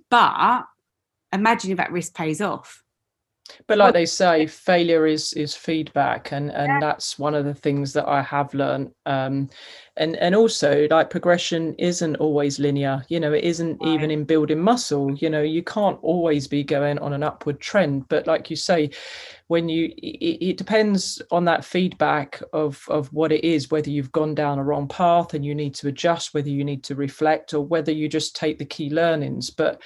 But 0.09 0.63
imagine 1.31 1.71
if 1.71 1.77
that 1.77 1.91
risk 1.91 2.13
pays 2.13 2.41
off 2.41 2.83
but 3.67 3.77
like 3.77 3.93
they 3.93 4.05
say 4.05 4.45
failure 4.45 5.05
is 5.05 5.33
is 5.33 5.55
feedback 5.55 6.31
and 6.31 6.51
and 6.51 6.67
yeah. 6.67 6.79
that's 6.79 7.17
one 7.19 7.33
of 7.33 7.45
the 7.45 7.53
things 7.53 7.93
that 7.93 8.07
i 8.07 8.21
have 8.21 8.53
learned 8.53 8.91
um 9.05 9.49
and 9.97 10.15
and 10.17 10.35
also 10.35 10.87
like 10.89 11.09
progression 11.09 11.73
isn't 11.75 12.15
always 12.17 12.59
linear 12.59 13.03
you 13.09 13.19
know 13.19 13.33
it 13.33 13.43
isn't 13.43 13.77
right. 13.81 13.89
even 13.89 14.11
in 14.11 14.23
building 14.23 14.59
muscle 14.59 15.13
you 15.15 15.29
know 15.29 15.41
you 15.41 15.63
can't 15.63 15.99
always 16.01 16.47
be 16.47 16.63
going 16.63 16.97
on 16.99 17.13
an 17.13 17.23
upward 17.23 17.59
trend 17.59 18.07
but 18.09 18.27
like 18.27 18.49
you 18.49 18.55
say 18.55 18.89
when 19.51 19.67
you 19.67 19.91
it, 19.97 20.37
it, 20.51 20.57
depends 20.57 21.21
on 21.29 21.43
that 21.43 21.65
feedback 21.65 22.41
of 22.53 22.85
of 22.87 23.11
what 23.11 23.33
it 23.33 23.43
is 23.43 23.69
whether 23.69 23.89
you've 23.89 24.13
gone 24.13 24.33
down 24.33 24.57
a 24.57 24.63
wrong 24.63 24.87
path 24.87 25.33
and 25.33 25.45
you 25.45 25.53
need 25.53 25.75
to 25.75 25.89
adjust 25.89 26.33
whether 26.33 26.47
you 26.47 26.63
need 26.63 26.85
to 26.85 26.95
reflect 26.95 27.53
or 27.53 27.59
whether 27.59 27.91
you 27.91 28.07
just 28.07 28.33
take 28.33 28.57
the 28.57 28.63
key 28.63 28.89
learnings. 28.89 29.49
But 29.49 29.81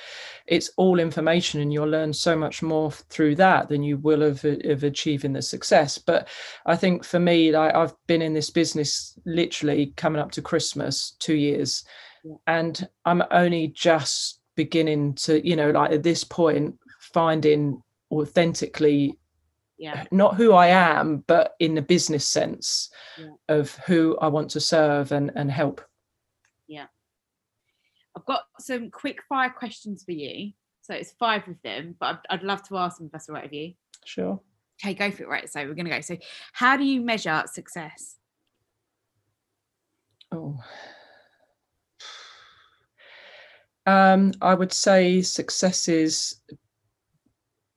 it's 0.46 0.70
all 0.78 1.00
information 1.00 1.62
and 1.62 1.74
you'll 1.74 1.90
learn 1.90 2.14
so 2.14 2.36
much 2.36 2.62
more 2.62 2.92
through 2.92 3.38
that 3.38 3.68
than 3.68 3.82
you 3.82 3.98
will 3.98 4.22
have, 4.22 4.46
of 4.46 4.84
achieving 4.84 5.34
the 5.34 5.42
success. 5.42 5.98
But 5.98 6.28
i 6.68 6.76
think 6.76 7.04
for 7.04 7.20
me 7.20 7.52
like 7.52 7.74
i've 7.74 7.96
been 8.06 8.22
in 8.22 8.36
this 8.36 8.52
business 8.52 9.18
literally 9.26 9.94
coming 9.98 10.22
up 10.22 10.32
to 10.32 10.42
christmas 10.42 11.16
two 11.20 11.36
years 11.36 11.84
and 12.46 12.88
i'm 13.06 13.24
only 13.32 13.70
just 13.70 14.42
beginning 14.56 15.16
to 15.16 15.46
you 15.48 15.56
know 15.56 15.72
like 15.72 15.92
at 15.92 16.04
this 16.04 16.24
point 16.24 16.76
finding 17.00 17.82
authentically 18.12 19.18
yeah. 19.78 20.06
not 20.12 20.36
who 20.36 20.54
I 20.54 20.68
am, 20.68 21.24
but 21.28 21.56
in 21.60 21.76
the 21.76 21.82
business 21.82 22.28
sense 22.28 22.90
yeah. 23.18 23.28
of 23.50 23.76
who 23.86 24.18
I 24.20 24.28
want 24.28 24.50
to 24.52 24.60
serve 24.60 25.12
and, 25.12 25.32
and 25.36 25.52
help. 25.52 25.82
Yeah. 26.68 26.86
I've 28.16 28.26
got 28.26 28.44
some 28.60 28.90
quick 28.90 29.22
fire 29.28 29.50
questions 29.50 30.04
for 30.04 30.14
you. 30.14 30.54
So 30.82 30.94
it's 30.94 31.14
five 31.14 31.48
of 31.48 31.56
them, 31.64 31.96
but 32.00 32.20
I'd, 32.30 32.36
I'd 32.36 32.44
love 32.44 32.64
to 32.70 32.78
ask 32.78 32.98
them 32.98 33.08
if 33.08 33.12
that's 33.12 33.28
all 33.28 33.36
right 33.36 33.46
with 33.46 33.54
you. 33.54 33.74
Sure. 34.06 34.40
Okay, 34.84 34.94
go 34.94 35.10
for 35.12 35.24
it. 35.24 35.30
Right. 35.30 35.50
So 35.50 35.62
we're 35.62 35.74
going 35.74 35.86
to 35.86 35.92
go. 35.92 36.02
So, 36.02 36.18
how 36.54 36.78
do 36.78 36.84
you 36.84 37.02
measure 37.02 37.44
success? 37.52 38.18
Oh. 40.32 40.58
Um, 43.88 44.32
I 44.42 44.56
would 44.56 44.74
say 44.74 45.22
success 45.22 45.88
is 45.88 46.42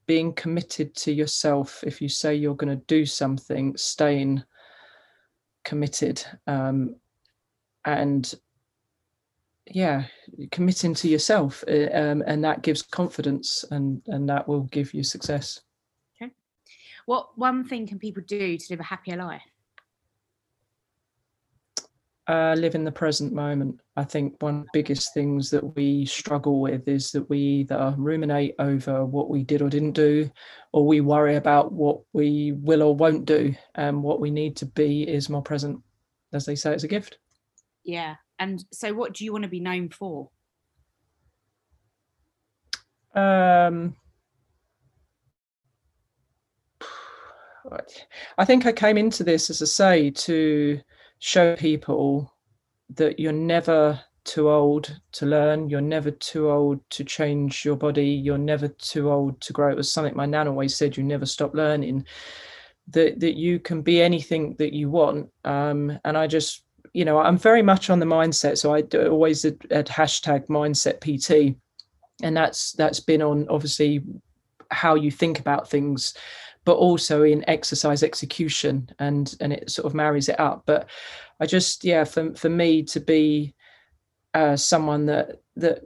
being 0.08 0.32
committed 0.32 0.96
to 0.96 1.12
yourself 1.12 1.84
if 1.86 2.00
you 2.00 2.08
say 2.08 2.34
you're 2.34 2.56
going 2.56 2.76
to 2.76 2.84
do 2.86 3.04
something 3.04 3.76
staying 3.76 4.42
committed 5.64 6.24
um, 6.46 6.96
and 7.84 8.34
yeah 9.66 10.04
committing 10.50 10.94
to 10.94 11.08
yourself 11.08 11.62
uh, 11.68 11.94
um, 11.94 12.24
and 12.26 12.42
that 12.42 12.62
gives 12.62 12.80
confidence 12.80 13.66
and 13.70 14.00
and 14.06 14.28
that 14.28 14.48
will 14.48 14.62
give 14.62 14.94
you 14.94 15.04
success. 15.04 15.60
Okay. 16.16 16.32
What 17.04 17.36
one 17.36 17.62
thing 17.62 17.86
can 17.86 17.98
people 17.98 18.22
do 18.26 18.56
to 18.56 18.66
live 18.70 18.80
a 18.80 18.84
happier 18.84 19.16
life 19.16 19.42
uh, 22.28 22.54
live 22.58 22.74
in 22.74 22.84
the 22.84 22.92
present 22.92 23.32
moment. 23.32 23.80
I 23.96 24.04
think 24.04 24.36
one 24.40 24.56
of 24.56 24.62
the 24.64 24.70
biggest 24.74 25.14
things 25.14 25.50
that 25.50 25.74
we 25.74 26.04
struggle 26.04 26.60
with 26.60 26.86
is 26.86 27.10
that 27.12 27.28
we 27.30 27.38
either 27.38 27.94
ruminate 27.96 28.54
over 28.58 29.06
what 29.06 29.30
we 29.30 29.42
did 29.42 29.62
or 29.62 29.70
didn't 29.70 29.92
do, 29.92 30.30
or 30.72 30.86
we 30.86 31.00
worry 31.00 31.36
about 31.36 31.72
what 31.72 32.00
we 32.12 32.52
will 32.52 32.82
or 32.82 32.94
won't 32.94 33.24
do. 33.24 33.54
And 33.74 34.02
what 34.02 34.20
we 34.20 34.30
need 34.30 34.56
to 34.56 34.66
be 34.66 35.08
is 35.08 35.30
more 35.30 35.42
present. 35.42 35.80
As 36.34 36.44
they 36.44 36.54
say, 36.54 36.74
it's 36.74 36.84
a 36.84 36.88
gift. 36.88 37.18
Yeah, 37.82 38.16
And 38.38 38.62
so, 38.70 38.92
what 38.92 39.14
do 39.14 39.24
you 39.24 39.32
want 39.32 39.44
to 39.44 39.48
be 39.48 39.60
known 39.60 39.88
for? 39.88 40.28
Um, 43.14 43.96
I 48.36 48.44
think 48.44 48.66
I 48.66 48.72
came 48.72 48.98
into 48.98 49.24
this, 49.24 49.48
as 49.48 49.62
I 49.62 49.64
say, 49.64 50.10
to 50.10 50.80
show 51.18 51.56
people 51.56 52.32
that 52.94 53.18
you're 53.18 53.32
never 53.32 54.00
too 54.24 54.50
old 54.50 55.00
to 55.12 55.26
learn. 55.26 55.70
You're 55.70 55.80
never 55.80 56.10
too 56.10 56.50
old 56.50 56.80
to 56.90 57.04
change 57.04 57.64
your 57.64 57.76
body. 57.76 58.06
You're 58.06 58.38
never 58.38 58.68
too 58.68 59.10
old 59.10 59.40
to 59.40 59.52
grow. 59.52 59.70
It 59.70 59.76
was 59.76 59.90
something 59.90 60.14
my 60.14 60.26
nan 60.26 60.48
always 60.48 60.76
said: 60.76 60.96
you 60.96 61.02
never 61.02 61.26
stop 61.26 61.54
learning. 61.54 62.06
That 62.88 63.20
that 63.20 63.36
you 63.36 63.58
can 63.58 63.82
be 63.82 64.00
anything 64.00 64.54
that 64.58 64.72
you 64.72 64.90
want. 64.90 65.28
Um, 65.44 65.98
and 66.04 66.16
I 66.16 66.26
just, 66.26 66.62
you 66.92 67.04
know, 67.04 67.18
I'm 67.18 67.38
very 67.38 67.62
much 67.62 67.90
on 67.90 67.98
the 67.98 68.06
mindset. 68.06 68.58
So 68.58 68.74
I 68.74 68.82
always 69.08 69.44
at 69.44 69.58
hashtag 69.86 70.46
mindset 70.48 71.00
PT, 71.00 71.56
and 72.22 72.36
that's 72.36 72.72
that's 72.72 73.00
been 73.00 73.22
on 73.22 73.46
obviously 73.48 74.02
how 74.70 74.94
you 74.94 75.10
think 75.10 75.40
about 75.40 75.70
things 75.70 76.14
but 76.68 76.76
also 76.76 77.22
in 77.22 77.48
exercise 77.48 78.02
execution 78.02 78.90
and 78.98 79.36
and 79.40 79.54
it 79.54 79.70
sort 79.70 79.86
of 79.86 79.94
marries 79.94 80.28
it 80.28 80.38
up. 80.38 80.64
But 80.66 80.90
i 81.40 81.46
just 81.46 81.82
yeah 81.82 82.04
for 82.04 82.34
for 82.34 82.50
me 82.50 82.82
to 82.82 83.00
be 83.00 83.54
uh, 84.34 84.54
someone 84.54 85.06
that 85.06 85.40
that 85.56 85.80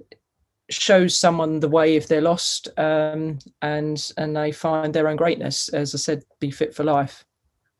shows 0.71 1.15
someone 1.15 1.61
the 1.61 1.69
way 1.69 1.95
if 1.95 2.09
they're 2.09 2.21
lost 2.21 2.67
um, 2.79 3.39
and 3.61 4.11
and 4.17 4.37
they 4.37 4.51
find 4.51 4.93
their 4.93 5.07
own 5.07 5.15
greatness 5.15 5.69
as 5.69 5.95
i 5.95 5.99
said 5.99 6.25
be 6.41 6.51
fit 6.51 6.75
for 6.75 6.83
life. 6.83 7.25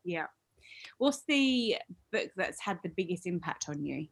Yeah. 0.05 0.27
What's 0.97 1.23
the 1.27 1.75
book 2.13 2.29
that's 2.37 2.61
had 2.61 2.79
the 2.83 2.93
biggest 2.95 3.27
impact 3.27 3.65
on 3.67 3.83
you? 3.83 4.07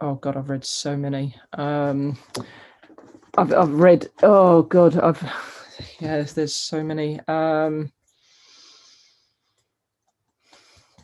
Oh 0.00 0.14
god 0.14 0.38
i've 0.38 0.48
read 0.48 0.64
so 0.64 0.96
many. 0.96 1.34
Um 1.52 2.16
i've, 3.36 3.52
I've 3.52 3.74
read 3.74 4.08
oh 4.22 4.62
god 4.62 4.98
i've 4.98 5.22
yeah 6.00 6.22
there's 6.22 6.54
so 6.54 6.82
many 6.82 7.20
um 7.28 7.92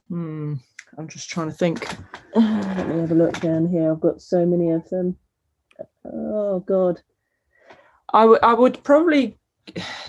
hmm 0.08 0.54
I'm 0.96 1.08
just 1.08 1.28
trying 1.28 1.48
to 1.48 1.54
think. 1.54 1.86
Let 2.34 2.88
me 2.88 3.00
have 3.00 3.12
a 3.12 3.14
look 3.14 3.38
down 3.40 3.68
here. 3.68 3.92
I've 3.92 4.00
got 4.00 4.20
so 4.20 4.46
many 4.46 4.70
of 4.72 4.88
them. 4.88 5.16
Oh 6.04 6.60
God. 6.60 7.00
I, 8.12 8.22
w- 8.22 8.40
I 8.42 8.54
would 8.54 8.82
probably 8.82 9.38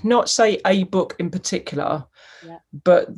not 0.03 0.29
say 0.29 0.61
a 0.65 0.83
book 0.83 1.15
in 1.19 1.29
particular, 1.29 2.05
yeah. 2.43 2.59
but 2.83 3.09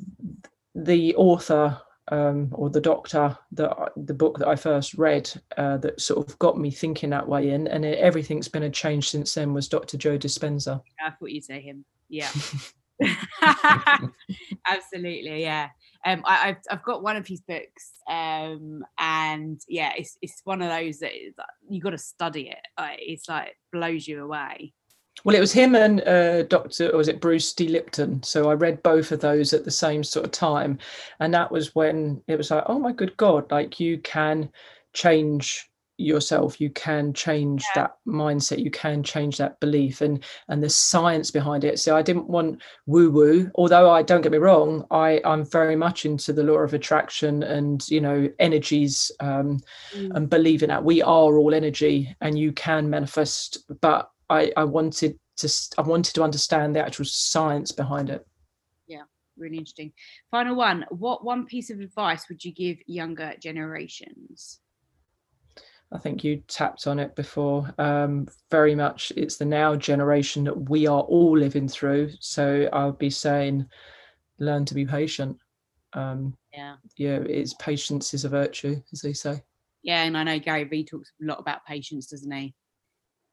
the 0.74 1.16
author 1.16 1.80
um, 2.12 2.50
or 2.52 2.70
the 2.70 2.82
doctor 2.82 3.38
that 3.54 3.76
the 3.96 4.14
book 4.14 4.38
that 4.40 4.48
I 4.48 4.56
first 4.56 4.94
read 4.96 5.32
uh, 5.58 5.78
that 5.78 6.00
sort 6.00 6.28
of 6.28 6.38
got 6.40 6.58
me 6.58 6.72
thinking 6.72 7.10
that 7.12 7.28
way 7.28 7.50
in, 7.50 7.68
and 7.68 7.84
it, 7.86 8.00
everything's 8.00 8.48
been 8.48 8.64
a 8.64 8.70
change 8.70 9.10
since 9.10 9.34
then 9.34 9.54
was 9.54 9.68
Dr. 9.68 9.98
Joe 9.98 10.18
Dispenza. 10.18 10.82
I 11.06 11.12
thought 11.12 11.32
you'd 11.32 11.46
say 11.46 11.62
him. 11.62 11.86
Yeah. 12.10 12.30
Absolutely, 14.68 15.42
yeah 15.42 15.70
um, 16.06 16.24
I, 16.26 16.48
have 16.48 16.58
I've 16.70 16.84
got 16.84 17.04
one 17.04 17.16
of 17.16 17.28
his 17.28 17.42
books, 17.42 17.92
um, 18.10 18.84
and 18.98 19.62
yeah, 19.68 19.92
it's 19.96 20.18
it's 20.22 20.42
one 20.44 20.62
of 20.62 20.70
those 20.70 21.00
that 21.00 21.12
you 21.70 21.82
got 21.82 21.92
to 21.92 21.98
study 21.98 22.50
it. 22.50 22.98
it's 23.00 23.30
like 23.30 23.56
blows 23.72 24.08
you 24.08 24.24
away. 24.24 24.74
Well, 25.24 25.36
it 25.36 25.40
was 25.40 25.52
him 25.52 25.76
and 25.76 26.02
uh, 26.02 26.44
Doctor, 26.44 26.90
or 26.90 26.98
was 26.98 27.08
it 27.08 27.22
Bruce 27.22 27.54
D. 27.54 27.68
Lipton? 27.68 28.24
So 28.24 28.50
I 28.50 28.54
read 28.54 28.82
both 28.82 29.12
of 29.12 29.20
those 29.20 29.54
at 29.54 29.66
the 29.66 29.72
same 29.72 30.04
sort 30.04 30.26
of 30.26 30.32
time, 30.32 30.80
and 31.20 31.34
that 31.34 31.52
was 31.52 31.76
when 31.76 32.22
it 32.28 32.38
was 32.38 32.50
like, 32.50 32.64
oh 32.68 32.80
my 32.80 32.92
good 32.92 33.16
god, 33.18 33.52
like 33.52 33.80
you 33.80 34.00
can 34.00 34.50
change 34.94 35.72
yourself 36.02 36.60
you 36.60 36.70
can 36.70 37.14
change 37.14 37.64
yeah. 37.76 37.84
that 37.84 37.98
mindset 38.08 38.60
you 38.64 38.72
can 38.72 39.04
change 39.04 39.38
that 39.38 39.60
belief 39.60 40.02
and 40.02 40.24
and 40.48 40.62
the 40.62 40.70
science 40.70 41.32
behind 41.32 41.64
it 41.64 41.80
so 41.80 41.96
i 41.96 42.02
didn't 42.02 42.28
want 42.28 42.62
woo 42.86 43.10
woo 43.10 43.50
although 43.56 43.90
i 43.90 44.02
don't 44.02 44.22
get 44.22 44.32
me 44.32 44.38
wrong 44.38 44.86
i 44.92 45.22
i'm 45.26 45.46
very 45.46 45.76
much 45.76 46.06
into 46.06 46.34
the 46.34 46.44
law 46.44 46.58
of 46.58 46.74
attraction 46.74 47.44
and 47.44 47.88
you 47.90 48.02
know 48.02 48.28
energies 48.40 49.12
um 49.20 49.60
mm. 49.94 50.12
and 50.16 50.30
believing 50.30 50.70
that 50.70 50.84
we 50.84 51.02
are 51.02 51.38
all 51.38 51.54
energy 51.54 52.16
and 52.22 52.38
you 52.38 52.52
can 52.52 52.90
manifest 52.90 53.60
but 53.82 54.12
i 54.32 54.52
i 54.58 54.64
wanted 54.64 55.18
to 55.38 55.50
i 55.78 55.82
wanted 55.82 56.14
to 56.14 56.24
understand 56.24 56.76
the 56.76 56.80
actual 56.80 57.06
science 57.06 57.72
behind 57.72 58.10
it 58.10 58.26
yeah 58.88 59.04
really 59.38 59.58
interesting 59.58 59.92
final 60.30 60.56
one 60.56 60.86
what 60.90 61.24
one 61.24 61.46
piece 61.46 61.70
of 61.70 61.80
advice 61.80 62.28
would 62.30 62.44
you 62.44 62.54
give 62.54 62.78
younger 62.88 63.34
generations 63.40 64.60
I 65.94 65.98
think 65.98 66.24
you 66.24 66.42
tapped 66.48 66.88
on 66.88 67.00
it 67.00 67.16
before. 67.16 67.74
Um, 67.78 68.28
very 68.50 68.76
much, 68.76 69.12
it's 69.18 69.36
the 69.36 69.46
now 69.46 69.76
generation 69.76 70.46
that 70.46 70.70
we 70.70 70.88
are 70.88 71.02
all 71.02 71.38
living 71.38 71.68
through. 71.68 72.12
So 72.22 72.70
I 72.72 72.86
would 72.86 72.98
be 72.98 73.10
saying, 73.10 73.66
learn 74.40 74.64
to 74.66 74.74
be 74.74 74.86
patient. 74.86 75.38
Um, 75.94 76.36
yeah, 76.54 76.76
yeah, 76.96 77.20
it's 77.28 77.54
patience 77.56 78.14
is 78.14 78.24
a 78.24 78.30
virtue, 78.30 78.82
as 78.94 79.02
they 79.02 79.12
say. 79.12 79.44
Yeah, 79.84 80.04
and 80.04 80.18
I 80.18 80.24
know 80.24 80.40
Gary 80.40 80.64
Vee 80.64 80.86
talks 80.86 81.12
a 81.22 81.26
lot 81.26 81.40
about 81.40 81.66
patience, 81.66 82.08
doesn't 82.08 82.32
he? 82.32 82.56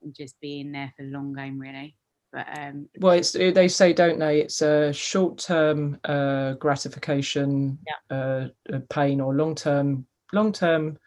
And 0.03 0.15
just 0.15 0.41
being 0.41 0.73
there 0.73 0.93
for 0.97 1.05
the 1.05 1.11
long 1.11 1.33
game, 1.33 1.59
really. 1.59 1.97
But 2.33 2.47
um, 2.59 2.89
well, 2.99 3.15
it's 3.15 3.33
they 3.33 3.69
say, 3.69 3.93
don't 3.93 4.19
they? 4.19 4.41
It's 4.41 4.61
a 4.61 4.93
short-term 4.93 5.99
uh, 6.05 6.53
gratification, 6.55 7.79
yeah. 8.11 8.49
uh, 8.71 8.79
pain, 8.91 9.21
or 9.21 9.35
long-term 9.35 10.07
long-term 10.33 10.99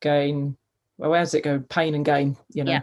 gain 0.00 0.56
well, 0.98 1.10
where 1.10 1.20
does 1.20 1.34
it 1.34 1.44
go? 1.44 1.62
Pain 1.68 1.94
and 1.94 2.04
gain, 2.04 2.36
you 2.52 2.64
know. 2.64 2.72
Yeah. 2.72 2.80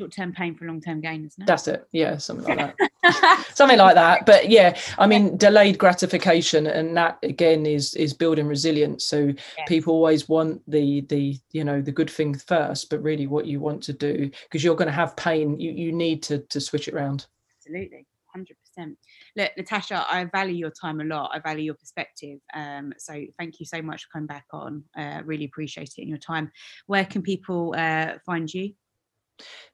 Short 0.00 0.12
term 0.12 0.32
pain 0.32 0.54
for 0.54 0.64
long 0.64 0.80
term 0.80 1.00
gain, 1.00 1.26
isn't 1.26 1.42
it? 1.42 1.46
That's 1.46 1.68
it. 1.68 1.86
Yeah, 1.92 2.16
something 2.16 2.56
like 2.56 2.76
that. 3.02 3.46
something 3.54 3.78
like 3.78 3.94
that. 3.94 4.26
But 4.26 4.48
yeah, 4.48 4.78
I 4.98 5.06
mean, 5.06 5.36
delayed 5.36 5.78
gratification, 5.78 6.66
and 6.66 6.96
that 6.96 7.18
again 7.22 7.66
is 7.66 7.94
is 7.94 8.14
building 8.14 8.46
resilience. 8.46 9.04
So 9.04 9.26
yes. 9.26 9.36
people 9.68 9.94
always 9.94 10.28
want 10.28 10.62
the 10.70 11.02
the 11.02 11.38
you 11.52 11.64
know 11.64 11.82
the 11.82 11.92
good 11.92 12.10
thing 12.10 12.34
first, 12.34 12.88
but 12.90 13.02
really 13.02 13.26
what 13.26 13.46
you 13.46 13.60
want 13.60 13.82
to 13.84 13.92
do 13.92 14.30
because 14.44 14.64
you're 14.64 14.74
going 14.74 14.86
to 14.86 14.92
have 14.92 15.14
pain, 15.16 15.60
you 15.60 15.70
you 15.72 15.92
need 15.92 16.22
to 16.24 16.38
to 16.38 16.60
switch 16.60 16.88
it 16.88 16.94
around. 16.94 17.26
Absolutely, 17.58 18.06
hundred 18.32 18.56
percent 18.64 18.96
look, 19.36 19.50
Natasha, 19.56 20.06
I 20.08 20.24
value 20.24 20.54
your 20.54 20.70
time 20.70 21.00
a 21.00 21.04
lot. 21.04 21.30
I 21.32 21.38
value 21.38 21.64
your 21.64 21.74
perspective. 21.74 22.40
Um, 22.54 22.92
so 22.98 23.22
thank 23.38 23.60
you 23.60 23.66
so 23.66 23.82
much 23.82 24.04
for 24.04 24.10
coming 24.12 24.26
back 24.26 24.46
on. 24.52 24.84
Uh, 24.96 25.22
really 25.24 25.44
appreciate 25.44 25.90
it 25.96 26.02
in 26.02 26.08
your 26.08 26.18
time. 26.18 26.50
Where 26.86 27.04
can 27.04 27.22
people 27.22 27.74
uh, 27.76 28.14
find 28.24 28.52
you? 28.52 28.72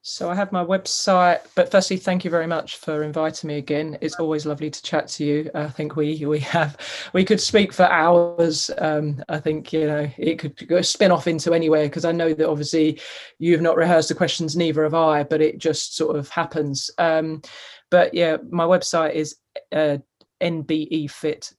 So 0.08 0.30
I 0.30 0.36
have 0.36 0.52
my 0.52 0.64
website, 0.64 1.40
but 1.56 1.68
firstly, 1.70 1.96
thank 1.96 2.24
you 2.24 2.30
very 2.30 2.46
much 2.46 2.76
for 2.76 3.02
inviting 3.02 3.48
me 3.48 3.56
again. 3.58 3.98
It's 4.00 4.14
always 4.20 4.46
lovely 4.46 4.70
to 4.70 4.82
chat 4.82 5.08
to 5.08 5.24
you. 5.24 5.50
I 5.52 5.68
think 5.68 5.96
we 5.96 6.24
we 6.24 6.38
have 6.40 6.76
we 7.12 7.24
could 7.24 7.40
speak 7.40 7.72
for 7.72 7.82
hours. 7.84 8.70
Um, 8.78 9.24
I 9.28 9.40
think 9.40 9.72
you 9.72 9.86
know 9.86 10.08
it 10.16 10.38
could 10.38 10.86
spin 10.86 11.10
off 11.10 11.26
into 11.26 11.54
anywhere 11.54 11.86
because 11.86 12.04
I 12.04 12.12
know 12.12 12.32
that 12.32 12.48
obviously 12.48 13.00
you've 13.40 13.62
not 13.62 13.76
rehearsed 13.76 14.08
the 14.08 14.14
questions, 14.14 14.56
neither 14.56 14.84
have 14.84 14.94
I, 14.94 15.24
but 15.24 15.40
it 15.40 15.58
just 15.58 15.96
sort 15.96 16.14
of 16.14 16.28
happens. 16.28 16.88
Um, 16.98 17.42
but 17.90 18.14
yeah, 18.14 18.36
my 18.48 18.64
website 18.64 19.14
is 19.14 19.36
uh, 19.72 19.98
nbefit.co.uk 20.40 21.56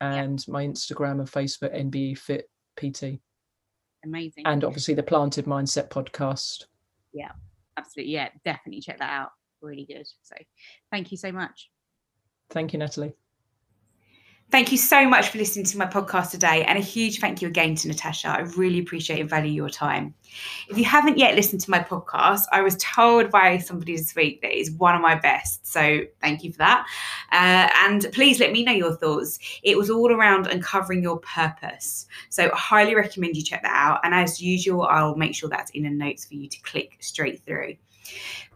and 0.00 0.44
my 0.48 0.64
Instagram 0.64 1.18
and 1.18 1.28
Facebook 1.28 1.74
nbefitpt. 1.74 3.18
Amazing. 4.04 4.44
And 4.46 4.64
obviously 4.64 4.94
the 4.94 5.02
Planted 5.02 5.46
Mindset 5.46 5.88
podcast. 5.88 6.64
Yeah, 7.12 7.32
absolutely. 7.76 8.14
Yeah, 8.14 8.28
definitely 8.44 8.80
check 8.80 8.98
that 8.98 9.10
out. 9.10 9.30
Really 9.60 9.84
good. 9.84 10.06
So 10.22 10.36
thank 10.90 11.10
you 11.10 11.16
so 11.16 11.32
much. 11.32 11.70
Thank 12.50 12.72
you, 12.72 12.78
Natalie. 12.78 13.14
Thank 14.50 14.72
you 14.72 14.78
so 14.78 15.06
much 15.06 15.28
for 15.28 15.36
listening 15.36 15.66
to 15.66 15.76
my 15.76 15.84
podcast 15.84 16.30
today, 16.30 16.64
and 16.64 16.78
a 16.78 16.80
huge 16.80 17.20
thank 17.20 17.42
you 17.42 17.48
again 17.48 17.74
to 17.74 17.88
Natasha. 17.88 18.28
I 18.28 18.40
really 18.56 18.78
appreciate 18.78 19.20
and 19.20 19.28
value 19.28 19.52
your 19.52 19.68
time. 19.68 20.14
If 20.70 20.78
you 20.78 20.86
haven't 20.86 21.18
yet 21.18 21.34
listened 21.34 21.60
to 21.62 21.70
my 21.70 21.80
podcast, 21.80 22.44
I 22.50 22.62
was 22.62 22.74
told 22.78 23.30
by 23.30 23.58
somebody 23.58 23.94
this 23.94 24.14
week 24.14 24.40
that 24.40 24.58
it's 24.58 24.70
one 24.70 24.94
of 24.94 25.02
my 25.02 25.16
best. 25.16 25.66
So 25.66 26.00
thank 26.22 26.44
you 26.44 26.52
for 26.52 26.58
that. 26.58 26.86
Uh, 27.30 27.68
and 27.86 28.06
please 28.14 28.40
let 28.40 28.52
me 28.52 28.64
know 28.64 28.72
your 28.72 28.96
thoughts. 28.96 29.38
It 29.62 29.76
was 29.76 29.90
all 29.90 30.10
around 30.10 30.46
uncovering 30.46 31.02
your 31.02 31.18
purpose. 31.18 32.06
So 32.30 32.46
I 32.46 32.56
highly 32.56 32.94
recommend 32.94 33.36
you 33.36 33.42
check 33.42 33.62
that 33.64 33.76
out. 33.76 34.00
And 34.02 34.14
as 34.14 34.40
usual, 34.40 34.84
I'll 34.84 35.14
make 35.14 35.34
sure 35.34 35.50
that's 35.50 35.72
in 35.72 35.82
the 35.82 35.90
notes 35.90 36.24
for 36.24 36.34
you 36.34 36.48
to 36.48 36.60
click 36.62 36.96
straight 37.00 37.44
through. 37.44 37.74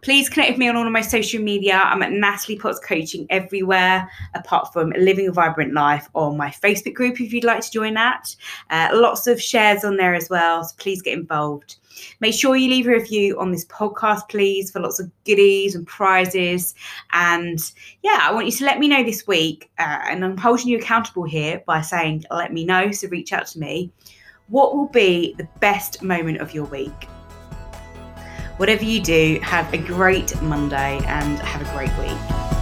Please 0.01 0.27
connect 0.27 0.51
with 0.51 0.59
me 0.59 0.67
on 0.67 0.75
all 0.75 0.85
of 0.85 0.91
my 0.91 0.99
social 0.99 1.41
media. 1.41 1.79
I'm 1.81 2.03
at 2.03 2.11
Natalie 2.11 2.57
Potts 2.57 2.79
Coaching 2.79 3.25
everywhere, 3.29 4.09
apart 4.35 4.73
from 4.73 4.89
Living 4.97 5.29
a 5.29 5.31
Vibrant 5.31 5.73
Life 5.73 6.09
on 6.13 6.35
my 6.35 6.49
Facebook 6.49 6.93
group 6.93 7.21
if 7.21 7.31
you'd 7.31 7.45
like 7.45 7.61
to 7.61 7.71
join 7.71 7.93
that. 7.93 8.35
Uh, 8.69 8.89
lots 8.91 9.27
of 9.27 9.41
shares 9.41 9.85
on 9.85 9.95
there 9.95 10.13
as 10.13 10.29
well, 10.29 10.65
so 10.65 10.75
please 10.77 11.01
get 11.01 11.17
involved. 11.17 11.77
Make 12.19 12.33
sure 12.33 12.57
you 12.57 12.69
leave 12.69 12.87
a 12.87 12.91
review 12.91 13.39
on 13.39 13.51
this 13.51 13.63
podcast, 13.65 14.27
please, 14.27 14.71
for 14.71 14.81
lots 14.81 14.99
of 14.99 15.09
goodies 15.25 15.73
and 15.73 15.87
prizes. 15.87 16.75
And 17.13 17.59
yeah, 18.01 18.19
I 18.23 18.33
want 18.33 18.47
you 18.47 18.51
to 18.51 18.65
let 18.65 18.79
me 18.79 18.89
know 18.89 19.03
this 19.03 19.25
week, 19.25 19.71
uh, 19.79 19.99
and 20.09 20.25
I'm 20.25 20.35
holding 20.35 20.67
you 20.67 20.79
accountable 20.79 21.23
here 21.23 21.63
by 21.65 21.79
saying, 21.81 22.25
let 22.29 22.51
me 22.51 22.65
know. 22.65 22.91
So 22.91 23.07
reach 23.07 23.31
out 23.31 23.47
to 23.47 23.59
me 23.59 23.91
What 24.47 24.75
will 24.75 24.87
be 24.87 25.33
the 25.37 25.47
best 25.61 26.03
moment 26.03 26.39
of 26.39 26.53
your 26.53 26.65
week? 26.65 27.07
Whatever 28.57 28.83
you 28.83 29.01
do, 29.01 29.39
have 29.41 29.73
a 29.73 29.77
great 29.77 30.39
Monday 30.41 30.99
and 31.05 31.39
have 31.39 31.61
a 31.61 31.73
great 31.75 31.91
week. 31.97 32.52